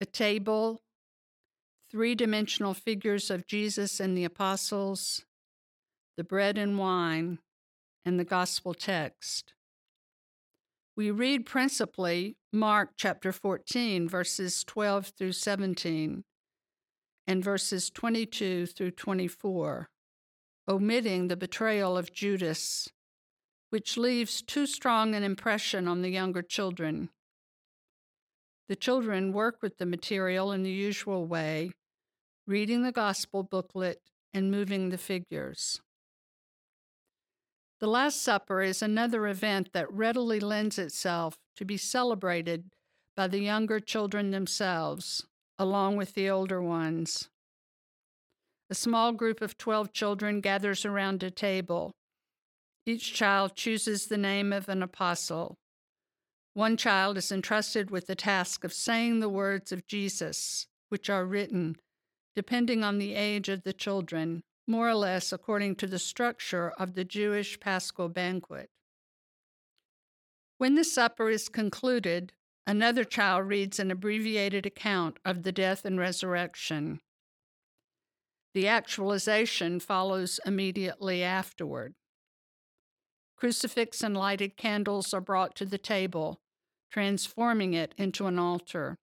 a 0.00 0.06
table, 0.06 0.80
three 1.90 2.14
dimensional 2.14 2.74
figures 2.74 3.30
of 3.30 3.46
Jesus 3.46 4.00
and 4.00 4.16
the 4.16 4.24
apostles, 4.24 5.24
the 6.16 6.24
bread 6.24 6.58
and 6.58 6.78
wine, 6.78 7.38
and 8.04 8.18
the 8.18 8.24
gospel 8.24 8.74
text. 8.74 9.54
We 10.96 11.10
read 11.10 11.44
principally 11.44 12.36
Mark 12.52 12.90
chapter 12.96 13.32
14, 13.32 14.08
verses 14.08 14.64
12 14.64 15.12
through 15.18 15.32
17, 15.32 16.24
and 17.26 17.44
verses 17.44 17.90
22 17.90 18.66
through 18.66 18.92
24 18.92 19.90
omitting 20.68 21.28
the 21.28 21.36
betrayal 21.36 21.96
of 21.96 22.12
Judas, 22.12 22.88
which 23.70 23.96
leaves 23.96 24.42
too 24.42 24.66
strong 24.66 25.14
an 25.14 25.22
impression 25.22 25.88
on 25.88 26.02
the 26.02 26.10
younger 26.10 26.42
children. 26.42 27.10
The 28.68 28.76
children 28.76 29.32
work 29.32 29.62
with 29.62 29.78
the 29.78 29.86
material 29.86 30.52
in 30.52 30.62
the 30.62 30.70
usual 30.70 31.26
way, 31.26 31.72
reading 32.46 32.82
the 32.82 32.92
gospel 32.92 33.42
booklet 33.42 34.00
and 34.34 34.50
moving 34.50 34.88
the 34.90 34.98
figures. 34.98 35.80
The 37.78 37.86
Last 37.86 38.22
Supper 38.22 38.62
is 38.62 38.82
another 38.82 39.26
event 39.28 39.72
that 39.72 39.92
readily 39.92 40.40
lends 40.40 40.78
itself 40.78 41.36
to 41.56 41.64
be 41.64 41.76
celebrated 41.76 42.70
by 43.16 43.28
the 43.28 43.40
younger 43.40 43.80
children 43.80 44.30
themselves, 44.30 45.26
along 45.58 45.96
with 45.96 46.14
the 46.14 46.30
older 46.30 46.62
ones. 46.62 47.28
a 48.70 48.74
small 48.74 49.12
group 49.12 49.40
of 49.40 49.56
12 49.58 49.92
children 49.92 50.40
gathers 50.40 50.84
around 50.84 51.22
a 51.22 51.30
table. 51.30 51.94
Each 52.88 53.12
child 53.12 53.56
chooses 53.56 54.06
the 54.06 54.16
name 54.16 54.52
of 54.52 54.68
an 54.68 54.80
apostle. 54.80 55.58
One 56.54 56.76
child 56.76 57.18
is 57.18 57.32
entrusted 57.32 57.90
with 57.90 58.06
the 58.06 58.14
task 58.14 58.62
of 58.62 58.72
saying 58.72 59.18
the 59.18 59.28
words 59.28 59.72
of 59.72 59.88
Jesus, 59.88 60.68
which 60.88 61.10
are 61.10 61.26
written, 61.26 61.76
depending 62.36 62.84
on 62.84 62.98
the 62.98 63.14
age 63.14 63.48
of 63.48 63.64
the 63.64 63.72
children, 63.72 64.44
more 64.68 64.88
or 64.88 64.94
less 64.94 65.32
according 65.32 65.74
to 65.76 65.88
the 65.88 65.98
structure 65.98 66.72
of 66.78 66.94
the 66.94 67.04
Jewish 67.04 67.58
paschal 67.58 68.08
banquet. 68.08 68.70
When 70.58 70.76
the 70.76 70.84
supper 70.84 71.28
is 71.28 71.48
concluded, 71.48 72.34
another 72.68 73.02
child 73.02 73.48
reads 73.48 73.80
an 73.80 73.90
abbreviated 73.90 74.64
account 74.64 75.18
of 75.24 75.42
the 75.42 75.52
death 75.52 75.84
and 75.84 75.98
resurrection. 75.98 77.00
The 78.54 78.68
actualization 78.68 79.80
follows 79.80 80.38
immediately 80.46 81.24
afterward. 81.24 81.94
Crucifix 83.36 84.02
and 84.02 84.16
lighted 84.16 84.56
candles 84.56 85.12
are 85.12 85.20
brought 85.20 85.54
to 85.56 85.66
the 85.66 85.78
table, 85.78 86.40
transforming 86.90 87.74
it 87.74 87.94
into 87.98 88.26
an 88.26 88.38
altar. 88.38 88.98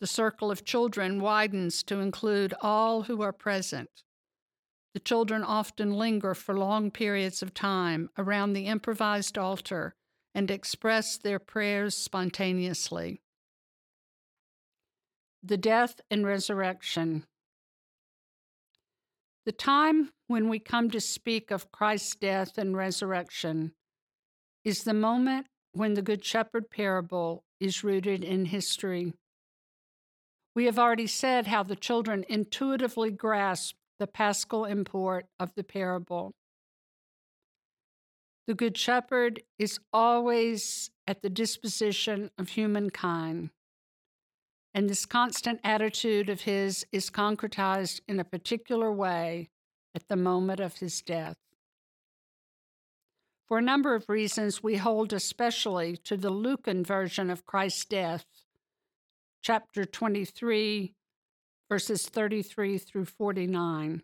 The 0.00 0.06
circle 0.06 0.50
of 0.50 0.64
children 0.64 1.20
widens 1.20 1.82
to 1.84 2.00
include 2.00 2.54
all 2.60 3.02
who 3.02 3.22
are 3.22 3.32
present. 3.32 4.02
The 4.92 5.00
children 5.00 5.42
often 5.42 5.92
linger 5.92 6.34
for 6.34 6.56
long 6.58 6.90
periods 6.90 7.42
of 7.42 7.54
time 7.54 8.10
around 8.18 8.52
the 8.52 8.66
improvised 8.66 9.38
altar 9.38 9.94
and 10.34 10.50
express 10.50 11.16
their 11.16 11.38
prayers 11.38 11.96
spontaneously. 11.96 13.20
The 15.42 15.56
death 15.56 16.00
and 16.10 16.26
resurrection. 16.26 17.24
The 19.46 19.52
time 19.52 20.10
when 20.26 20.48
we 20.48 20.58
come 20.58 20.90
to 20.90 21.00
speak 21.00 21.50
of 21.50 21.72
Christ's 21.72 22.14
death 22.14 22.58
and 22.58 22.76
resurrection 22.76 23.72
is 24.64 24.84
the 24.84 24.94
moment 24.94 25.46
when 25.72 25.94
the 25.94 26.02
Good 26.02 26.24
Shepherd 26.24 26.70
parable 26.70 27.44
is 27.58 27.82
rooted 27.82 28.22
in 28.22 28.46
history. 28.46 29.14
We 30.54 30.66
have 30.66 30.78
already 30.78 31.06
said 31.06 31.46
how 31.46 31.62
the 31.62 31.76
children 31.76 32.24
intuitively 32.28 33.10
grasp 33.10 33.76
the 33.98 34.06
paschal 34.06 34.64
import 34.64 35.26
of 35.38 35.54
the 35.54 35.64
parable. 35.64 36.32
The 38.46 38.54
Good 38.54 38.76
Shepherd 38.76 39.42
is 39.58 39.78
always 39.92 40.90
at 41.06 41.22
the 41.22 41.30
disposition 41.30 42.30
of 42.36 42.50
humankind, 42.50 43.50
and 44.74 44.88
this 44.88 45.04
constant 45.04 45.60
attitude 45.64 46.28
of 46.28 46.42
his 46.42 46.86
is 46.92 47.10
concretized 47.10 48.00
in 48.06 48.20
a 48.20 48.24
particular 48.24 48.92
way 48.92 49.50
at 49.94 50.06
the 50.08 50.16
moment 50.16 50.60
of 50.60 50.76
his 50.76 51.02
death. 51.02 51.36
For 53.48 53.58
a 53.58 53.62
number 53.62 53.96
of 53.96 54.08
reasons, 54.08 54.62
we 54.62 54.76
hold 54.76 55.12
especially 55.12 55.96
to 56.04 56.16
the 56.16 56.30
Lucan 56.30 56.84
version 56.84 57.30
of 57.30 57.46
Christ's 57.46 57.84
death, 57.84 58.24
chapter 59.42 59.84
23, 59.84 60.94
verses 61.68 62.06
33 62.06 62.78
through 62.78 63.06
49. 63.06 64.02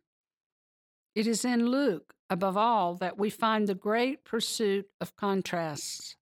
It 1.14 1.26
is 1.28 1.44
in 1.44 1.66
Luke, 1.66 2.14
above 2.28 2.56
all, 2.56 2.96
that 2.96 3.16
we 3.16 3.30
find 3.30 3.68
the 3.68 3.74
great 3.76 4.24
pursuit 4.24 4.86
of 5.00 5.14
contrasts. 5.14 6.16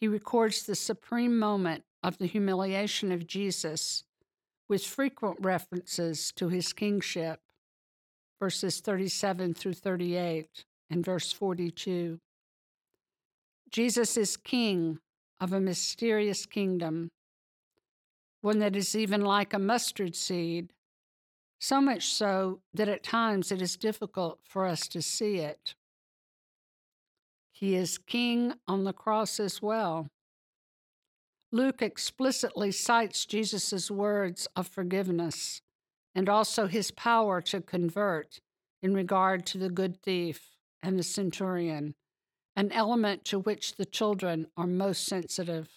He 0.00 0.08
records 0.08 0.64
the 0.64 0.74
supreme 0.74 1.38
moment 1.38 1.84
of 2.02 2.18
the 2.18 2.26
humiliation 2.26 3.12
of 3.12 3.26
Jesus 3.26 4.04
with 4.68 4.84
frequent 4.84 5.38
references 5.40 6.32
to 6.32 6.48
his 6.48 6.72
kingship, 6.72 7.40
verses 8.38 8.80
37 8.80 9.54
through 9.54 9.74
38 9.74 10.64
and 10.90 11.04
verse 11.04 11.32
42. 11.32 12.20
Jesus 13.70 14.16
is 14.16 14.36
king 14.36 14.98
of 15.40 15.52
a 15.52 15.60
mysterious 15.60 16.46
kingdom, 16.46 17.10
one 18.40 18.58
that 18.58 18.76
is 18.76 18.94
even 18.94 19.22
like 19.22 19.52
a 19.52 19.58
mustard 19.58 20.14
seed, 20.14 20.72
so 21.58 21.80
much 21.80 22.06
so 22.06 22.60
that 22.72 22.88
at 22.88 23.02
times 23.02 23.50
it 23.50 23.60
is 23.60 23.76
difficult 23.76 24.38
for 24.44 24.66
us 24.66 24.86
to 24.88 25.02
see 25.02 25.38
it. 25.38 25.74
He 27.50 27.74
is 27.74 27.98
king 27.98 28.54
on 28.68 28.84
the 28.84 28.92
cross 28.92 29.40
as 29.40 29.60
well. 29.60 30.08
Luke 31.50 31.80
explicitly 31.80 32.70
cites 32.70 33.24
Jesus' 33.24 33.90
words 33.90 34.46
of 34.54 34.68
forgiveness 34.68 35.62
and 36.14 36.28
also 36.28 36.66
his 36.66 36.90
power 36.90 37.40
to 37.40 37.60
convert 37.60 38.40
in 38.82 38.92
regard 38.92 39.46
to 39.46 39.58
the 39.58 39.70
good 39.70 40.02
thief 40.02 40.56
and 40.82 40.98
the 40.98 41.02
centurion, 41.02 41.94
an 42.54 42.70
element 42.72 43.24
to 43.24 43.38
which 43.38 43.76
the 43.76 43.86
children 43.86 44.46
are 44.56 44.66
most 44.66 45.06
sensitive. 45.06 45.68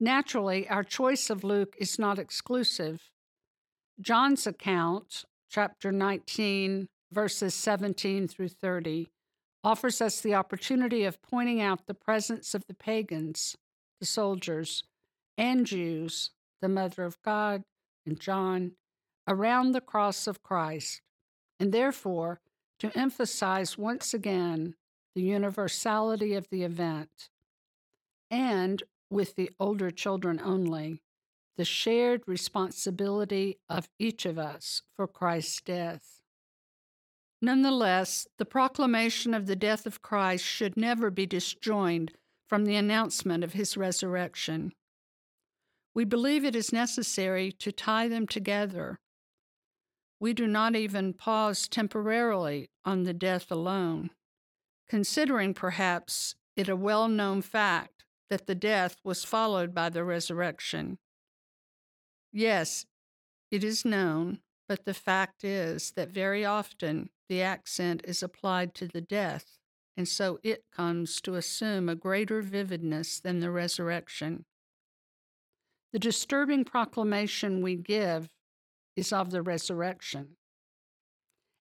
Naturally, 0.00 0.68
our 0.68 0.84
choice 0.84 1.28
of 1.28 1.44
Luke 1.44 1.74
is 1.78 1.98
not 1.98 2.18
exclusive. 2.18 3.10
John's 4.00 4.46
account, 4.46 5.24
chapter 5.50 5.90
19, 5.90 6.88
verses 7.12 7.54
17 7.54 8.28
through 8.28 8.48
30, 8.48 9.08
offers 9.64 10.00
us 10.00 10.20
the 10.20 10.34
opportunity 10.34 11.04
of 11.04 11.20
pointing 11.20 11.60
out 11.60 11.86
the 11.86 11.94
presence 11.94 12.54
of 12.54 12.64
the 12.68 12.74
pagans, 12.74 13.56
the 14.00 14.06
soldiers, 14.06 14.84
and 15.36 15.66
Jews, 15.66 16.30
the 16.60 16.68
Mother 16.68 17.04
of 17.04 17.20
God, 17.22 17.64
and 18.06 18.18
John, 18.18 18.72
around 19.26 19.72
the 19.72 19.80
cross 19.80 20.26
of 20.26 20.42
Christ, 20.42 21.02
and 21.60 21.72
therefore 21.72 22.40
to 22.78 22.96
emphasize 22.96 23.76
once 23.76 24.14
again 24.14 24.74
the 25.14 25.22
universality 25.22 26.34
of 26.34 26.48
the 26.50 26.62
event, 26.62 27.28
and 28.30 28.82
with 29.10 29.34
the 29.36 29.50
older 29.58 29.90
children 29.90 30.40
only, 30.42 31.02
the 31.56 31.64
shared 31.64 32.22
responsibility 32.26 33.58
of 33.68 33.88
each 33.98 34.24
of 34.24 34.38
us 34.38 34.82
for 34.94 35.06
Christ's 35.08 35.60
death. 35.60 36.20
Nonetheless, 37.40 38.26
the 38.38 38.44
proclamation 38.44 39.34
of 39.34 39.46
the 39.46 39.56
death 39.56 39.86
of 39.86 40.02
Christ 40.02 40.44
should 40.44 40.76
never 40.76 41.10
be 41.10 41.26
disjoined 41.26 42.12
from 42.48 42.64
the 42.64 42.76
announcement 42.76 43.44
of 43.44 43.52
his 43.52 43.76
resurrection. 43.76 44.72
We 45.94 46.04
believe 46.04 46.44
it 46.44 46.56
is 46.56 46.72
necessary 46.72 47.52
to 47.52 47.72
tie 47.72 48.08
them 48.08 48.26
together. 48.26 48.98
We 50.20 50.32
do 50.32 50.46
not 50.46 50.74
even 50.74 51.12
pause 51.12 51.68
temporarily 51.68 52.70
on 52.84 53.04
the 53.04 53.12
death 53.12 53.50
alone, 53.50 54.10
considering 54.88 55.54
perhaps 55.54 56.34
it 56.56 56.68
a 56.68 56.76
well 56.76 57.08
known 57.08 57.42
fact 57.42 58.04
that 58.30 58.46
the 58.46 58.54
death 58.54 58.96
was 59.04 59.24
followed 59.24 59.74
by 59.74 59.88
the 59.88 60.04
resurrection. 60.04 60.98
Yes, 62.32 62.86
it 63.50 63.64
is 63.64 63.84
known, 63.84 64.40
but 64.68 64.84
the 64.84 64.94
fact 64.94 65.44
is 65.44 65.92
that 65.92 66.10
very 66.10 66.44
often 66.44 67.10
the 67.28 67.42
accent 67.42 68.02
is 68.04 68.22
applied 68.22 68.74
to 68.74 68.86
the 68.86 69.00
death, 69.00 69.57
and 69.98 70.06
so 70.06 70.38
it 70.44 70.62
comes 70.72 71.20
to 71.20 71.34
assume 71.34 71.88
a 71.88 71.96
greater 71.96 72.40
vividness 72.40 73.18
than 73.18 73.40
the 73.40 73.50
resurrection. 73.50 74.44
The 75.92 75.98
disturbing 75.98 76.64
proclamation 76.64 77.62
we 77.62 77.74
give 77.74 78.28
is 78.94 79.12
of 79.12 79.32
the 79.32 79.42
resurrection, 79.42 80.36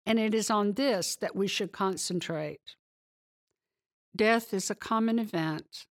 and 0.05 0.19
it 0.19 0.35
is 0.35 0.51
on 0.51 0.73
this 0.73 1.15
that 1.15 1.37
we 1.37 1.47
should 1.47 1.71
concentrate. 1.71 2.75
Death 4.17 4.53
is 4.53 4.69
a 4.69 4.75
common 4.75 5.21
event. 5.21 5.87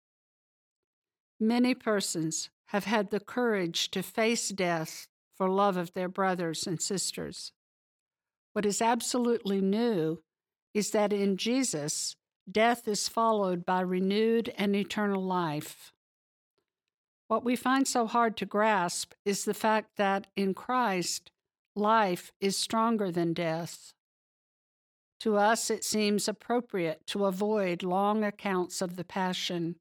Many 1.40 1.74
persons 1.74 2.50
have 2.68 2.84
had 2.84 3.10
the 3.10 3.22
courage 3.22 3.90
to 3.92 4.04
face 4.04 4.50
death 4.50 5.08
for 5.38 5.48
love 5.48 5.78
of 5.78 5.94
their 5.94 6.10
brothers 6.10 6.68
and 6.68 6.82
sisters. 6.82 7.54
What 8.52 8.66
is 8.66 8.82
absolutely 8.82 9.62
new 9.62 10.24
is 10.74 10.92
that 10.92 11.14
in 11.14 11.38
Jesus, 11.38 12.18
death 12.52 12.88
is 12.88 13.08
followed 13.08 13.66
by 13.66 13.82
renewed 13.82 14.54
and 14.58 14.76
eternal 14.76 15.24
life. 15.24 15.92
What 17.28 17.44
we 17.44 17.56
find 17.56 17.88
so 17.88 18.06
hard 18.06 18.38
to 18.38 18.46
grasp 18.46 19.14
is 19.26 19.46
the 19.46 19.54
fact 19.54 19.98
that 19.98 20.28
in 20.36 20.54
Christ, 20.54 21.32
life 21.76 22.32
is 22.40 22.58
stronger 22.58 23.12
than 23.12 23.34
death. 23.34 23.94
To 25.22 25.38
us, 25.38 25.70
it 25.70 25.86
seems 25.86 26.28
appropriate 26.28 27.08
to 27.08 27.26
avoid 27.26 27.82
long 27.82 28.24
accounts 28.24 28.82
of 28.82 28.98
the 28.98 29.06
Passion 29.06 29.78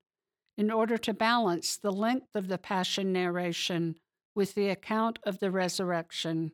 in 0.57 0.71
order 0.71 0.97
to 0.99 1.13
balance 1.13 1.77
the 1.77 1.91
length 1.91 2.37
of 2.37 2.49
the 2.49 2.59
Passion 2.59 3.13
narration 3.13 3.97
with 4.35 4.55
the 4.55 4.69
account 4.69 5.19
of 5.25 5.41
the 5.41 5.51
resurrection. 5.51 6.53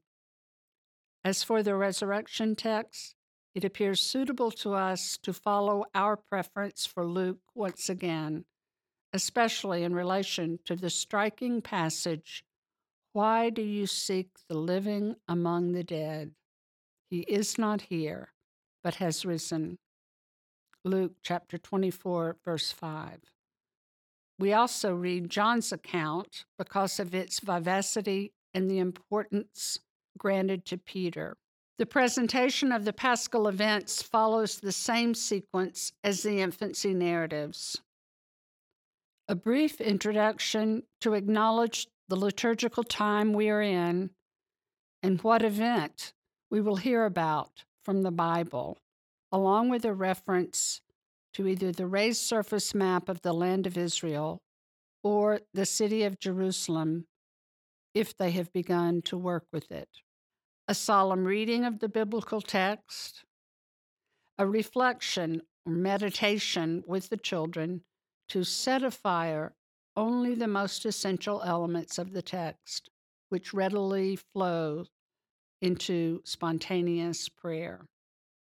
As 1.23 1.43
for 1.43 1.63
the 1.63 1.75
resurrection 1.75 2.57
text, 2.57 3.15
it 3.59 3.65
appears 3.65 4.01
suitable 4.01 4.53
to 4.53 4.73
us 4.73 5.19
to 5.21 5.33
follow 5.33 5.85
our 5.93 6.17
preference 6.17 6.87
for 6.87 7.05
Luke 7.05 7.41
once 7.57 7.89
again, 7.89 8.45
especially 9.13 9.83
in 9.83 9.93
relation 9.93 10.61
to 10.65 10.77
the 10.77 10.89
striking 10.89 11.61
passage 11.61 12.45
Why 13.13 13.51
do 13.51 13.63
you 13.63 13.89
seek 13.89 14.29
the 14.49 14.57
living 14.57 15.17
among 15.27 15.73
the 15.73 15.83
dead? 15.83 16.37
He 17.11 17.23
is 17.23 17.59
not 17.59 17.83
here, 17.91 18.33
but 18.85 18.95
has 18.97 19.27
risen. 19.27 19.79
Luke 20.85 21.15
chapter 21.25 21.59
24, 21.59 22.37
verse 22.45 22.71
5. 22.71 23.19
We 24.39 24.53
also 24.53 24.95
read 24.95 25.31
John's 25.31 25.73
account 25.73 26.45
because 26.57 27.01
of 27.01 27.13
its 27.13 27.41
vivacity 27.41 28.35
and 28.55 28.71
the 28.71 28.79
importance 28.79 29.81
granted 30.17 30.65
to 30.67 30.79
Peter. 30.79 31.37
The 31.79 31.87
presentation 31.87 32.73
of 32.73 32.85
the 32.85 32.93
paschal 32.93 33.47
events 33.47 34.03
follows 34.03 34.59
the 34.59 34.73
same 34.73 35.15
sequence 35.15 35.93
as 36.03 36.25
the 36.25 36.41
infancy 36.41 36.93
narratives. 36.93 37.81
A 39.29 39.37
brief 39.37 39.81
introduction 39.81 40.83
to 41.01 41.15
acknowledge 41.15 41.87
the 42.09 42.17
liturgical 42.17 42.83
time 42.83 43.33
we 43.33 43.49
are 43.49 43.63
in 43.63 44.11
and 45.05 45.23
what 45.23 45.45
event 45.45 46.13
we 46.51 46.61
will 46.61 46.77
hear 46.77 47.05
about 47.05 47.63
from 47.85 48.03
the 48.03 48.11
Bible, 48.11 48.79
along 49.31 49.69
with 49.69 49.85
a 49.85 49.95
reference 49.95 50.81
to 51.35 51.47
either 51.47 51.71
the 51.71 51.87
raised 51.87 52.23
surface 52.23 52.75
map 52.75 53.09
of 53.09 53.23
the 53.23 53.33
land 53.33 53.69
of 53.69 53.79
Israel 53.79 54.41
or 55.05 55.43
the 55.55 55.67
city 55.67 56.03
of 56.03 56.19
Jerusalem 56.19 57.07
if 57.95 58.17
they 58.17 58.33
have 58.33 58.53
begun 58.53 59.01
to 59.03 59.17
work 59.17 59.45
with 59.53 59.71
it 59.71 59.89
a 60.69 60.75
solemn 60.75 61.25
reading 61.25 61.65
of 61.65 61.79
the 61.79 61.89
biblical 61.89 62.43
text, 62.43 63.25
a 64.37 64.47
reflection 64.47 65.41
or 65.65 65.73
meditation 65.73 66.85
with 66.87 67.09
the 67.09 67.17
children 67.17 67.81
to 68.29 68.45
set 68.45 68.83
afire 68.83 69.55
only 69.97 70.35
the 70.35 70.47
most 70.47 70.85
essential 70.85 71.43
elements 71.43 71.97
of 71.97 72.13
the 72.13 72.21
text, 72.21 72.91
which 73.31 73.55
readily 73.55 74.15
flow 74.15 74.85
into 75.63 76.21
spontaneous 76.25 77.31
prayer. 77.31 77.87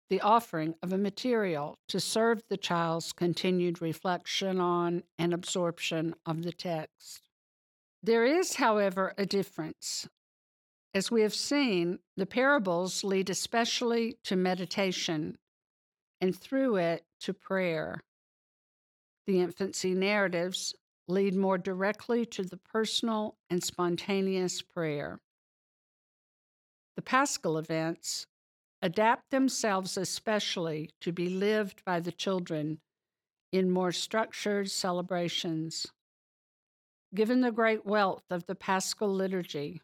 The 0.08 0.22
offering 0.22 0.74
of 0.82 0.94
a 0.94 0.98
material 0.98 1.78
to 1.88 2.00
serve 2.00 2.42
the 2.48 2.56
child's 2.56 3.12
continued 3.12 3.82
reflection 3.82 4.58
on 4.58 5.02
and 5.18 5.34
absorption 5.34 6.14
of 6.24 6.44
the 6.44 6.52
text. 6.52 7.28
There 8.02 8.24
is, 8.24 8.54
however, 8.54 9.12
a 9.18 9.26
difference 9.26 10.08
as 10.96 11.10
we 11.10 11.20
have 11.20 11.34
seen, 11.34 11.98
the 12.16 12.24
parables 12.24 13.04
lead 13.04 13.28
especially 13.28 14.16
to 14.24 14.34
meditation 14.34 15.36
and 16.22 16.34
through 16.34 16.76
it 16.76 17.04
to 17.20 17.34
prayer. 17.34 18.00
The 19.26 19.40
infancy 19.40 19.92
narratives 19.92 20.74
lead 21.06 21.34
more 21.34 21.58
directly 21.58 22.24
to 22.24 22.44
the 22.44 22.56
personal 22.56 23.36
and 23.50 23.62
spontaneous 23.62 24.62
prayer. 24.62 25.18
The 26.96 27.02
paschal 27.02 27.58
events 27.58 28.26
adapt 28.80 29.30
themselves 29.30 29.98
especially 29.98 30.88
to 31.02 31.12
be 31.12 31.28
lived 31.28 31.84
by 31.84 32.00
the 32.00 32.12
children 32.12 32.78
in 33.52 33.70
more 33.70 33.92
structured 33.92 34.70
celebrations. 34.70 35.88
Given 37.14 37.42
the 37.42 37.52
great 37.52 37.84
wealth 37.84 38.24
of 38.30 38.46
the 38.46 38.54
paschal 38.54 39.12
liturgy, 39.12 39.82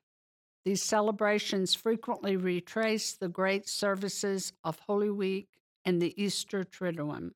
these 0.65 0.83
celebrations 0.83 1.75
frequently 1.75 2.37
retrace 2.37 3.13
the 3.13 3.29
great 3.29 3.69
services 3.69 4.53
of 4.63 4.79
Holy 4.87 5.11
Week 5.11 5.49
and 5.85 6.01
the 6.01 6.15
Easter 6.23 6.65
Triduum. 6.65 7.33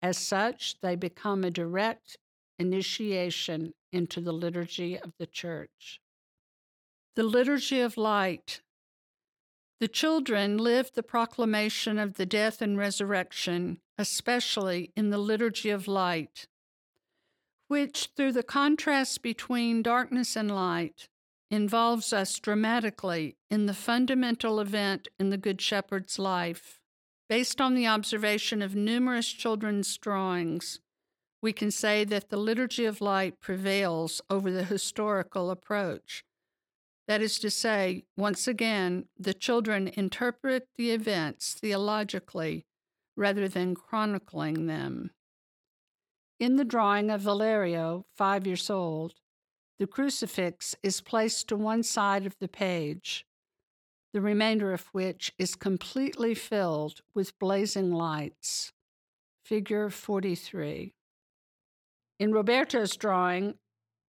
As 0.00 0.16
such, 0.16 0.80
they 0.80 0.94
become 0.94 1.42
a 1.42 1.50
direct 1.50 2.16
initiation 2.58 3.74
into 3.92 4.20
the 4.20 4.32
liturgy 4.32 4.96
of 4.98 5.12
the 5.18 5.26
Church. 5.26 6.00
The 7.16 7.24
Liturgy 7.24 7.80
of 7.80 7.96
Light. 7.96 8.60
The 9.80 9.88
children 9.88 10.58
live 10.58 10.92
the 10.94 11.02
proclamation 11.02 11.98
of 11.98 12.14
the 12.14 12.26
death 12.26 12.62
and 12.62 12.78
resurrection, 12.78 13.80
especially 13.96 14.92
in 14.96 15.10
the 15.10 15.18
Liturgy 15.18 15.70
of 15.70 15.88
Light, 15.88 16.46
which, 17.66 18.10
through 18.16 18.32
the 18.32 18.42
contrast 18.42 19.22
between 19.22 19.82
darkness 19.82 20.36
and 20.36 20.54
light, 20.54 21.08
involves 21.50 22.12
us 22.12 22.38
dramatically 22.38 23.36
in 23.50 23.66
the 23.66 23.74
fundamental 23.74 24.60
event 24.60 25.08
in 25.18 25.30
the 25.30 25.38
Good 25.38 25.60
Shepherd's 25.60 26.18
life. 26.18 26.80
Based 27.28 27.60
on 27.60 27.74
the 27.74 27.86
observation 27.86 28.62
of 28.62 28.74
numerous 28.74 29.28
children's 29.28 29.96
drawings, 29.98 30.80
we 31.40 31.52
can 31.52 31.70
say 31.70 32.04
that 32.04 32.30
the 32.30 32.36
Liturgy 32.36 32.84
of 32.84 33.00
Light 33.00 33.40
prevails 33.40 34.20
over 34.28 34.50
the 34.50 34.64
historical 34.64 35.50
approach. 35.50 36.24
That 37.06 37.22
is 37.22 37.38
to 37.38 37.50
say, 37.50 38.04
once 38.16 38.46
again, 38.46 39.06
the 39.18 39.34
children 39.34 39.88
interpret 39.88 40.68
the 40.76 40.90
events 40.90 41.54
theologically 41.54 42.66
rather 43.16 43.48
than 43.48 43.74
chronicling 43.74 44.66
them. 44.66 45.10
In 46.38 46.56
the 46.56 46.64
drawing 46.64 47.10
of 47.10 47.22
Valerio, 47.22 48.04
five 48.16 48.46
years 48.46 48.68
old, 48.68 49.14
the 49.78 49.86
crucifix 49.86 50.74
is 50.82 51.00
placed 51.00 51.48
to 51.48 51.56
one 51.56 51.82
side 51.82 52.26
of 52.26 52.36
the 52.38 52.48
page, 52.48 53.24
the 54.12 54.20
remainder 54.20 54.72
of 54.72 54.88
which 54.92 55.32
is 55.38 55.54
completely 55.54 56.34
filled 56.34 57.02
with 57.14 57.38
blazing 57.38 57.92
lights. 57.92 58.72
Figure 59.44 59.88
43. 59.88 60.94
In 62.18 62.32
Roberto's 62.32 62.96
drawing, 62.96 63.54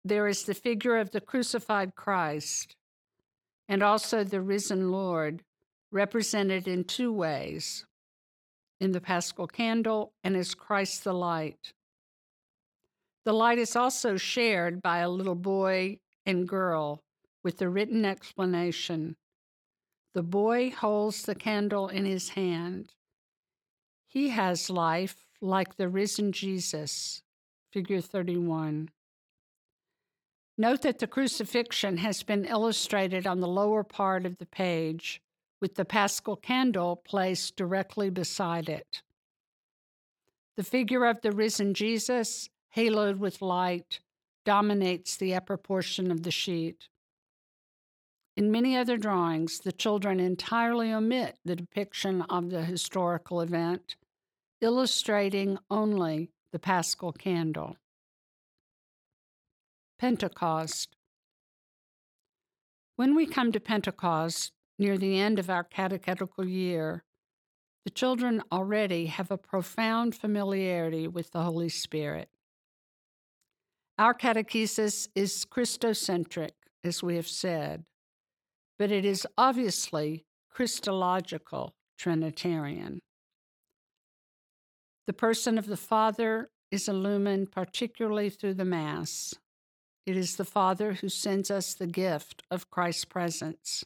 there 0.03 0.27
is 0.27 0.43
the 0.43 0.55
figure 0.55 0.97
of 0.97 1.11
the 1.11 1.21
crucified 1.21 1.95
Christ 1.95 2.75
and 3.69 3.83
also 3.83 4.23
the 4.23 4.41
risen 4.41 4.91
Lord, 4.91 5.43
represented 5.91 6.67
in 6.67 6.83
two 6.83 7.13
ways 7.13 7.85
in 8.79 8.91
the 8.91 8.99
paschal 8.99 9.47
candle 9.47 10.11
and 10.23 10.35
as 10.35 10.55
Christ 10.55 11.03
the 11.03 11.13
light. 11.13 11.73
The 13.23 13.33
light 13.33 13.59
is 13.59 13.75
also 13.75 14.17
shared 14.17 14.81
by 14.81 14.99
a 14.99 15.09
little 15.09 15.35
boy 15.35 15.99
and 16.25 16.47
girl 16.47 17.03
with 17.43 17.57
the 17.57 17.69
written 17.69 18.03
explanation. 18.05 19.15
The 20.13 20.23
boy 20.23 20.71
holds 20.71 21.23
the 21.23 21.35
candle 21.35 21.87
in 21.87 22.05
his 22.05 22.29
hand. 22.29 22.93
He 24.07 24.29
has 24.29 24.69
life 24.69 25.27
like 25.39 25.77
the 25.77 25.87
risen 25.87 26.31
Jesus. 26.31 27.21
Figure 27.71 28.01
31. 28.01 28.89
Note 30.57 30.81
that 30.81 30.99
the 30.99 31.07
crucifixion 31.07 31.97
has 31.97 32.23
been 32.23 32.45
illustrated 32.45 33.25
on 33.25 33.39
the 33.39 33.47
lower 33.47 33.83
part 33.83 34.25
of 34.25 34.37
the 34.37 34.45
page 34.45 35.21
with 35.61 35.75
the 35.75 35.85
paschal 35.85 36.35
candle 36.35 36.95
placed 36.97 37.55
directly 37.55 38.09
beside 38.09 38.67
it. 38.67 39.01
The 40.57 40.63
figure 40.63 41.05
of 41.05 41.21
the 41.21 41.31
risen 41.31 41.73
Jesus 41.73 42.49
haloed 42.75 43.17
with 43.17 43.41
light, 43.41 43.99
dominates 44.45 45.17
the 45.17 45.35
upper 45.35 45.57
portion 45.57 46.11
of 46.11 46.23
the 46.23 46.31
sheet. 46.31 46.87
In 48.37 48.51
many 48.51 48.77
other 48.77 48.97
drawings, 48.97 49.59
the 49.59 49.71
children 49.71 50.19
entirely 50.19 50.91
omit 50.91 51.37
the 51.43 51.55
depiction 51.55 52.21
of 52.23 52.49
the 52.49 52.63
historical 52.63 53.41
event, 53.41 53.95
illustrating 54.61 55.57
only 55.69 56.31
the 56.51 56.59
paschal 56.59 57.11
candle. 57.11 57.75
Pentecost. 59.99 60.95
When 62.95 63.15
we 63.15 63.25
come 63.25 63.51
to 63.51 63.59
Pentecost, 63.59 64.53
near 64.79 64.97
the 64.97 65.19
end 65.19 65.37
of 65.37 65.49
our 65.49 65.63
catechetical 65.63 66.47
year, 66.47 67.03
the 67.83 67.91
children 67.91 68.41
already 68.51 69.07
have 69.07 69.29
a 69.29 69.37
profound 69.37 70.15
familiarity 70.15 71.07
with 71.07 71.31
the 71.31 71.43
Holy 71.43 71.69
Spirit. 71.69 72.29
Our 74.01 74.15
catechesis 74.15 75.09
is 75.13 75.45
Christocentric, 75.45 76.53
as 76.83 77.03
we 77.03 77.17
have 77.17 77.27
said, 77.27 77.83
but 78.79 78.91
it 78.91 79.05
is 79.05 79.27
obviously 79.37 80.25
Christological 80.49 81.75
Trinitarian. 81.99 83.01
The 85.05 85.13
person 85.13 85.59
of 85.59 85.67
the 85.67 85.77
Father 85.77 86.49
is 86.71 86.87
illumined 86.87 87.51
particularly 87.51 88.31
through 88.31 88.55
the 88.55 88.65
Mass. 88.65 89.35
It 90.07 90.17
is 90.17 90.35
the 90.35 90.45
Father 90.45 90.93
who 90.93 91.07
sends 91.07 91.51
us 91.51 91.75
the 91.75 91.85
gift 91.85 92.41
of 92.49 92.71
Christ's 92.71 93.05
presence. 93.05 93.85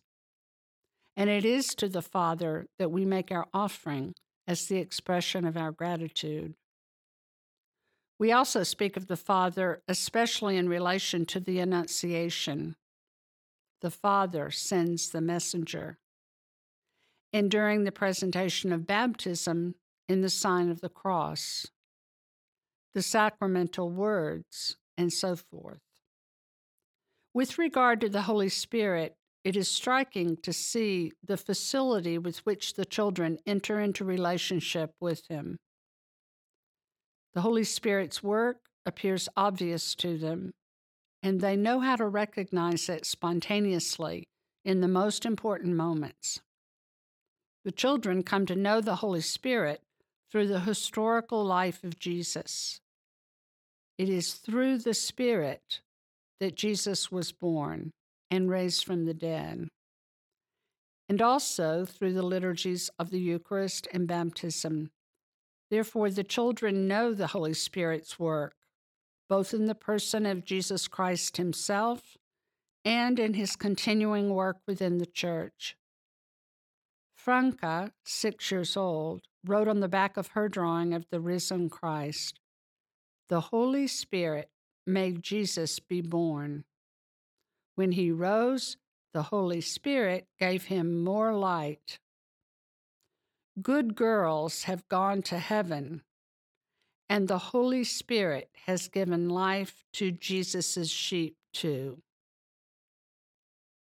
And 1.17 1.29
it 1.29 1.43
is 1.43 1.75
to 1.75 1.89
the 1.89 2.01
Father 2.01 2.67
that 2.79 2.89
we 2.89 3.03
make 3.03 3.33
our 3.33 3.47
offering 3.53 4.15
as 4.47 4.67
the 4.67 4.77
expression 4.77 5.43
of 5.43 5.57
our 5.57 5.73
gratitude. 5.73 6.53
We 8.17 8.31
also 8.31 8.63
speak 8.63 8.95
of 8.95 9.07
the 9.07 9.17
Father, 9.17 9.81
especially 9.87 10.57
in 10.57 10.69
relation 10.69 11.25
to 11.27 11.39
the 11.39 11.59
Annunciation. 11.59 12.75
The 13.81 13.91
Father 13.91 14.51
sends 14.51 15.09
the 15.09 15.21
messenger. 15.21 15.97
And 17.33 17.51
during 17.51 17.83
the 17.83 17.91
presentation 17.91 18.71
of 18.71 18.87
baptism, 18.87 19.75
in 20.07 20.21
the 20.21 20.29
sign 20.29 20.69
of 20.69 20.81
the 20.81 20.89
cross, 20.89 21.67
the 22.93 23.01
sacramental 23.01 23.89
words, 23.89 24.77
and 24.97 25.11
so 25.11 25.35
forth. 25.35 25.81
With 27.33 27.57
regard 27.57 27.99
to 28.01 28.09
the 28.09 28.23
Holy 28.23 28.49
Spirit, 28.49 29.15
it 29.43 29.57
is 29.57 29.67
striking 29.69 30.37
to 30.37 30.53
see 30.53 31.11
the 31.23 31.37
facility 31.37 32.17
with 32.17 32.45
which 32.45 32.75
the 32.75 32.85
children 32.85 33.39
enter 33.45 33.79
into 33.79 34.05
relationship 34.05 34.91
with 35.01 35.27
Him. 35.27 35.57
The 37.35 37.41
Holy 37.41 37.65
Spirit's 37.65 38.23
work 38.23 38.61
appears 38.85 39.27
obvious 39.35 39.93
to 39.95 40.17
them, 40.17 40.53
and 41.21 41.41
they 41.41 41.57
know 41.57 41.81
how 41.81 41.97
to 41.97 42.07
recognize 42.07 42.87
it 42.87 43.05
spontaneously 43.05 44.23
in 44.63 44.79
the 44.79 44.87
most 44.87 45.25
important 45.25 45.75
moments. 45.75 46.39
The 47.65 47.73
children 47.73 48.23
come 48.23 48.45
to 48.45 48.55
know 48.55 48.79
the 48.79 48.95
Holy 48.95 49.19
Spirit 49.19 49.81
through 50.31 50.47
the 50.47 50.61
historical 50.61 51.43
life 51.43 51.83
of 51.83 51.99
Jesus. 51.99 52.79
It 53.97 54.07
is 54.07 54.35
through 54.35 54.77
the 54.77 54.93
Spirit 54.93 55.81
that 56.39 56.55
Jesus 56.55 57.11
was 57.11 57.33
born 57.33 57.91
and 58.31 58.49
raised 58.49 58.85
from 58.85 59.05
the 59.05 59.13
dead, 59.13 59.67
and 61.09 61.21
also 61.21 61.83
through 61.83 62.13
the 62.13 62.25
liturgies 62.25 62.89
of 62.97 63.09
the 63.09 63.19
Eucharist 63.19 63.87
and 63.91 64.07
baptism. 64.07 64.89
Therefore, 65.69 66.09
the 66.09 66.23
children 66.23 66.87
know 66.87 67.13
the 67.13 67.27
Holy 67.27 67.53
Spirit's 67.53 68.19
work, 68.19 68.55
both 69.27 69.53
in 69.53 69.65
the 69.65 69.75
person 69.75 70.25
of 70.25 70.45
Jesus 70.45 70.87
Christ 70.87 71.37
himself 71.37 72.17
and 72.83 73.19
in 73.19 73.33
his 73.33 73.55
continuing 73.55 74.29
work 74.29 74.57
within 74.67 74.99
the 74.99 75.07
church. 75.07 75.75
Franca, 77.15 77.91
six 78.05 78.51
years 78.51 78.77
old, 78.77 79.23
wrote 79.43 79.67
on 79.67 79.79
the 79.79 79.87
back 79.87 80.15
of 80.17 80.29
her 80.29 80.47
drawing 80.47 80.93
of 80.93 81.07
the 81.09 81.19
risen 81.19 81.69
Christ 81.69 82.39
The 83.27 83.41
Holy 83.41 83.87
Spirit 83.87 84.51
made 84.85 85.23
Jesus 85.23 85.79
be 85.79 86.01
born. 86.01 86.65
When 87.73 87.93
he 87.93 88.11
rose, 88.11 88.77
the 89.13 89.23
Holy 89.23 89.61
Spirit 89.61 90.27
gave 90.39 90.65
him 90.65 91.03
more 91.03 91.33
light. 91.33 91.99
Good 93.61 93.95
girls 93.95 94.63
have 94.63 94.87
gone 94.89 95.21
to 95.23 95.39
heaven, 95.39 96.01
and 97.07 97.27
the 97.27 97.37
Holy 97.37 97.85
Spirit 97.85 98.49
has 98.65 98.89
given 98.89 99.29
life 99.29 99.85
to 99.93 100.11
Jesus' 100.11 100.89
sheep 100.89 101.37
too. 101.53 102.01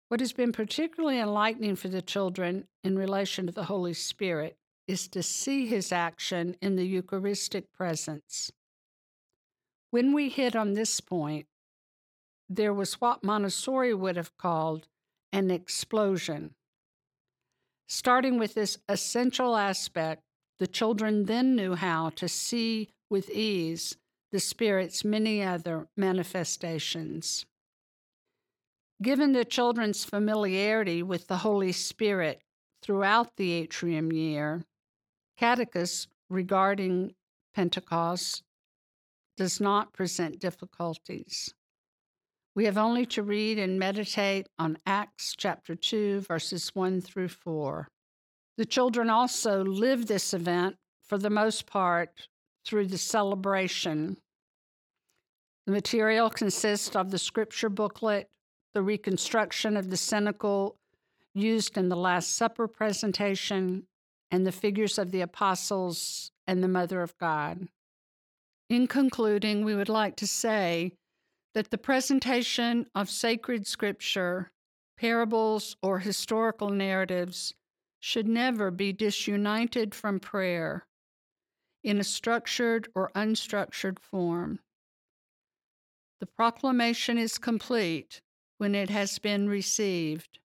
What 0.08 0.20
has 0.20 0.32
been 0.32 0.52
particularly 0.52 1.18
enlightening 1.18 1.74
for 1.74 1.88
the 1.88 2.02
children 2.02 2.68
in 2.84 2.96
relation 2.96 3.46
to 3.46 3.52
the 3.52 3.64
Holy 3.64 3.94
Spirit 3.94 4.56
is 4.86 5.08
to 5.08 5.24
see 5.24 5.66
his 5.66 5.90
action 5.90 6.56
in 6.60 6.76
the 6.76 6.86
Eucharistic 6.86 7.72
presence. 7.72 8.52
When 9.90 10.12
we 10.12 10.28
hit 10.28 10.54
on 10.54 10.74
this 10.74 11.00
point, 11.00 11.46
there 12.48 12.72
was 12.72 13.00
what 13.00 13.24
Montessori 13.24 13.94
would 13.94 14.16
have 14.16 14.36
called 14.36 14.86
an 15.32 15.50
explosion. 15.50 16.54
Starting 17.86 18.38
with 18.38 18.54
this 18.54 18.78
essential 18.88 19.56
aspect, 19.56 20.22
the 20.58 20.66
children 20.66 21.24
then 21.24 21.54
knew 21.54 21.74
how 21.74 22.10
to 22.10 22.28
see 22.28 22.88
with 23.10 23.30
ease 23.30 23.96
the 24.32 24.40
Spirit's 24.40 25.04
many 25.04 25.42
other 25.42 25.86
manifestations. 25.96 27.46
Given 29.02 29.32
the 29.32 29.44
children's 29.44 30.04
familiarity 30.04 31.02
with 31.02 31.26
the 31.26 31.38
Holy 31.38 31.72
Spirit 31.72 32.42
throughout 32.82 33.36
the 33.36 33.52
atrium 33.52 34.12
year, 34.12 34.64
Catechesis 35.38 36.06
regarding 36.30 37.14
Pentecost 37.54 38.42
does 39.36 39.60
not 39.60 39.92
present 39.92 40.38
difficulties. 40.38 41.52
We 42.56 42.66
have 42.66 42.78
only 42.78 43.04
to 43.06 43.22
read 43.24 43.58
and 43.58 43.80
meditate 43.80 44.48
on 44.60 44.78
Acts 44.86 45.34
chapter 45.36 45.74
2, 45.74 46.20
verses 46.20 46.70
1 46.72 47.00
through 47.00 47.28
4. 47.28 47.88
The 48.56 48.64
children 48.64 49.10
also 49.10 49.64
live 49.64 50.06
this 50.06 50.32
event, 50.32 50.76
for 51.02 51.18
the 51.18 51.30
most 51.30 51.66
part, 51.66 52.28
through 52.64 52.86
the 52.86 52.98
celebration. 52.98 54.18
The 55.66 55.72
material 55.72 56.30
consists 56.30 56.94
of 56.94 57.10
the 57.10 57.18
scripture 57.18 57.68
booklet, 57.68 58.30
the 58.72 58.82
reconstruction 58.82 59.76
of 59.76 59.90
the 59.90 59.96
cenacle 59.96 60.76
used 61.34 61.76
in 61.76 61.88
the 61.88 61.96
Last 61.96 62.36
Supper 62.36 62.68
presentation, 62.68 63.88
and 64.30 64.46
the 64.46 64.52
figures 64.52 64.96
of 64.96 65.10
the 65.10 65.22
apostles 65.22 66.30
and 66.46 66.62
the 66.62 66.68
Mother 66.68 67.02
of 67.02 67.18
God. 67.18 67.66
In 68.70 68.86
concluding, 68.86 69.64
we 69.64 69.74
would 69.74 69.88
like 69.88 70.14
to 70.16 70.26
say 70.26 70.92
that 71.54 71.70
the 71.70 71.78
presentation 71.78 72.86
of 72.94 73.08
sacred 73.08 73.66
scripture, 73.66 74.50
parables, 74.98 75.76
or 75.82 76.00
historical 76.00 76.70
narratives 76.70 77.54
should 78.00 78.28
never 78.28 78.70
be 78.70 78.92
disunited 78.92 79.94
from 79.94 80.20
prayer 80.20 80.86
in 81.82 81.98
a 81.98 82.04
structured 82.04 82.88
or 82.94 83.10
unstructured 83.14 83.98
form. 83.98 84.58
The 86.20 86.26
proclamation 86.26 87.18
is 87.18 87.38
complete 87.38 88.20
when 88.58 88.74
it 88.74 88.90
has 88.90 89.18
been 89.18 89.48
received, 89.48 90.38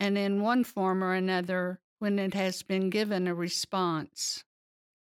and 0.00 0.16
in 0.16 0.40
one 0.40 0.64
form 0.64 1.04
or 1.04 1.14
another 1.14 1.80
when 1.98 2.18
it 2.18 2.34
has 2.34 2.62
been 2.62 2.90
given 2.90 3.26
a 3.26 3.34
response. 3.34 4.44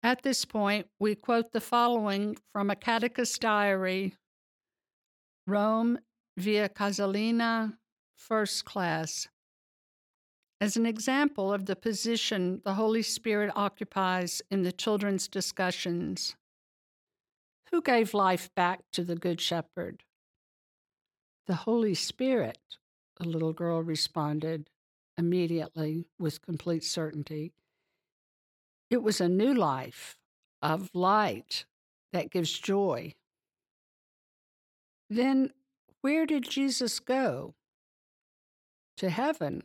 At 0.03 0.23
this 0.23 0.45
point, 0.45 0.87
we 0.99 1.15
quote 1.15 1.53
the 1.53 1.61
following 1.61 2.37
from 2.53 2.71
a 2.71 2.77
catechist 2.77 3.41
diary 3.41 4.15
Rome 5.51 5.99
via 6.37 6.69
Casilina, 6.69 7.77
first 8.15 8.65
class. 8.65 9.27
As 10.61 10.77
an 10.77 10.87
example 10.87 11.53
of 11.53 11.67
the 11.67 11.75
position 11.75 12.61
the 12.65 12.75
Holy 12.75 13.03
Spirit 13.03 13.51
occupies 13.57 14.41
in 14.51 14.63
the 14.63 14.73
children's 14.73 15.27
discussions, 15.27 16.37
who 17.73 17.83
gave 17.83 18.15
life 18.15 18.49
back 18.55 18.81
to 18.93 19.03
the 19.03 19.17
Good 19.17 19.41
Shepherd? 19.41 20.05
The 21.47 21.57
Holy 21.57 21.95
Spirit, 21.95 22.59
the 23.19 23.29
little 23.29 23.53
girl 23.53 23.83
responded 23.83 24.71
immediately 25.19 26.07
with 26.19 26.43
complete 26.43 26.85
certainty. 26.85 27.53
It 28.89 29.03
was 29.03 29.21
a 29.21 29.29
new 29.29 29.55
life 29.55 30.17
of 30.63 30.91
light 30.95 31.65
that 32.13 32.31
gives 32.31 32.57
joy 32.57 33.15
then 35.11 35.51
where 36.01 36.25
did 36.25 36.49
Jesus 36.49 37.01
go? 37.01 37.55
To 38.99 39.11
heaven, 39.11 39.65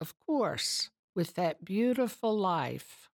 of 0.00 0.14
course, 0.24 0.90
with 1.14 1.34
that 1.34 1.64
beautiful 1.64 2.38
life. 2.38 3.08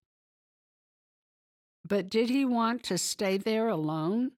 But 1.87 2.09
did 2.09 2.29
he 2.29 2.45
want 2.45 2.83
to 2.85 2.99
stay 2.99 3.39
there 3.39 3.69
alone? 3.69 4.33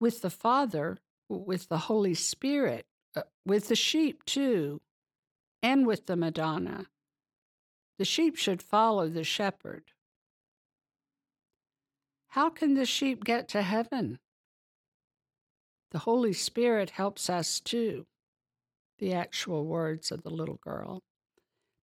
With 0.00 0.22
the 0.22 0.30
Father, 0.30 0.98
with 1.28 1.68
the 1.68 1.78
Holy 1.78 2.14
Spirit, 2.14 2.86
uh, 3.14 3.22
with 3.44 3.68
the 3.68 3.76
sheep 3.76 4.24
too, 4.24 4.80
and 5.62 5.86
with 5.86 6.06
the 6.06 6.16
Madonna. 6.16 6.86
The 7.98 8.04
sheep 8.06 8.36
should 8.36 8.62
follow 8.62 9.08
the 9.08 9.24
shepherd. 9.24 9.92
How 12.28 12.48
can 12.48 12.74
the 12.74 12.86
sheep 12.86 13.24
get 13.24 13.48
to 13.48 13.62
heaven? 13.62 14.20
The 15.90 16.00
Holy 16.00 16.32
Spirit 16.32 16.90
helps 16.90 17.28
us 17.28 17.60
too. 17.60 18.06
The 18.98 19.12
actual 19.12 19.64
words 19.64 20.12
of 20.12 20.22
the 20.22 20.30
little 20.30 20.58
girl. 20.62 21.02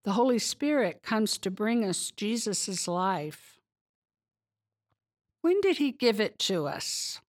The 0.05 0.13
Holy 0.13 0.39
Spirit 0.39 1.03
comes 1.03 1.37
to 1.39 1.51
bring 1.51 1.83
us 1.83 2.11
Jesus' 2.11 2.87
life. 2.87 3.57
When 5.41 5.59
did 5.59 5.77
He 5.77 5.91
give 5.91 6.21
it 6.21 6.39
to 6.39 6.67
us? 6.67 7.19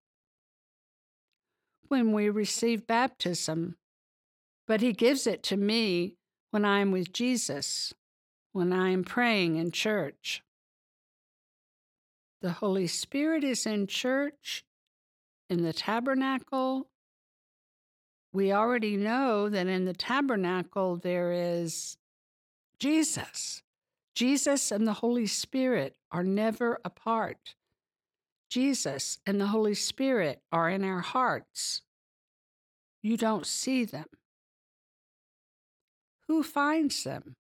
When 1.89 2.13
we 2.13 2.29
receive 2.29 2.87
baptism. 2.87 3.77
But 4.67 4.81
He 4.81 4.93
gives 4.93 5.27
it 5.27 5.43
to 5.45 5.57
me 5.57 6.15
when 6.51 6.65
I 6.65 6.81
am 6.81 6.93
with 6.93 7.13
Jesus, 7.13 7.93
when 8.53 8.73
I 8.73 8.91
am 8.91 9.03
praying 9.03 9.57
in 9.57 9.73
church. 9.73 10.43
The 12.41 12.53
Holy 12.53 12.87
Spirit 12.87 13.43
is 13.43 13.67
in 13.67 13.89
church 13.89 14.65
in 15.49 15.63
the 15.63 15.73
tabernacle, 15.73 16.89
we 18.33 18.53
already 18.53 18.97
know 18.97 19.49
that 19.49 19.67
in 19.67 19.85
the 19.85 19.95
tabernacle 19.95 20.97
there 20.97 21.33
is 21.33 21.97
Jesus. 22.79 23.63
Jesus 24.15 24.71
and 24.71 24.87
the 24.87 24.95
Holy 24.95 25.27
Spirit 25.27 25.97
are 26.11 26.25
never 26.25 26.81
apart. 26.85 27.55
Jesus 28.51 29.19
and 29.27 29.41
the 29.41 29.49
Holy 29.49 29.75
Spirit 29.75 30.41
are 30.51 30.69
in 30.69 30.85
our 30.85 31.01
hearts. 31.01 31.83
You 33.03 33.17
don't 33.17 33.47
see 33.47 33.85
them. 33.85 34.07
Who 36.27 36.43
finds 36.43 37.05
them? 37.05 37.37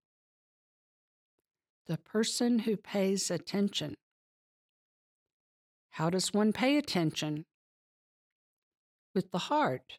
The 1.87 1.99
person 1.99 2.61
who 2.61 2.77
pays 2.77 3.31
attention. 3.31 3.95
How 5.91 6.11
does 6.11 6.33
one 6.33 6.53
pay 6.53 6.77
attention? 6.77 7.45
With 9.19 9.33
the 9.33 9.39
heart. 9.51 9.99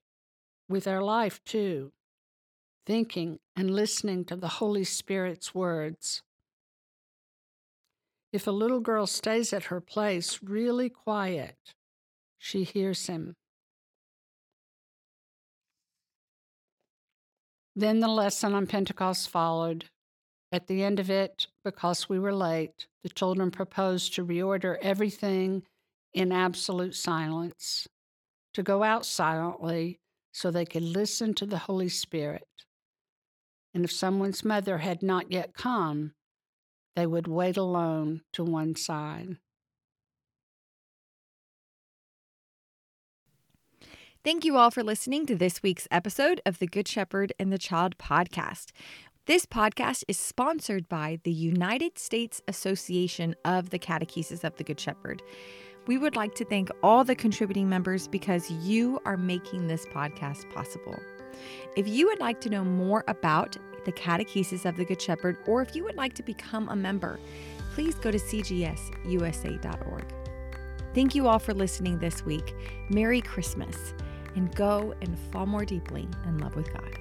with 0.70 0.88
our 0.88 1.02
life 1.02 1.44
too, 1.44 1.92
thinking 2.86 3.40
and 3.56 3.72
listening 3.72 4.24
to 4.24 4.36
the 4.36 4.48
Holy 4.48 4.84
Spirit's 4.86 5.54
words. 5.54 6.22
If 8.32 8.46
a 8.46 8.52
little 8.52 8.80
girl 8.80 9.08
stays 9.08 9.52
at 9.52 9.66
her 9.66 9.82
place 9.82 10.40
really 10.44 10.90
quiet, 10.90 11.58
she 12.38 12.64
hears 12.64 13.08
him. 13.08 13.36
Then 17.76 18.00
the 18.00 18.08
lesson 18.08 18.54
on 18.54 18.68
Pentecost 18.68 19.30
followed. 19.30 19.86
At 20.52 20.68
the 20.68 20.84
end 20.84 21.00
of 21.00 21.10
it, 21.10 21.48
because 21.64 22.10
we 22.10 22.20
were 22.20 22.34
late, 22.34 22.88
the 23.04 23.10
children 23.10 23.52
proposed 23.52 24.14
to 24.16 24.26
reorder 24.26 24.78
everything 24.82 25.64
in 26.14 26.32
absolute 26.32 26.96
silence, 26.96 27.88
to 28.54 28.64
go 28.64 28.84
out 28.84 29.06
silently 29.06 30.00
so 30.32 30.52
they 30.52 30.66
could 30.66 30.84
listen 30.84 31.34
to 31.36 31.46
the 31.46 31.60
Holy 31.60 31.90
Spirit. 31.90 32.48
And 33.74 33.84
if 33.84 33.92
someone's 33.92 34.44
mother 34.44 34.80
had 34.80 35.04
not 35.04 35.32
yet 35.32 35.54
come, 35.54 36.14
they 36.96 37.06
would 37.06 37.28
wait 37.28 37.58
alone 37.58 38.22
to 38.34 38.44
one 38.44 38.76
side. 38.76 39.38
Thank 44.24 44.44
you 44.44 44.58
all 44.58 44.70
for 44.70 44.84
listening 44.84 45.26
to 45.28 45.36
this 45.36 45.64
week's 45.64 45.88
episode 45.92 46.42
of 46.46 46.60
the 46.60 46.68
Good 46.68 46.88
Shepherd 46.88 47.32
and 47.40 47.54
the 47.54 47.58
Child 47.58 47.98
podcast. 47.98 48.72
This 49.28 49.46
podcast 49.46 50.04
is 50.08 50.20
sponsored 50.20 50.90
by 50.90 51.20
the 51.24 51.32
United 51.32 51.98
States 51.98 52.42
Association 52.48 53.36
of 53.46 53.70
the 53.70 53.80
Catechesis 53.80 54.44
of 54.44 54.58
the 54.58 54.64
Good 54.64 54.80
Shepherd. 54.80 55.22
We 55.90 55.98
would 55.98 56.16
like 56.16 56.36
to 56.36 56.46
thank 56.46 56.70
all 56.84 57.04
the 57.04 57.16
contributing 57.16 57.68
members 57.68 58.08
because 58.08 58.52
you 58.52 59.00
are 59.06 59.18
making 59.18 59.66
this 59.66 59.88
podcast 59.88 60.48
possible. 60.54 61.00
If 61.76 61.88
you 61.88 62.06
would 62.06 62.20
like 62.20 62.40
to 62.42 62.50
know 62.52 62.64
more 62.64 63.04
about 63.08 63.58
the 63.86 63.92
Catechesis 63.92 64.66
of 64.66 64.78
the 64.78 64.86
Good 64.86 65.02
Shepherd, 65.02 65.38
or 65.48 65.64
if 65.64 65.76
you 65.76 65.84
would 65.86 65.96
like 65.96 66.14
to 66.14 66.22
become 66.22 66.70
a 66.70 66.76
member, 66.76 67.20
please 67.74 67.96
go 67.96 68.12
to 68.12 68.20
cgsusa.org. 68.20 70.14
Thank 70.94 71.16
you 71.16 71.28
all 71.28 71.40
for 71.40 71.56
listening 71.56 71.98
this 71.98 72.24
week. 72.24 72.54
Merry 72.92 73.22
Christmas, 73.22 73.96
and 74.36 74.54
go 74.54 74.94
and 75.02 75.18
fall 75.32 75.48
more 75.48 75.66
deeply 75.66 76.08
in 76.28 76.38
love 76.38 76.56
with 76.56 76.72
God. 76.72 77.00